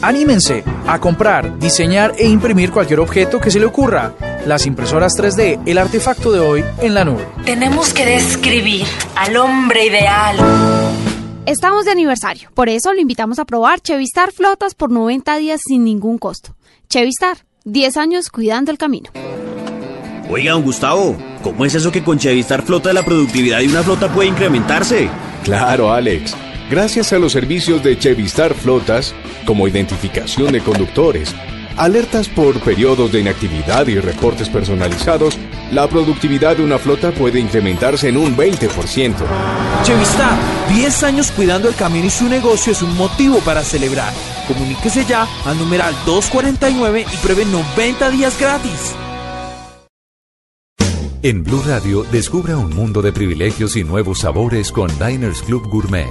Anímense 0.02 0.66
a 0.88 1.00
comprar, 1.00 1.58
diseñar 1.58 2.16
e 2.18 2.28
imprimir 2.28 2.72
cualquier 2.72 3.00
objeto 3.00 3.40
que 3.40 3.50
se 3.50 3.62
le 3.62 3.66
ocurra. 3.66 4.12
Las 4.46 4.66
impresoras 4.66 5.18
3D, 5.18 5.62
el 5.66 5.78
artefacto 5.78 6.34
de 6.34 6.42
hoy 6.42 6.66
en 6.82 6.96
la 6.96 7.06
nube. 7.06 7.26
Tenemos 7.46 7.94
que 7.94 8.06
describir 8.06 8.86
al 9.16 9.38
hombre 9.38 9.86
ideal. 9.86 10.36
Estamos 11.48 11.86
de 11.86 11.92
aniversario, 11.92 12.52
por 12.54 12.70
eso 12.70 12.94
lo 12.94 13.02
invitamos 13.02 13.40
a 13.40 13.46
probar 13.46 13.80
Chevistar 13.80 14.32
Flotas 14.32 14.76
por 14.76 14.92
90 14.92 15.38
días 15.38 15.60
sin 15.68 15.84
ningún 15.84 16.20
costo. 16.20 16.56
Chevistar, 16.88 17.46
10 17.66 17.98
años 17.98 18.30
cuidando 18.30 18.70
el 18.70 18.78
camino. 18.78 19.10
Oiga, 20.30 20.52
don 20.52 20.62
Gustavo, 20.62 21.18
¿cómo 21.42 21.66
es 21.66 21.74
eso 21.74 21.92
que 21.92 22.04
con 22.04 22.20
Chevistar 22.20 22.62
Flota 22.62 22.94
la 22.94 23.04
productividad 23.04 23.58
de 23.58 23.70
una 23.70 23.82
flota 23.82 24.14
puede 24.14 24.30
incrementarse? 24.30 25.10
Claro, 25.44 25.92
Alex. 25.92 26.36
Gracias 26.70 27.12
a 27.12 27.18
los 27.18 27.32
servicios 27.32 27.84
de 27.84 27.98
Chevistar 27.98 28.54
Flotas, 28.54 29.16
como 29.48 29.68
identificación 29.68 30.54
de 30.54 30.62
conductores, 30.62 31.36
alertas 31.76 32.30
por 32.30 32.60
periodos 32.60 33.12
de 33.12 33.22
inactividad 33.22 33.88
y 33.88 34.00
reportes 34.00 34.48
personalizados, 34.48 35.40
la 35.72 35.88
productividad 35.88 36.58
de 36.58 36.64
una 36.64 36.78
flota 36.78 37.12
puede 37.12 37.40
incrementarse 37.40 38.10
en 38.10 38.18
un 38.18 38.36
20%. 38.36 39.16
Chevistar, 39.84 40.38
10 40.70 41.04
años 41.04 41.32
cuidando 41.32 41.70
el 41.70 41.76
camino 41.76 42.06
y 42.06 42.10
su 42.10 42.28
negocio 42.28 42.74
es 42.74 42.82
un 42.82 42.96
motivo 42.96 43.40
para 43.40 43.64
celebrar. 43.64 44.14
Comuníquese 44.48 45.06
ya 45.06 45.28
al 45.46 45.58
numeral 45.58 45.94
249 46.06 47.06
y 47.12 47.18
pruebe 47.18 47.46
90 47.46 48.10
días 48.12 48.40
gratis. 48.40 48.96
En 51.24 51.44
Blue 51.44 51.62
Radio, 51.66 52.04
descubra 52.12 52.58
un 52.58 52.76
mundo 52.76 53.04
de 53.04 53.14
privilegios 53.14 53.76
y 53.76 53.84
nuevos 53.84 54.22
sabores 54.22 54.72
con 54.72 54.90
Diners 54.98 55.44
Club 55.44 55.68
Gourmet. 55.70 56.10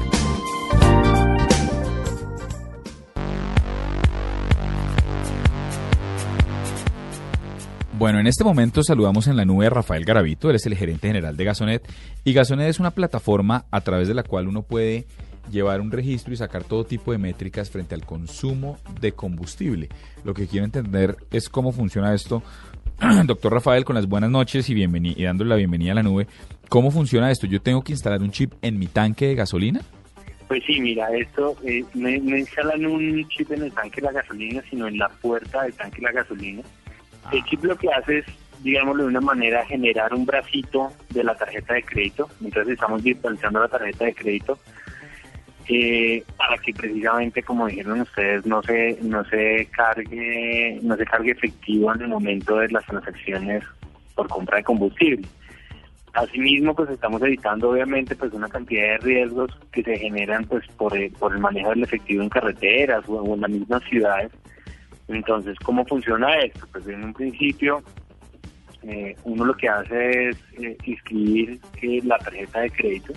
Bueno, 8.01 8.19
en 8.19 8.27
este 8.27 8.45
momento 8.45 8.83
saludamos 8.83 9.27
en 9.27 9.37
la 9.37 9.45
nube 9.45 9.67
a 9.67 9.69
Rafael 9.69 10.07
Garavito, 10.07 10.49
él 10.49 10.57
es 10.57 10.65
el 10.65 10.75
gerente 10.75 11.09
general 11.09 11.37
de 11.37 11.45
Gasonet. 11.45 11.83
Y 12.25 12.33
Gasonet 12.33 12.71
es 12.71 12.81
una 12.81 12.93
plataforma 12.93 13.67
a 13.71 13.83
través 13.83 14.09
de 14.09 14.15
la 14.15 14.23
cual 14.23 14.49
uno 14.49 14.63
puede 14.63 15.05
llevar 15.53 15.83
un 15.83 15.91
registro 15.91 16.33
y 16.33 16.39
sacar 16.39 16.65
todo 16.65 16.85
tipo 16.85 17.13
de 17.13 17.19
métricas 17.19 17.69
frente 17.69 17.95
al 17.95 18.07
consumo 18.07 18.79
de 19.03 19.13
combustible. 19.13 19.91
Lo 20.25 20.33
que 20.33 20.47
quiero 20.47 20.65
entender 20.65 21.19
es 21.31 21.51
cómo 21.51 21.73
funciona 21.73 22.15
esto. 22.15 22.43
Doctor 23.27 23.53
Rafael, 23.53 23.85
con 23.85 23.97
las 23.97 24.09
buenas 24.09 24.31
noches 24.31 24.71
y, 24.71 24.83
y 24.83 25.23
dándole 25.23 25.51
la 25.51 25.57
bienvenida 25.57 25.93
a 25.93 25.97
la 25.97 26.03
nube. 26.03 26.27
¿Cómo 26.71 26.91
funciona 26.91 27.31
esto? 27.31 27.47
¿Yo 27.47 27.61
tengo 27.61 27.83
que 27.85 27.93
instalar 27.93 28.23
un 28.23 28.31
chip 28.31 28.55
en 28.63 28.79
mi 28.79 28.87
tanque 28.87 29.27
de 29.27 29.35
gasolina? 29.35 29.83
Pues 30.49 30.63
sí, 30.67 30.81
mira, 30.81 31.07
esto 31.15 31.55
eh, 31.67 31.85
no, 31.93 32.09
no 32.09 32.39
instalan 32.39 32.87
un 32.87 33.29
chip 33.29 33.53
en 33.53 33.65
el 33.65 33.73
tanque 33.73 34.01
de 34.01 34.07
la 34.07 34.13
gasolina, 34.13 34.63
sino 34.71 34.89
en 34.89 34.97
la 34.97 35.11
puerta 35.21 35.65
del 35.65 35.75
tanque 35.75 35.97
de 35.97 36.05
la 36.05 36.13
gasolina. 36.13 36.63
El 37.33 37.45
chip 37.45 37.65
lo 37.65 37.77
que 37.77 37.89
hace 37.93 38.19
es, 38.19 38.27
digámoslo 38.63 39.05
de 39.05 39.09
una 39.09 39.21
manera, 39.21 39.65
generar 39.67 40.13
un 40.15 40.27
bracito 40.27 40.93
de 41.11 41.25
la 41.25 41.35
tarjeta 41.35 41.75
de 41.75 41.83
crédito. 41.83 42.29
Entonces 42.43 42.75
estamos 42.75 43.03
virtualizando 43.03 43.61
la 43.61 43.69
tarjeta 43.69 44.05
de 44.05 44.15
crédito 44.15 44.59
eh, 45.73 46.25
para 46.37 46.59
que 46.59 46.73
precisamente, 46.73 47.43
como 47.45 47.69
dijeron 47.69 48.01
ustedes, 48.01 48.45
no 48.45 48.61
se 48.63 48.99
no 49.03 49.25
se 49.25 49.69
cargue 49.71 50.81
no 50.83 50.97
se 50.97 51.05
cargue 51.05 51.31
efectivo 51.31 51.95
en 51.95 52.03
el 52.03 52.09
momento 52.09 52.57
de 52.57 52.69
las 52.71 52.85
transacciones 52.87 53.63
por 54.17 54.27
compra 54.29 54.57
de 54.59 54.65
combustible. 54.65 55.29
Asimismo, 56.13 56.75
pues 56.75 56.91
estamos 56.91 57.23
evitando 57.23 57.71
obviamente 57.71 58.17
pues 58.17 58.33
una 58.33 58.49
cantidad 58.49 58.83
de 58.83 58.99
riesgos 58.99 59.57
que 59.71 59.85
se 59.85 59.97
generan 59.97 60.45
pues 60.45 60.67
por 60.77 60.97
el, 60.97 61.13
por 61.13 61.33
el 61.33 61.39
manejo 61.39 61.71
del 61.71 61.85
efectivo 61.85 62.25
en 62.25 62.31
carreteras 62.31 63.05
o 63.07 63.35
en 63.35 63.41
las 63.41 63.51
mismas 63.51 63.85
ciudades. 63.85 64.33
Entonces, 65.11 65.59
¿cómo 65.59 65.85
funciona 65.85 66.39
esto? 66.39 66.67
Pues 66.71 66.87
en 66.87 67.05
un 67.05 67.13
principio 67.13 67.83
eh, 68.83 69.17
uno 69.25 69.45
lo 69.45 69.55
que 69.55 69.69
hace 69.69 70.31
es 70.31 70.37
eh, 70.59 70.77
inscribir 70.85 71.61
eh, 71.83 72.01
la 72.05 72.17
tarjeta 72.19 72.61
de 72.61 72.71
crédito 72.71 73.13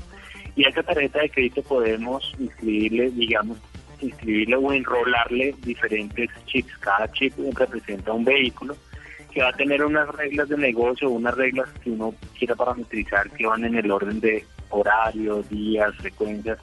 y 0.55 0.65
a 0.65 0.69
esa 0.69 0.83
tarjeta 0.83 1.19
de 1.21 1.29
crédito 1.29 1.61
podemos 1.63 2.33
inscribirle, 2.39 3.11
digamos, 3.11 3.57
inscribirle 4.01 4.55
o 4.55 4.73
enrolarle 4.73 5.55
diferentes 5.63 6.29
chips. 6.45 6.77
Cada 6.79 7.11
chip 7.11 7.33
representa 7.55 8.11
un 8.11 8.25
vehículo 8.25 8.75
que 9.31 9.41
va 9.41 9.49
a 9.49 9.53
tener 9.53 9.83
unas 9.83 10.07
reglas 10.09 10.49
de 10.49 10.57
negocio, 10.57 11.09
unas 11.09 11.35
reglas 11.35 11.69
que 11.83 11.91
uno 11.91 12.13
quiera 12.37 12.55
parametrizar 12.55 13.29
que 13.31 13.47
van 13.47 13.65
en 13.65 13.75
el 13.75 13.89
orden 13.89 14.19
de 14.19 14.45
horario, 14.69 15.41
días, 15.43 15.95
frecuencias 15.97 16.59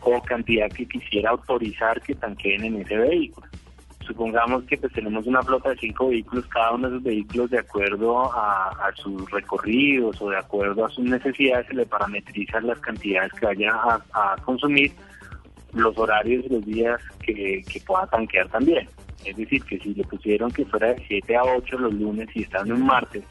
o 0.00 0.22
cantidad 0.22 0.70
que 0.70 0.86
quisiera 0.86 1.30
autorizar 1.30 2.00
que 2.00 2.14
tanqueen 2.14 2.64
en 2.64 2.80
ese 2.82 2.96
vehículo. 2.96 3.46
Supongamos 4.06 4.64
que 4.64 4.76
pues 4.76 4.92
tenemos 4.92 5.26
una 5.26 5.42
flota 5.42 5.70
de 5.70 5.76
cinco 5.76 6.08
vehículos, 6.08 6.46
cada 6.46 6.72
uno 6.72 6.88
de 6.88 6.96
esos 6.96 7.04
vehículos 7.04 7.50
de 7.50 7.58
acuerdo 7.58 8.32
a, 8.32 8.92
sus 8.94 9.28
recorridos 9.30 10.20
o 10.22 10.30
de 10.30 10.38
acuerdo 10.38 10.86
a 10.86 10.90
sus 10.90 11.04
necesidades 11.04 11.66
se 11.66 11.74
le 11.74 11.86
parametrizan 11.86 12.66
las 12.66 12.78
cantidades 12.78 13.32
que 13.32 13.46
vaya 13.46 13.72
a, 14.12 14.36
consumir, 14.44 14.92
los 15.72 15.98
horarios 15.98 16.44
y 16.46 16.48
los 16.48 16.64
días 16.64 17.00
que, 17.20 17.64
pueda 17.84 18.06
tanquear 18.06 18.48
también. 18.48 18.88
Es 19.24 19.36
decir, 19.36 19.62
que 19.64 19.78
si 19.78 19.92
le 19.94 20.04
pusieron 20.04 20.52
que 20.52 20.64
fuera 20.64 20.94
de 20.94 21.04
7 21.08 21.36
a 21.36 21.42
8 21.42 21.78
los 21.78 21.94
lunes 21.94 22.28
y 22.34 22.42
están 22.42 22.68
en 22.70 22.86
martes, 22.86 23.24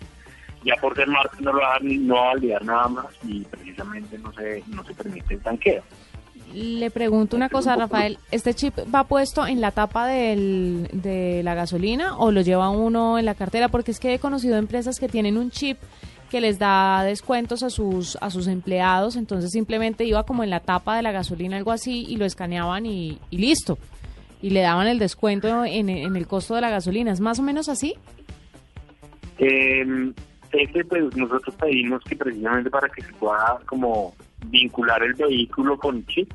ya 0.63 0.75
por 0.75 0.95
ser 0.95 1.07
martes 1.07 1.39
no 1.39 1.53
lo 1.53 1.61
va 1.61 1.75
a, 1.75 1.79
no 1.79 2.15
va 2.15 2.21
a 2.21 2.33
validar 2.33 2.65
nada 2.65 2.87
más 2.89 3.07
y 3.23 3.43
precisamente 3.45 4.17
no 4.17 4.33
se, 4.33 4.61
no 4.67 4.83
se 4.83 4.93
permite 4.93 5.35
el 5.35 5.41
tanqueo. 5.41 5.83
Le 6.53 6.89
pregunto 6.91 7.35
una 7.35 7.49
cosa, 7.49 7.75
Rafael. 7.75 8.17
¿Este 8.31 8.53
chip 8.53 8.77
va 8.93 9.03
puesto 9.03 9.45
en 9.45 9.59
la 9.61 9.71
tapa 9.71 10.07
de 10.07 11.41
la 11.43 11.53
gasolina 11.53 12.17
o 12.17 12.31
lo 12.31 12.41
lleva 12.41 12.69
uno 12.69 13.19
en 13.19 13.25
la 13.25 13.35
cartera? 13.35 13.69
Porque 13.69 13.91
es 13.91 13.99
que 13.99 14.13
he 14.13 14.19
conocido 14.19 14.57
empresas 14.57 14.99
que 14.99 15.09
tienen 15.09 15.37
un 15.37 15.51
chip 15.51 15.77
que 16.29 16.41
les 16.41 16.59
da 16.59 17.03
descuentos 17.03 17.63
a 17.63 17.69
sus 17.69 18.17
a 18.21 18.29
sus 18.29 18.47
empleados, 18.47 19.15
entonces 19.15 19.51
simplemente 19.51 20.05
iba 20.05 20.23
como 20.23 20.43
en 20.43 20.49
la 20.49 20.59
tapa 20.59 20.97
de 20.97 21.01
la 21.01 21.11
gasolina, 21.11 21.57
algo 21.57 21.71
así, 21.71 22.05
y 22.07 22.17
lo 22.17 22.25
escaneaban 22.25 22.85
y, 22.85 23.19
y 23.29 23.37
listo. 23.37 23.77
Y 24.41 24.49
le 24.49 24.61
daban 24.61 24.87
el 24.87 24.99
descuento 24.99 25.65
en, 25.65 25.89
el 25.89 26.27
costo 26.27 26.55
de 26.55 26.61
la 26.61 26.69
gasolina. 26.69 27.11
¿Es 27.11 27.19
más 27.19 27.39
o 27.39 27.41
menos 27.41 27.69
así? 27.69 27.95
Este, 29.39 30.85
pues 30.85 31.15
nosotros 31.15 31.55
pedimos 31.55 32.03
que 32.03 32.15
precisamente 32.15 32.69
para 32.69 32.89
que 32.89 33.01
se 33.01 33.13
pueda 33.13 33.59
como 33.65 34.13
vincular 34.49 35.01
el 35.03 35.13
vehículo 35.13 35.77
con 35.77 36.05
chip, 36.07 36.31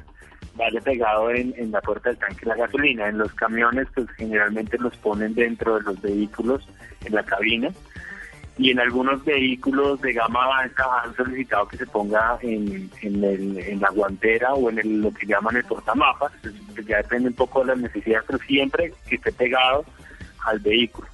vaya 0.56 0.80
pegado 0.80 1.30
en, 1.30 1.54
en 1.56 1.70
la 1.70 1.80
puerta 1.80 2.10
del 2.10 2.18
tanque 2.18 2.46
la 2.46 2.56
gasolina. 2.56 3.08
En 3.08 3.18
los 3.18 3.32
camiones, 3.34 3.86
pues 3.94 4.08
generalmente 4.16 4.76
los 4.78 4.96
ponen 4.98 5.34
dentro 5.34 5.76
de 5.78 5.82
los 5.84 6.00
vehículos, 6.00 6.68
en 7.04 7.14
la 7.14 7.22
cabina. 7.22 7.70
Y 8.58 8.72
en 8.72 8.80
algunos 8.80 9.24
vehículos 9.24 10.02
de 10.02 10.12
gama 10.12 10.58
alta 10.58 10.84
han 11.02 11.16
solicitado 11.16 11.66
que 11.68 11.78
se 11.78 11.86
ponga 11.86 12.36
en, 12.42 12.90
en, 13.00 13.24
el- 13.24 13.58
en 13.58 13.80
la 13.80 13.88
guantera 13.90 14.52
o 14.52 14.68
en 14.68 14.78
el- 14.80 15.00
lo 15.00 15.12
que 15.14 15.26
llaman 15.26 15.56
el 15.56 15.64
portamapas. 15.64 16.30
Pues, 16.42 16.86
ya 16.86 16.98
depende 16.98 17.28
un 17.28 17.34
poco 17.34 17.60
de 17.60 17.68
las 17.68 17.78
necesidades, 17.78 18.24
pero 18.26 18.38
siempre 18.40 18.92
que 19.08 19.14
esté 19.16 19.32
pegado 19.32 19.84
al 20.44 20.58
vehículo. 20.58 21.08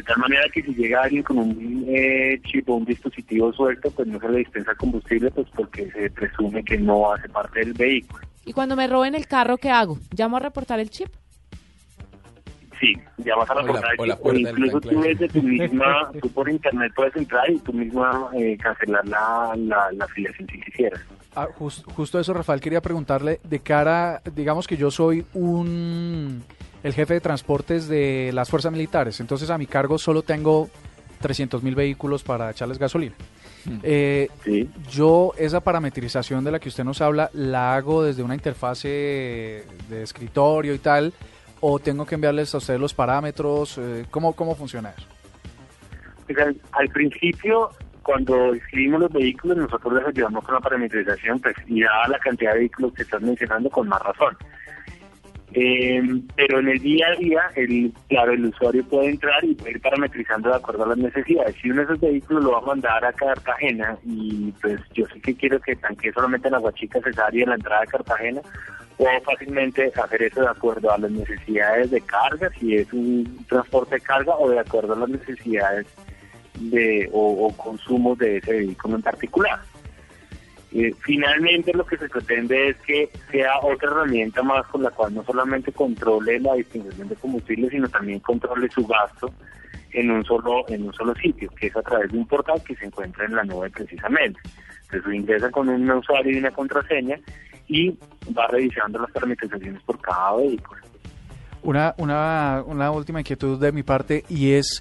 De 0.00 0.04
tal 0.06 0.16
manera 0.16 0.48
que 0.50 0.62
si 0.62 0.72
llega 0.74 1.02
alguien 1.02 1.22
con 1.22 1.36
un 1.36 1.84
eh, 1.86 2.40
chip 2.46 2.66
o 2.70 2.76
un 2.76 2.86
dispositivo 2.86 3.52
suelto, 3.52 3.90
pues 3.90 4.08
no 4.08 4.18
se 4.18 4.30
le 4.30 4.38
dispensa 4.38 4.74
combustible, 4.74 5.30
pues 5.30 5.46
porque 5.54 5.90
se 5.90 6.08
presume 6.08 6.64
que 6.64 6.78
no 6.78 7.12
hace 7.12 7.28
parte 7.28 7.60
del 7.60 7.74
vehículo. 7.74 8.24
Y 8.46 8.54
cuando 8.54 8.76
me 8.76 8.86
roben 8.86 9.14
el 9.14 9.26
carro, 9.26 9.58
¿qué 9.58 9.68
hago? 9.68 9.98
¿Llamo 10.16 10.38
a 10.38 10.40
reportar 10.40 10.80
el 10.80 10.88
chip? 10.88 11.10
Sí, 12.80 12.94
ya 13.18 13.36
vas 13.36 13.50
a 13.50 13.52
O 13.52 13.56
la- 13.56 13.62
reportar 13.62 13.90
o 13.98 14.06
la 14.06 14.14
el 14.14 14.16
chip, 14.16 14.20
o 14.20 14.22
puerta 14.22 14.38
del 14.40 14.58
incluso 14.58 14.80
tú 14.80 15.00
desde 15.02 15.28
tu 15.28 15.42
misma, 15.42 16.10
tú 16.22 16.30
por 16.30 16.48
internet 16.48 16.92
puedes 16.96 17.14
entrar 17.16 17.50
y 17.50 17.58
tú 17.58 17.74
misma 17.74 18.30
eh, 18.38 18.56
cancelar 18.56 19.06
la, 19.06 19.52
la, 19.54 19.92
la 19.92 20.04
afiliación 20.06 20.48
si 20.50 20.60
quisieras. 20.62 21.00
Ah, 21.36 21.46
jus- 21.58 21.84
justo 21.94 22.18
eso, 22.18 22.32
Rafael, 22.32 22.60
quería 22.62 22.80
preguntarle 22.80 23.38
de 23.44 23.60
cara, 23.60 24.22
digamos 24.34 24.66
que 24.66 24.78
yo 24.78 24.90
soy 24.90 25.26
un 25.34 26.42
el 26.82 26.92
jefe 26.92 27.14
de 27.14 27.20
transportes 27.20 27.88
de 27.88 28.30
las 28.32 28.48
fuerzas 28.48 28.72
militares, 28.72 29.20
entonces 29.20 29.50
a 29.50 29.58
mi 29.58 29.66
cargo 29.66 29.98
solo 29.98 30.22
tengo 30.22 30.68
300 31.20 31.62
mil 31.62 31.74
vehículos 31.74 32.22
para 32.22 32.50
echarles 32.50 32.78
gasolina. 32.78 33.14
Eh, 33.82 34.28
Yo 34.90 35.32
esa 35.36 35.60
parametrización 35.60 36.44
de 36.44 36.50
la 36.50 36.58
que 36.58 36.70
usted 36.70 36.84
nos 36.84 37.00
habla 37.00 37.30
la 37.34 37.74
hago 37.74 38.02
desde 38.02 38.22
una 38.22 38.34
interfase 38.34 38.88
de 39.88 40.02
escritorio 40.02 40.74
y 40.74 40.78
tal, 40.78 41.12
o 41.60 41.78
tengo 41.78 42.06
que 42.06 42.14
enviarles 42.14 42.54
a 42.54 42.58
ustedes 42.58 42.80
los 42.80 42.94
parámetros, 42.94 43.76
eh, 43.78 44.06
¿cómo, 44.10 44.34
¿cómo 44.34 44.54
funciona 44.54 44.94
eso? 44.96 45.06
Pues, 46.26 46.38
al, 46.38 46.56
al 46.72 46.88
principio, 46.88 47.70
cuando 48.02 48.54
escribimos 48.54 49.00
los 49.00 49.12
vehículos, 49.12 49.58
nosotros 49.58 49.92
les 49.94 50.06
ayudamos 50.06 50.44
con 50.44 50.54
la 50.54 50.60
parametrización, 50.60 51.38
pues, 51.40 51.54
y 51.66 51.82
dada 51.82 52.08
la 52.08 52.18
cantidad 52.18 52.54
de 52.54 52.60
vehículos 52.60 52.94
que 52.94 53.02
estás 53.02 53.20
mencionando, 53.20 53.68
con 53.68 53.88
más 53.88 54.00
razón. 54.00 54.36
Eh, 55.52 56.00
pero 56.36 56.60
en 56.60 56.68
el 56.68 56.78
día 56.78 57.08
a 57.08 57.16
día, 57.16 57.40
el, 57.56 57.92
claro, 58.08 58.32
el 58.32 58.46
usuario 58.46 58.84
puede 58.84 59.10
entrar 59.10 59.44
y 59.44 59.54
puede 59.54 59.72
ir 59.72 59.80
parametrizando 59.80 60.48
de 60.48 60.56
acuerdo 60.56 60.84
a 60.84 60.88
las 60.88 60.98
necesidades. 60.98 61.56
Si 61.60 61.70
uno 61.70 61.80
de 61.80 61.84
esos 61.86 62.00
vehículos 62.00 62.44
lo 62.44 62.52
va 62.52 62.58
a 62.58 62.62
mandar 62.62 63.04
a 63.04 63.12
Cartagena 63.12 63.98
y 64.04 64.52
pues 64.62 64.80
yo 64.94 65.06
sé 65.06 65.20
que 65.20 65.34
quiero 65.34 65.60
que 65.60 65.74
tanquee 65.76 66.12
solamente 66.12 66.48
en 66.48 66.52
la 66.52 66.58
Guachica 66.58 67.00
Cesárea 67.02 67.42
en 67.42 67.48
la 67.48 67.56
entrada 67.56 67.80
de 67.80 67.86
Cartagena, 67.88 68.40
puedo 68.96 69.20
fácilmente 69.22 69.90
hacer 69.94 70.22
eso 70.22 70.40
de 70.40 70.48
acuerdo 70.48 70.92
a 70.92 70.98
las 70.98 71.10
necesidades 71.10 71.90
de 71.90 72.00
carga, 72.02 72.48
si 72.60 72.76
es 72.76 72.92
un 72.92 73.44
transporte 73.48 73.96
de 73.96 74.02
carga 74.02 74.36
o 74.36 74.48
de 74.48 74.60
acuerdo 74.60 74.92
a 74.92 74.98
las 74.98 75.08
necesidades 75.08 75.86
de 76.60 77.08
o, 77.12 77.46
o 77.46 77.56
consumos 77.56 78.18
de 78.18 78.36
ese 78.36 78.52
vehículo 78.52 78.96
en 78.96 79.02
particular. 79.02 79.58
Eh, 80.72 80.94
finalmente 81.00 81.72
lo 81.72 81.84
que 81.84 81.96
se 81.96 82.08
pretende 82.08 82.68
es 82.68 82.76
que 82.78 83.10
sea 83.30 83.58
otra 83.60 83.90
herramienta 83.90 84.40
más 84.42 84.64
con 84.68 84.84
la 84.84 84.90
cual 84.90 85.14
no 85.14 85.24
solamente 85.24 85.72
controle 85.72 86.38
la 86.38 86.54
distinción 86.54 87.08
de 87.08 87.16
combustible, 87.16 87.68
sino 87.70 87.88
también 87.88 88.20
controle 88.20 88.68
su 88.70 88.86
gasto 88.86 89.32
en 89.92 90.12
un 90.12 90.24
solo 90.24 90.64
en 90.68 90.84
un 90.84 90.92
solo 90.92 91.12
sitio, 91.16 91.50
que 91.58 91.66
es 91.66 91.76
a 91.76 91.82
través 91.82 92.12
de 92.12 92.18
un 92.18 92.26
portal 92.26 92.62
que 92.64 92.76
se 92.76 92.84
encuentra 92.84 93.24
en 93.24 93.34
la 93.34 93.42
nube 93.42 93.68
precisamente. 93.70 94.38
Entonces 94.84 95.12
ingresa 95.12 95.50
con 95.50 95.68
un 95.68 95.90
usuario 95.90 96.32
y 96.32 96.38
una 96.38 96.52
contraseña 96.52 97.18
y 97.66 97.90
va 98.36 98.46
revisando 98.46 99.00
las 99.00 99.10
parametrizaciones 99.10 99.82
por 99.82 100.00
cada 100.00 100.36
vehículo. 100.36 100.80
Una, 101.62 101.94
una, 101.98 102.62
una 102.64 102.92
última 102.92 103.20
inquietud 103.20 103.60
de 103.60 103.72
mi 103.72 103.82
parte 103.82 104.24
y 104.28 104.52
es 104.52 104.80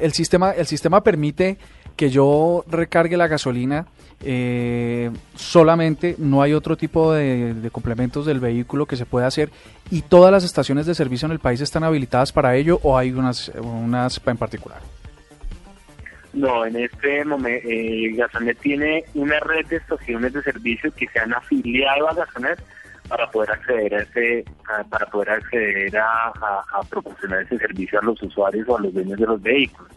el 0.00 0.12
sistema 0.12 0.50
el 0.50 0.66
sistema 0.66 1.02
permite 1.02 1.58
que 1.96 2.10
yo 2.10 2.64
recargue 2.68 3.16
la 3.16 3.28
gasolina 3.28 3.86
eh, 4.24 5.10
solamente 5.36 6.16
no 6.18 6.42
hay 6.42 6.52
otro 6.52 6.76
tipo 6.76 7.12
de, 7.12 7.54
complementos 7.72 8.26
del 8.26 8.40
vehículo 8.40 8.86
que 8.86 8.96
se 8.96 9.06
pueda 9.06 9.26
hacer 9.26 9.50
y 9.90 10.02
todas 10.02 10.32
las 10.32 10.44
estaciones 10.44 10.86
de 10.86 10.94
servicio 10.94 11.26
en 11.26 11.32
el 11.32 11.38
país 11.38 11.60
están 11.60 11.84
habilitadas 11.84 12.32
para 12.32 12.56
ello 12.56 12.80
o 12.82 12.98
hay 12.98 13.12
unas 13.12 13.48
unas 13.60 14.20
en 14.26 14.36
particular 14.36 14.80
No, 16.32 16.66
en 16.66 16.76
este 16.76 17.24
momento 17.24 17.68
eh, 17.68 18.56
tiene 18.60 19.04
una 19.14 19.38
red 19.40 19.66
de 19.66 19.76
estaciones 19.76 20.32
de 20.32 20.42
servicio 20.42 20.92
que 20.94 21.06
se 21.08 21.18
han 21.20 21.32
afiliado 21.34 22.08
a 22.08 22.14
Gasonet 22.14 22.58
para 23.08 23.30
poder 23.30 23.52
acceder 23.52 23.94
a 23.94 24.00
a- 24.80 24.84
para 24.84 25.06
poder 25.06 25.30
acceder 25.30 25.96
a, 25.96 26.26
a- 26.28 26.64
a 26.74 26.82
proporcionar 26.82 27.42
ese 27.42 27.56
servicio 27.58 27.98
a 27.98 28.02
los 28.04 28.22
usuarios 28.22 28.68
o 28.68 28.76
a 28.76 28.80
los 28.80 28.92
dueños 28.92 29.18
de 29.18 29.26
los 29.26 29.40
vehículos. 29.40 29.90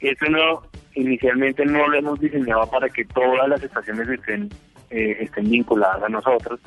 Eso 0.00 0.26
no, 0.26 0.62
inicialmente 0.94 1.64
no 1.64 1.88
lo 1.88 1.98
hemos 1.98 2.20
diseñado 2.20 2.68
para 2.70 2.88
que 2.88 3.04
todas 3.04 3.48
las 3.48 3.62
estaciones 3.62 4.08
estén, 4.08 4.48
eh, 4.90 5.16
estén 5.20 5.50
vinculadas 5.50 6.02
a 6.02 6.08
nosotros, 6.08 6.60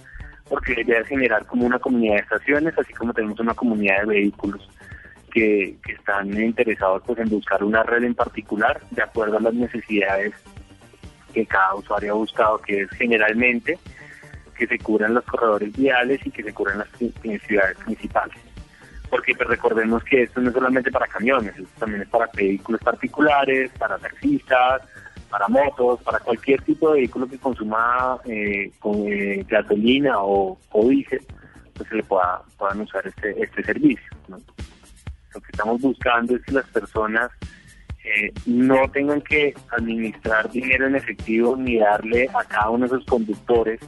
porque 0.50 0.76
la 0.76 0.82
idea 0.82 1.00
es 1.00 1.08
generar 1.08 1.46
como 1.46 1.66
una 1.66 1.80
comunidad 1.80 2.16
de 2.16 2.22
estaciones, 2.22 2.78
así 2.78 2.94
como 2.94 3.14
tenemos 3.14 3.40
una 3.40 3.54
comunidad 3.54 4.02
de 4.02 4.08
vehículos 4.08 4.68
que, 5.32 5.78
están 5.88 6.34
interesados 6.42 7.02
pues 7.06 7.20
en 7.20 7.30
buscar 7.30 7.64
una 7.64 7.84
red 7.84 8.04
en 8.04 8.16
particular 8.16 8.82
de 8.92 9.02
acuerdo 9.02 9.38
a 9.38 9.42
las 9.42 9.54
necesidades 9.54 10.34
que 11.34 11.46
cada 11.46 11.76
usuario 11.76 12.12
ha 12.12 12.16
buscado, 12.16 12.58
que 12.60 12.82
es 12.82 12.90
generalmente 12.92 13.80
que 14.58 14.68
se 14.68 14.78
cubran 14.78 15.14
los 15.14 15.24
corredores 15.24 15.72
viales 15.76 16.20
y 16.26 16.32
que 16.32 16.44
se 16.44 16.54
cubran 16.54 16.80
las 16.80 16.90
ciudades 17.48 17.78
principales. 17.78 18.51
Porque 19.12 19.36
pues, 19.36 19.48
recordemos 19.48 20.04
que 20.06 20.24
esto 20.24 20.42
no 20.42 20.50
es 20.50 20.56
solamente 20.56 20.90
para 20.90 21.06
camiones, 21.06 21.56
esto 21.56 21.70
también 21.78 22.02
es 22.02 22.10
para 22.10 22.28
vehículos 22.34 22.82
particulares, 22.82 23.70
para 23.78 24.00
taxistas, 24.00 24.82
para 25.30 25.48
motos, 25.48 26.02
para 26.02 26.20
cualquier 26.20 26.62
tipo 26.64 26.90
de 26.90 27.02
vehículo 27.02 27.28
que 27.28 27.38
consuma 27.38 28.18
eh, 28.26 28.72
con, 28.80 28.96
eh, 29.06 29.46
gasolina 29.48 30.16
o, 30.24 30.58
o 30.72 30.88
diésel, 30.90 31.22
pues 31.74 31.88
se 31.90 31.96
le 31.96 32.04
pueda, 32.04 32.42
puedan 32.58 32.82
usar 32.82 33.06
este, 33.06 33.44
este 33.44 33.64
servicio. 33.64 34.10
Lo 34.28 35.42
que 35.42 35.52
estamos 35.52 35.80
buscando 35.82 36.36
es 36.36 36.42
que 36.44 36.54
las 36.54 36.68
personas 36.68 37.32
eh, 38.04 38.34
no 38.46 38.90
tengan 38.92 39.22
que 39.22 39.54
administrar 39.72 40.50
dinero 40.50 40.88
en 40.88 40.96
efectivo 40.96 41.56
ni 41.56 41.78
darle 41.78 42.28
a 42.34 42.44
cada 42.46 42.70
uno 42.70 42.88
de 42.88 42.96
esos 42.96 43.06
conductores 43.06 43.80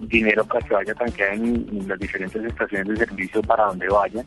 dinero 0.00 0.44
para 0.44 0.66
que 0.66 0.74
vaya 0.74 0.92
a 0.92 0.96
tanquear 0.96 1.34
en, 1.34 1.66
en 1.70 1.88
las 1.88 1.98
diferentes 1.98 2.44
estaciones 2.44 2.88
de 2.88 3.06
servicio 3.06 3.42
para 3.42 3.64
donde 3.66 3.88
vaya. 3.88 4.24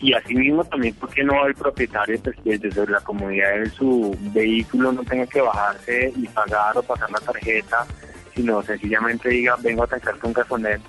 Y 0.00 0.14
asimismo 0.14 0.64
también 0.64 0.94
porque 0.98 1.22
no 1.22 1.46
el 1.46 1.54
propietario 1.54 2.18
pues, 2.20 2.36
desde 2.44 2.86
la 2.88 3.00
comodidad 3.00 3.54
de 3.60 3.70
su 3.70 4.16
vehículo 4.34 4.92
no 4.92 5.04
tenga 5.04 5.26
que 5.26 5.40
bajarse 5.40 6.12
y 6.16 6.26
pagar 6.28 6.76
o 6.76 6.82
pasar 6.82 7.10
la 7.10 7.20
tarjeta, 7.20 7.86
sino 8.34 8.62
sencillamente 8.62 9.28
diga 9.28 9.56
vengo 9.62 9.84
a 9.84 9.86
tanquear 9.86 10.18
con 10.18 10.32
gasonet 10.32 10.80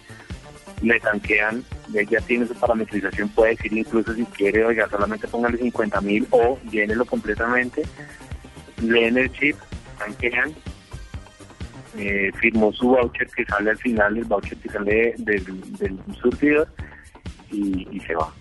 le 0.83 0.99
tanquean, 0.99 1.63
ya 1.89 2.19
tiene 2.21 2.45
su 2.45 2.53
parametrización, 2.55 3.29
puede 3.29 3.51
decir 3.51 3.73
incluso 3.73 4.13
si 4.13 4.25
quiere, 4.25 4.65
oiga, 4.65 4.87
solamente 4.89 5.27
póngale 5.27 5.57
50 5.57 6.01
mil 6.01 6.27
o 6.31 6.59
llénelo 6.69 7.05
completamente, 7.05 7.83
leen 8.81 9.17
el 9.17 9.31
chip, 9.31 9.55
tanquean 9.97 10.53
eh, 11.97 12.31
firmó 12.39 12.71
su 12.73 12.89
voucher 12.89 13.27
que 13.27 13.45
sale 13.45 13.71
al 13.71 13.77
final, 13.77 14.17
el 14.17 14.25
voucher 14.25 14.57
que 14.57 14.69
sale 14.69 15.13
del, 15.17 15.77
del 15.77 15.99
surtidor 16.21 16.67
y, 17.51 17.87
y 17.91 17.99
se 18.01 18.15
va. 18.15 18.31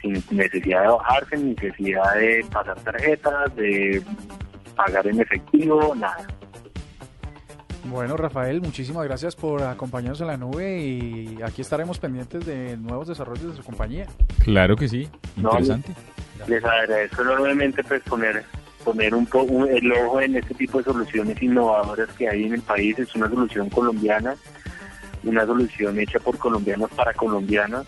Sin 0.00 0.22
necesidad 0.30 0.82
de 0.82 0.88
bajarse, 0.88 1.36
sin 1.36 1.48
necesidad 1.54 2.14
de 2.14 2.44
pasar 2.52 2.78
tarjetas, 2.80 3.56
de 3.56 4.02
pagar 4.76 5.06
en 5.06 5.20
efectivo, 5.20 5.94
nada. 5.94 6.26
Bueno, 7.84 8.16
Rafael, 8.16 8.62
muchísimas 8.62 9.04
gracias 9.04 9.36
por 9.36 9.62
acompañarnos 9.62 10.20
en 10.22 10.26
la 10.28 10.36
nube 10.38 10.78
y 10.78 11.38
aquí 11.44 11.60
estaremos 11.60 11.98
pendientes 11.98 12.46
de 12.46 12.76
nuevos 12.78 13.08
desarrollos 13.08 13.50
de 13.50 13.56
su 13.56 13.62
compañía. 13.62 14.06
Claro 14.42 14.74
que 14.74 14.88
sí, 14.88 15.08
No, 15.36 15.50
interesante. 15.50 15.92
Les 16.48 16.64
agradezco 16.64 17.22
enormemente 17.22 17.84
pues 17.84 18.02
poner 18.02 18.44
poner 18.84 19.14
un 19.14 19.26
poco 19.26 19.66
el 19.66 19.90
ojo 19.92 20.20
en 20.20 20.36
este 20.36 20.54
tipo 20.54 20.78
de 20.78 20.84
soluciones 20.84 21.42
innovadoras 21.42 22.08
que 22.16 22.28
hay 22.28 22.44
en 22.44 22.54
el 22.54 22.62
país. 22.62 22.98
Es 22.98 23.14
una 23.14 23.28
solución 23.28 23.70
colombiana, 23.70 24.36
una 25.24 25.46
solución 25.46 25.98
hecha 25.98 26.18
por 26.20 26.38
colombianos 26.38 26.90
para 26.90 27.14
colombianos 27.14 27.86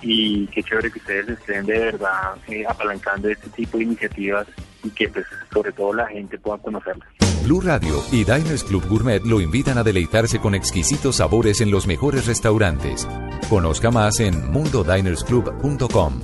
y 0.00 0.46
qué 0.48 0.62
chévere 0.62 0.92
que 0.92 0.98
ustedes 0.98 1.28
estén 1.30 1.66
de 1.66 1.78
verdad 1.78 2.36
eh, 2.46 2.64
apalancando 2.68 3.28
este 3.28 3.48
tipo 3.50 3.78
de 3.78 3.84
iniciativas 3.84 4.46
y 4.84 4.90
que 4.90 5.08
pues 5.08 5.26
sobre 5.52 5.72
todo 5.72 5.92
la 5.92 6.06
gente 6.06 6.38
pueda 6.38 6.58
conocerlas. 6.58 7.08
Blue 7.42 7.60
Radio 7.60 8.02
y 8.12 8.24
Diners 8.24 8.64
Club 8.64 8.86
Gourmet 8.88 9.24
lo 9.24 9.40
invitan 9.40 9.78
a 9.78 9.82
deleitarse 9.82 10.38
con 10.38 10.54
exquisitos 10.54 11.16
sabores 11.16 11.60
en 11.60 11.70
los 11.70 11.86
mejores 11.86 12.26
restaurantes. 12.26 13.08
Conozca 13.48 13.90
más 13.90 14.20
en 14.20 14.50
mundodinersclub.com. 14.50 16.20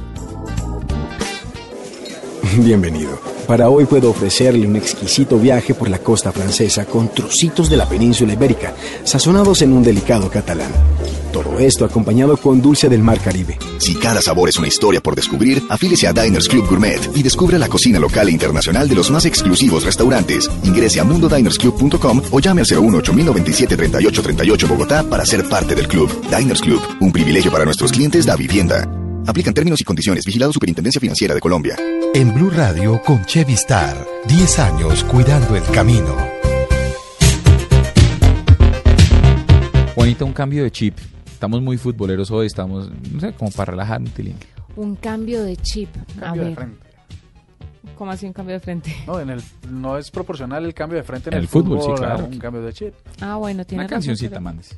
Bienvenido. 2.58 3.33
Para 3.46 3.68
hoy 3.68 3.84
puedo 3.84 4.10
ofrecerle 4.10 4.66
un 4.66 4.76
exquisito 4.76 5.38
viaje 5.38 5.74
por 5.74 5.90
la 5.90 5.98
costa 5.98 6.32
francesa 6.32 6.86
con 6.86 7.08
trocitos 7.12 7.68
de 7.68 7.76
la 7.76 7.86
península 7.86 8.32
ibérica, 8.32 8.74
sazonados 9.04 9.60
en 9.60 9.72
un 9.72 9.82
delicado 9.82 10.30
catalán. 10.30 10.70
Todo 11.30 11.58
esto 11.58 11.84
acompañado 11.84 12.36
con 12.36 12.62
dulce 12.62 12.88
del 12.88 13.02
mar 13.02 13.20
Caribe. 13.20 13.58
Si 13.78 13.96
cada 13.96 14.22
sabor 14.22 14.48
es 14.48 14.56
una 14.56 14.68
historia 14.68 15.00
por 15.00 15.14
descubrir, 15.14 15.62
afílese 15.68 16.06
a 16.06 16.12
Diners 16.12 16.48
Club 16.48 16.66
Gourmet 16.68 17.00
y 17.14 17.22
descubra 17.22 17.58
la 17.58 17.68
cocina 17.68 17.98
local 17.98 18.28
e 18.28 18.32
internacional 18.32 18.88
de 18.88 18.94
los 18.94 19.10
más 19.10 19.26
exclusivos 19.26 19.84
restaurantes. 19.84 20.50
Ingrese 20.62 21.00
a 21.00 21.04
mundodinersclub.com 21.04 22.22
o 22.30 22.40
llame 22.40 22.62
al 22.62 22.66
01 22.66 22.98
8097 22.98 23.76
3838 23.76 24.68
Bogotá 24.68 25.02
para 25.02 25.26
ser 25.26 25.46
parte 25.48 25.74
del 25.74 25.88
club. 25.88 26.08
Diners 26.30 26.62
Club, 26.62 26.80
un 27.00 27.12
privilegio 27.12 27.50
para 27.50 27.64
nuestros 27.64 27.92
clientes 27.92 28.24
da 28.24 28.36
vivienda. 28.36 28.88
Aplican 29.26 29.52
términos 29.52 29.80
y 29.80 29.84
condiciones. 29.84 30.24
Vigilado 30.24 30.52
Superintendencia 30.52 31.00
Financiera 31.00 31.34
de 31.34 31.40
Colombia. 31.40 31.76
En 32.14 32.32
Blue 32.32 32.50
Radio 32.50 33.00
con 33.02 33.24
Chevy 33.24 33.54
Star, 33.54 33.96
10 34.28 34.58
años 34.60 35.04
cuidando 35.04 35.56
el 35.56 35.62
camino. 35.64 36.16
Juanita, 39.94 40.24
un 40.24 40.32
cambio 40.32 40.62
de 40.62 40.70
chip. 40.70 40.96
Estamos 41.26 41.60
muy 41.60 41.76
futboleros 41.76 42.30
hoy, 42.30 42.46
estamos, 42.46 42.90
no 43.12 43.20
sé, 43.20 43.32
como 43.32 43.50
para 43.50 43.72
relajar 43.72 44.00
un 44.00 44.06
tilín. 44.08 44.36
Un 44.76 44.96
cambio 44.96 45.42
de 45.42 45.56
chip. 45.56 45.88
A 46.18 46.20
Cambio 46.20 46.42
de 46.42 46.48
ver, 46.50 46.56
frente. 46.56 46.86
¿cómo 47.96 48.10
así 48.10 48.26
un 48.26 48.32
cambio 48.32 48.54
de 48.54 48.60
frente? 48.60 48.94
No, 49.06 49.20
en 49.20 49.30
el, 49.30 49.42
no 49.70 49.98
es 49.98 50.10
proporcional 50.10 50.64
el 50.64 50.74
cambio 50.74 50.98
de 50.98 51.04
frente 51.04 51.30
en 51.30 51.34
En 51.34 51.38
el, 51.38 51.44
el 51.44 51.48
fútbol, 51.48 51.80
sí, 51.82 51.88
claro. 51.96 52.24
Un 52.26 52.38
cambio 52.38 52.62
de 52.62 52.72
chip. 52.72 52.94
Ah, 53.20 53.36
bueno, 53.36 53.64
tiene 53.64 53.82
Una 53.84 53.88
cancioncita, 53.90 54.40
mandes. 54.40 54.76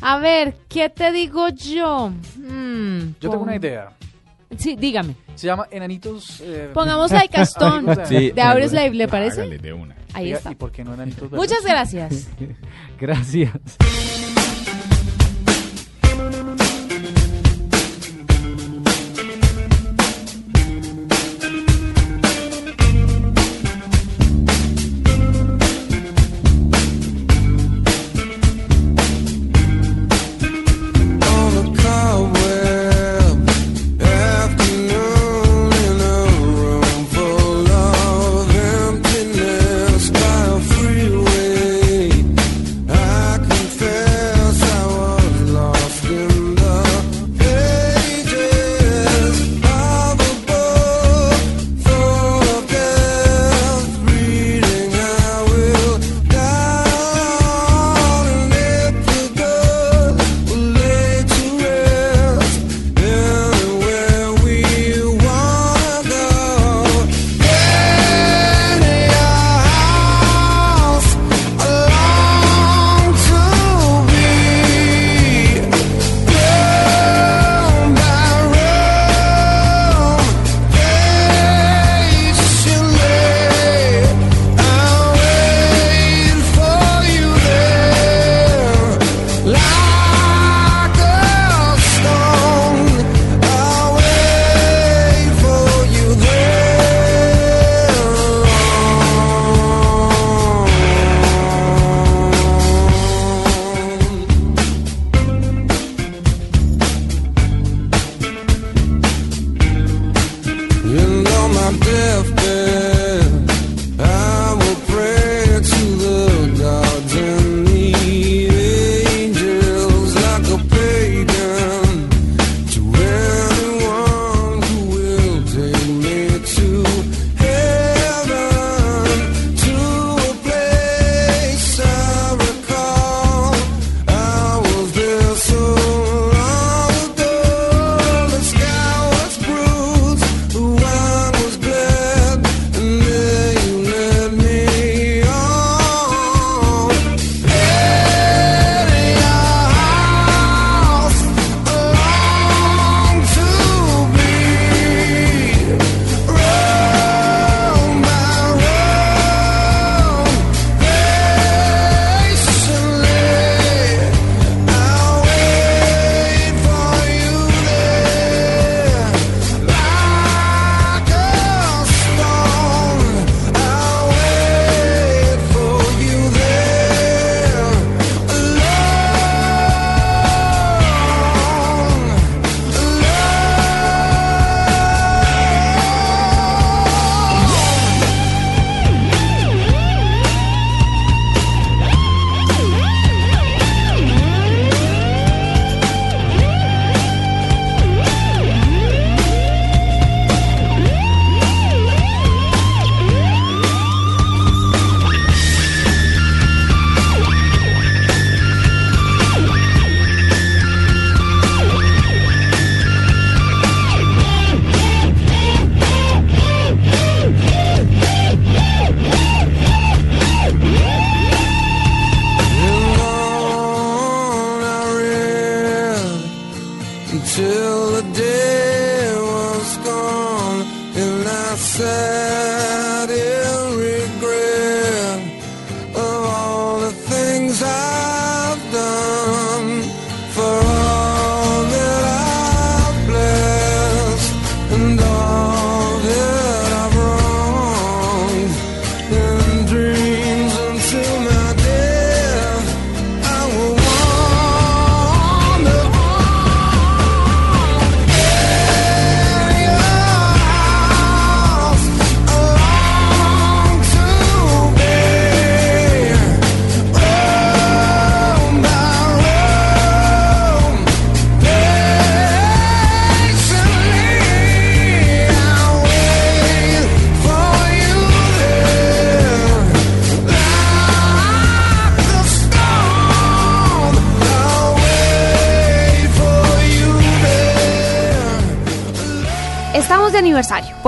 A 0.00 0.18
ver, 0.18 0.54
¿qué 0.68 0.88
te 0.88 1.12
digo 1.12 1.48
yo? 1.48 2.10
Mm, 2.36 3.14
Yo 3.20 3.30
tengo 3.30 3.42
una 3.42 3.56
idea. 3.56 3.90
Sí, 4.56 4.76
dígame. 4.76 5.14
Se 5.34 5.46
llama 5.46 5.66
Enanitos. 5.70 6.40
eh, 6.42 6.70
Pongamos 6.72 7.12
a 7.12 7.26
Castón 7.32 7.86
Sí, 8.06 8.30
de 8.30 8.40
Audioslave, 8.42 8.90
¿le 8.94 9.08
parece? 9.08 9.42
Hágale 9.42 9.58
de 9.58 9.72
una. 9.72 9.96
Ahí 10.14 10.26
Oiga, 10.26 10.38
está. 10.38 10.52
¿Y 10.52 10.54
por 10.54 10.72
qué 10.72 10.84
no 10.84 10.94
Enanitos 10.94 11.30
Verdes? 11.30 11.38
Muchas 11.38 11.64
gracias. 11.64 12.28
Gracias. 13.00 13.50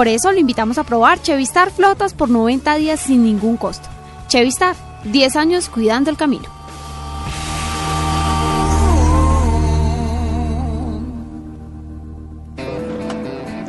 Por 0.01 0.09
eso 0.09 0.33
lo 0.33 0.39
invitamos 0.39 0.79
a 0.79 0.85
probar 0.85 1.21
Chevistar 1.21 1.71
flotas 1.71 2.15
por 2.15 2.31
90 2.31 2.75
días 2.77 3.01
sin 3.01 3.23
ningún 3.23 3.59
costo. 3.59 3.87
Chevistar, 4.29 4.75
10 5.05 5.37
años 5.37 5.69
cuidando 5.69 6.09
el 6.09 6.17
camino. 6.17 6.47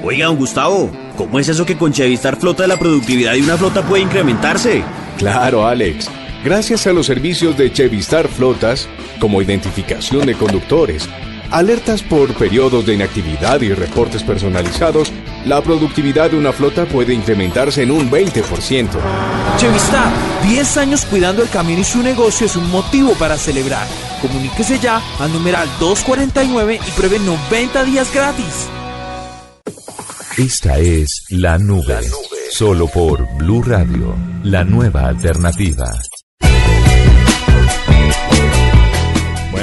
Oiga, 0.01 0.27
don 0.27 0.37
Gustavo, 0.37 0.89
¿cómo 1.17 1.37
es 1.37 1.49
eso 1.49 1.65
que 1.65 1.77
con 1.77 1.91
Chevistar 1.91 2.37
Flota 2.37 2.65
la 2.65 2.77
productividad 2.77 3.33
de 3.33 3.41
una 3.41 3.57
flota 3.57 3.81
puede 3.81 4.03
incrementarse? 4.03 4.85
Claro, 5.17 5.67
Alex. 5.67 6.09
Gracias 6.45 6.87
a 6.87 6.93
los 6.93 7.07
servicios 7.07 7.57
de 7.57 7.73
Chevistar 7.73 8.29
Flotas, 8.29 8.87
como 9.19 9.41
identificación 9.41 10.27
de 10.27 10.35
conductores, 10.35 11.09
alertas 11.51 12.01
por 12.01 12.33
periodos 12.35 12.85
de 12.85 12.95
inactividad 12.95 13.61
y 13.61 13.73
reportes 13.73 14.23
personalizados, 14.23 15.11
la 15.45 15.61
productividad 15.61 16.31
de 16.31 16.37
una 16.37 16.51
flota 16.51 16.85
puede 16.85 17.13
incrementarse 17.13 17.83
en 17.83 17.91
un 17.91 18.09
20%. 18.09 18.89
Chevistar, 19.57 20.11
10 20.43 20.77
años 20.77 21.05
cuidando 21.05 21.43
el 21.43 21.49
camino 21.49 21.81
y 21.81 21.83
su 21.83 22.01
negocio 22.01 22.45
es 22.45 22.55
un 22.55 22.69
motivo 22.69 23.13
para 23.13 23.37
celebrar. 23.37 23.87
Comuníquese 24.21 24.79
ya 24.79 25.01
al 25.19 25.31
numeral 25.33 25.67
249 25.79 26.79
y 26.87 26.91
pruebe 26.91 27.19
90 27.19 27.83
días 27.83 28.13
gratis. 28.13 28.69
Esta 30.37 30.77
es 30.79 31.25
La 31.29 31.57
Nube. 31.57 31.99
Solo 32.51 32.87
por 32.87 33.27
Blue 33.37 33.61
Radio, 33.63 34.15
la 34.43 34.63
nueva 34.63 35.07
alternativa. 35.07 35.91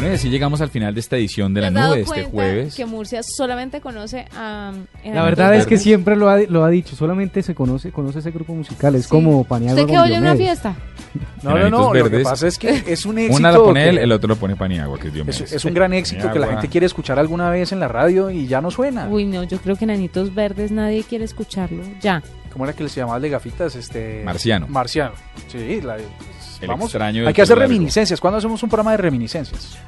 Bueno, 0.01 0.12
y 0.12 0.16
así 0.16 0.28
llegamos 0.30 0.61
al 0.61 0.68
final 0.70 0.94
de 0.94 1.01
esta 1.01 1.16
edición 1.16 1.53
de 1.55 1.61
¿Te 1.62 1.70
la 1.70 1.88
nube 1.88 2.01
este 2.03 2.24
jueves. 2.24 2.74
Que 2.74 2.86
Murcia 2.86 3.22
solamente 3.22 3.80
conoce 3.80 4.26
a. 4.36 4.72
La 5.05 5.22
verdad 5.22 5.55
es 5.57 5.66
que 5.66 5.76
siempre 5.78 6.14
lo 6.16 6.28
ha, 6.28 6.38
lo 6.40 6.64
ha 6.64 6.70
dicho, 6.70 6.94
solamente 6.96 7.42
se 7.42 7.55
conoce 7.55 7.90
conoce 7.90 8.20
ese 8.20 8.30
grupo 8.30 8.55
musical, 8.55 8.94
es 8.94 9.09
como 9.09 9.44
Paniagua 9.44 9.80
¿Usted 9.82 9.92
que 9.92 9.99
oye 9.99 10.14
en 10.14 10.22
una 10.22 10.36
fiesta? 10.36 10.76
No, 11.42 11.57
no, 11.59 11.70
no, 11.70 11.86
lo 11.86 11.92
que 11.92 12.03
Verdes. 12.03 12.24
pasa 12.28 12.46
es 12.46 12.59
que 12.59 12.82
es 12.86 13.07
un 13.07 13.18
éxito. 13.18 13.36
Una 13.38 13.53
la 13.53 13.59
pone 13.59 13.88
él, 13.88 13.99
el 13.99 14.12
otro 14.12 14.28
lo 14.28 14.36
pone 14.36 14.57
Paniagua, 14.57 14.99
que 14.99 15.09
es 15.09 15.09
Es, 15.09 15.14
Diomedes. 15.14 15.53
es 15.53 15.64
un 15.64 15.74
gran 15.74 15.92
éxito 15.92 16.30
que 16.32 16.38
la 16.38 16.49
gente 16.49 16.68
quiere 16.68 16.86
escuchar 16.86 17.18
alguna 17.18 17.51
vez 17.51 17.72
en 17.72 17.80
la 17.80 17.88
radio 17.88 18.30
y 18.30 18.46
ya 18.46 18.61
no 18.61 18.70
suena. 18.70 19.09
Uy, 19.09 19.24
no, 19.24 19.42
yo 19.44 19.59
creo 19.59 19.76
que 19.76 19.86
Nanitos 19.86 20.34
Verdes 20.34 20.70
nadie 20.70 21.03
quiere 21.05 21.24
escucharlo. 21.24 21.82
Ya. 22.01 22.22
¿Cómo 22.53 22.64
era 22.64 22.74
que 22.74 22.82
le 22.82 22.88
se 22.88 23.01
llamaba 23.01 23.20
de 23.20 23.28
gafitas? 23.28 23.76
Este... 23.76 24.22
Marciano. 24.24 24.66
Marciano. 24.68 25.12
Sí, 25.49 25.80
la- 25.80 25.96
El 26.61 26.68
vamos. 26.68 26.86
extraño 26.86 27.26
Hay 27.26 27.34
que 27.34 27.42
hacer 27.42 27.56
largo. 27.59 27.72
reminiscencias. 27.72 28.20
¿Cuándo 28.20 28.38
hacemos 28.38 28.62
un 28.62 28.68
programa 28.68 28.92
de 28.92 28.96
reminiscencias? 28.98 29.78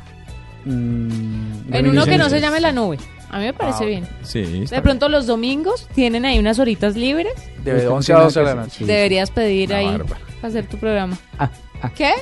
Mm, 0.65 1.73
En 1.75 1.89
uno 1.89 2.05
que 2.05 2.19
no 2.19 2.29
se 2.29 2.41
llame 2.41 2.61
La 2.61 2.73
Nube. 2.73 2.99
A 3.31 3.39
mí 3.39 3.45
me 3.47 3.53
parece 3.53 3.85
Ah, 3.85 3.87
bien. 3.87 4.09
Sí, 4.23 4.65
De 4.69 4.83
pronto 4.83 5.09
los 5.09 5.27
domingos 5.27 5.89
tienen 5.95 6.25
ahí 6.25 6.39
unas 6.39 6.59
horitas 6.59 6.97
libres. 6.97 7.33
De 7.65 7.87
11 7.87 8.13
a 8.13 8.19
12 8.21 8.41
de 8.41 8.45
la 8.47 8.55
noche. 8.57 8.85
Deberías 8.85 9.31
pedir 9.31 9.73
ahí 9.73 9.97
para 9.99 10.49
hacer 10.49 10.67
tu 10.67 10.77
programa. 10.79 11.17
Ah, 11.39 11.51
¿Qué? 11.95 12.13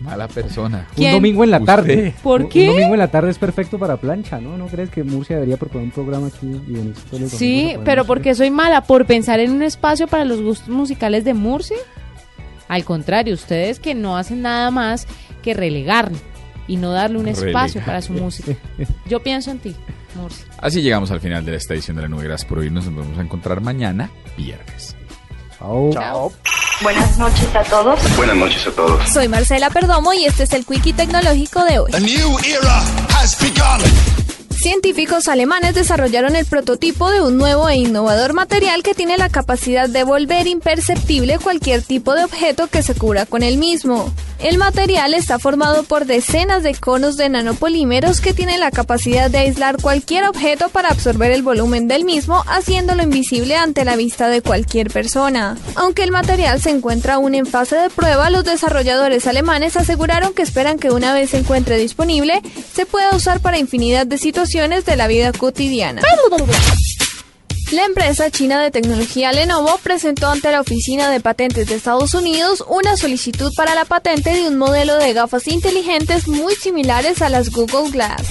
Mala 0.00 0.28
persona. 0.28 0.86
Un 0.96 1.10
domingo 1.12 1.44
en 1.44 1.50
la 1.50 1.58
Usted. 1.58 1.66
tarde. 1.66 2.14
¿Por 2.22 2.42
Un- 2.42 2.48
qué? 2.48 2.68
Un 2.70 2.74
domingo 2.76 2.94
en 2.94 2.98
la 3.00 3.08
tarde 3.10 3.30
es 3.30 3.38
perfecto 3.38 3.78
para 3.78 3.96
plancha, 3.98 4.38
¿no? 4.40 4.56
¿No 4.56 4.66
crees 4.66 4.88
que 4.90 5.02
Murcia 5.02 5.36
debería 5.36 5.56
proponer 5.58 5.86
un 5.86 5.90
programa 5.90 6.28
aquí 6.28 6.46
y 6.46 6.72
domingos 6.72 6.98
Sí, 7.32 7.72
pero 7.84 8.02
música? 8.02 8.04
porque 8.04 8.34
soy 8.34 8.50
mala 8.50 8.82
por 8.82 9.04
pensar 9.06 9.40
en 9.40 9.50
un 9.50 9.62
espacio 9.62 10.06
para 10.08 10.24
los 10.24 10.40
gustos 10.40 10.68
musicales 10.68 11.24
de 11.24 11.34
Murcia. 11.34 11.76
Al 12.70 12.84
contrario, 12.84 13.34
ustedes 13.34 13.80
que 13.80 13.96
no 13.96 14.16
hacen 14.16 14.42
nada 14.42 14.70
más 14.70 15.08
que 15.42 15.54
relegar 15.54 16.12
y 16.68 16.76
no 16.76 16.92
darle 16.92 17.18
un 17.18 17.26
espacio 17.26 17.84
para 17.84 18.00
su 18.00 18.12
música. 18.12 18.52
Yo 19.06 19.20
pienso 19.24 19.50
en 19.50 19.58
ti, 19.58 19.74
Murcia. 20.14 20.46
Así 20.58 20.80
llegamos 20.80 21.10
al 21.10 21.20
final 21.20 21.44
de 21.44 21.56
esta 21.56 21.74
edición 21.74 21.96
de 21.96 22.02
la 22.02 22.08
nube. 22.08 22.22
Gracias 22.22 22.48
por 22.48 22.60
oírnos. 22.60 22.86
Nos 22.86 22.94
vamos 22.94 23.18
a 23.18 23.22
encontrar 23.22 23.60
mañana, 23.60 24.08
viernes. 24.36 24.94
Chao. 25.58 25.90
Chao. 25.92 26.32
Buenas 26.80 27.18
noches 27.18 27.56
a 27.56 27.64
todos. 27.64 28.16
Buenas 28.16 28.36
noches 28.36 28.64
a 28.68 28.70
todos. 28.70 29.08
Soy 29.08 29.26
Marcela 29.26 29.68
Perdomo 29.70 30.12
y 30.12 30.26
este 30.26 30.44
es 30.44 30.52
el 30.52 30.64
Quickie 30.64 30.92
Tecnológico 30.92 31.64
de 31.64 31.80
hoy. 31.80 31.90
A 31.92 31.98
new 31.98 32.38
era 32.44 32.78
has 33.18 33.36
begun. 33.40 34.19
Científicos 34.60 35.28
alemanes 35.28 35.74
desarrollaron 35.74 36.36
el 36.36 36.44
prototipo 36.44 37.10
de 37.10 37.22
un 37.22 37.38
nuevo 37.38 37.70
e 37.70 37.76
innovador 37.76 38.34
material 38.34 38.82
que 38.82 38.92
tiene 38.92 39.16
la 39.16 39.30
capacidad 39.30 39.88
de 39.88 40.04
volver 40.04 40.46
imperceptible 40.46 41.38
cualquier 41.38 41.80
tipo 41.80 42.12
de 42.12 42.24
objeto 42.24 42.66
que 42.66 42.82
se 42.82 42.94
cubra 42.94 43.24
con 43.24 43.42
el 43.42 43.56
mismo. 43.56 44.12
El 44.42 44.56
material 44.56 45.12
está 45.12 45.38
formado 45.38 45.82
por 45.82 46.06
decenas 46.06 46.62
de 46.62 46.74
conos 46.74 47.18
de 47.18 47.28
nanopolímeros 47.28 48.22
que 48.22 48.32
tienen 48.32 48.60
la 48.60 48.70
capacidad 48.70 49.30
de 49.30 49.36
aislar 49.36 49.76
cualquier 49.76 50.24
objeto 50.24 50.70
para 50.70 50.88
absorber 50.88 51.30
el 51.30 51.42
volumen 51.42 51.88
del 51.88 52.06
mismo, 52.06 52.42
haciéndolo 52.46 53.02
invisible 53.02 53.56
ante 53.56 53.84
la 53.84 53.96
vista 53.96 54.28
de 54.28 54.40
cualquier 54.40 54.90
persona. 54.90 55.58
Aunque 55.74 56.04
el 56.04 56.10
material 56.10 56.58
se 56.58 56.70
encuentra 56.70 57.14
aún 57.14 57.34
en 57.34 57.44
fase 57.44 57.76
de 57.76 57.90
prueba, 57.90 58.30
los 58.30 58.44
desarrolladores 58.44 59.26
alemanes 59.26 59.76
aseguraron 59.76 60.32
que 60.32 60.42
esperan 60.42 60.78
que 60.78 60.90
una 60.90 61.12
vez 61.12 61.30
se 61.30 61.38
encuentre 61.38 61.76
disponible, 61.76 62.40
se 62.72 62.86
pueda 62.86 63.14
usar 63.14 63.40
para 63.40 63.58
infinidad 63.58 64.06
de 64.06 64.16
situaciones 64.16 64.86
de 64.86 64.96
la 64.96 65.06
vida 65.06 65.32
cotidiana. 65.32 66.00
La 67.72 67.84
empresa 67.84 68.32
china 68.32 68.60
de 68.60 68.72
tecnología 68.72 69.30
Lenovo 69.30 69.78
presentó 69.80 70.26
ante 70.26 70.50
la 70.50 70.60
Oficina 70.60 71.08
de 71.08 71.20
Patentes 71.20 71.68
de 71.68 71.76
Estados 71.76 72.14
Unidos 72.14 72.64
una 72.66 72.96
solicitud 72.96 73.52
para 73.54 73.76
la 73.76 73.84
patente 73.84 74.30
de 74.30 74.48
un 74.48 74.58
modelo 74.58 74.96
de 74.96 75.12
gafas 75.12 75.46
inteligentes 75.46 76.26
muy 76.26 76.56
similares 76.56 77.22
a 77.22 77.28
las 77.28 77.50
Google 77.50 77.92
Glass. 77.92 78.22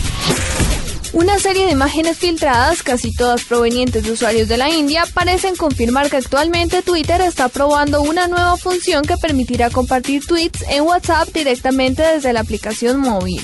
Una 1.13 1.39
serie 1.39 1.65
de 1.65 1.71
imágenes 1.71 2.17
filtradas, 2.17 2.83
casi 2.83 3.15
todas 3.15 3.45
provenientes 3.45 4.03
de 4.03 4.11
usuarios 4.11 4.49
de 4.49 4.57
la 4.57 4.69
India, 4.71 5.05
parecen 5.13 5.55
confirmar 5.55 6.09
que 6.09 6.17
actualmente 6.17 6.81
Twitter 6.81 7.21
está 7.21 7.47
probando 7.47 8.01
una 8.01 8.27
nueva 8.27 8.57
función 8.57 9.03
que 9.03 9.15
permitirá 9.15 9.69
compartir 9.69 10.25
tweets 10.25 10.65
en 10.69 10.83
WhatsApp 10.83 11.29
directamente 11.29 12.03
desde 12.03 12.33
la 12.33 12.41
aplicación 12.41 12.99
móvil. 12.99 13.41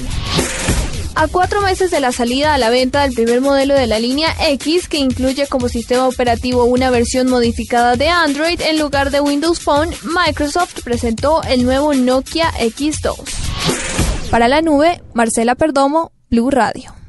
A 1.18 1.28
cuatro 1.30 1.62
meses 1.62 1.92
de 1.92 2.02
la 2.02 2.12
salida 2.12 2.54
a 2.54 2.58
la 2.58 2.70
venta 2.70 3.04
del 3.04 3.14
primer 3.14 3.40
modelo 3.40 3.74
de 3.74 3.88
la 3.88 4.00
línea 4.00 4.36
X, 4.50 4.90
que 4.90 4.98
incluye 4.98 5.48
como 5.48 5.70
sistema 5.70 6.08
operativo 6.08 6.66
una 6.66 6.90
versión 6.90 7.30
modificada 7.30 7.96
de 7.96 8.10
Android 8.10 8.60
en 8.60 8.80
lugar 8.80 9.12
de 9.12 9.22
Windows 9.22 9.62
Phone, 9.62 9.96
Microsoft 10.04 10.84
presentó 10.84 11.42
el 11.44 11.64
nuevo 11.64 11.94
Nokia 11.94 12.52
X2. 12.60 13.16
Para 14.30 14.50
la 14.50 14.62
nube, 14.62 15.02
Marcela 15.14 15.56
Perdomo, 15.56 16.12
Blue 16.30 16.52
Radio. 16.52 17.05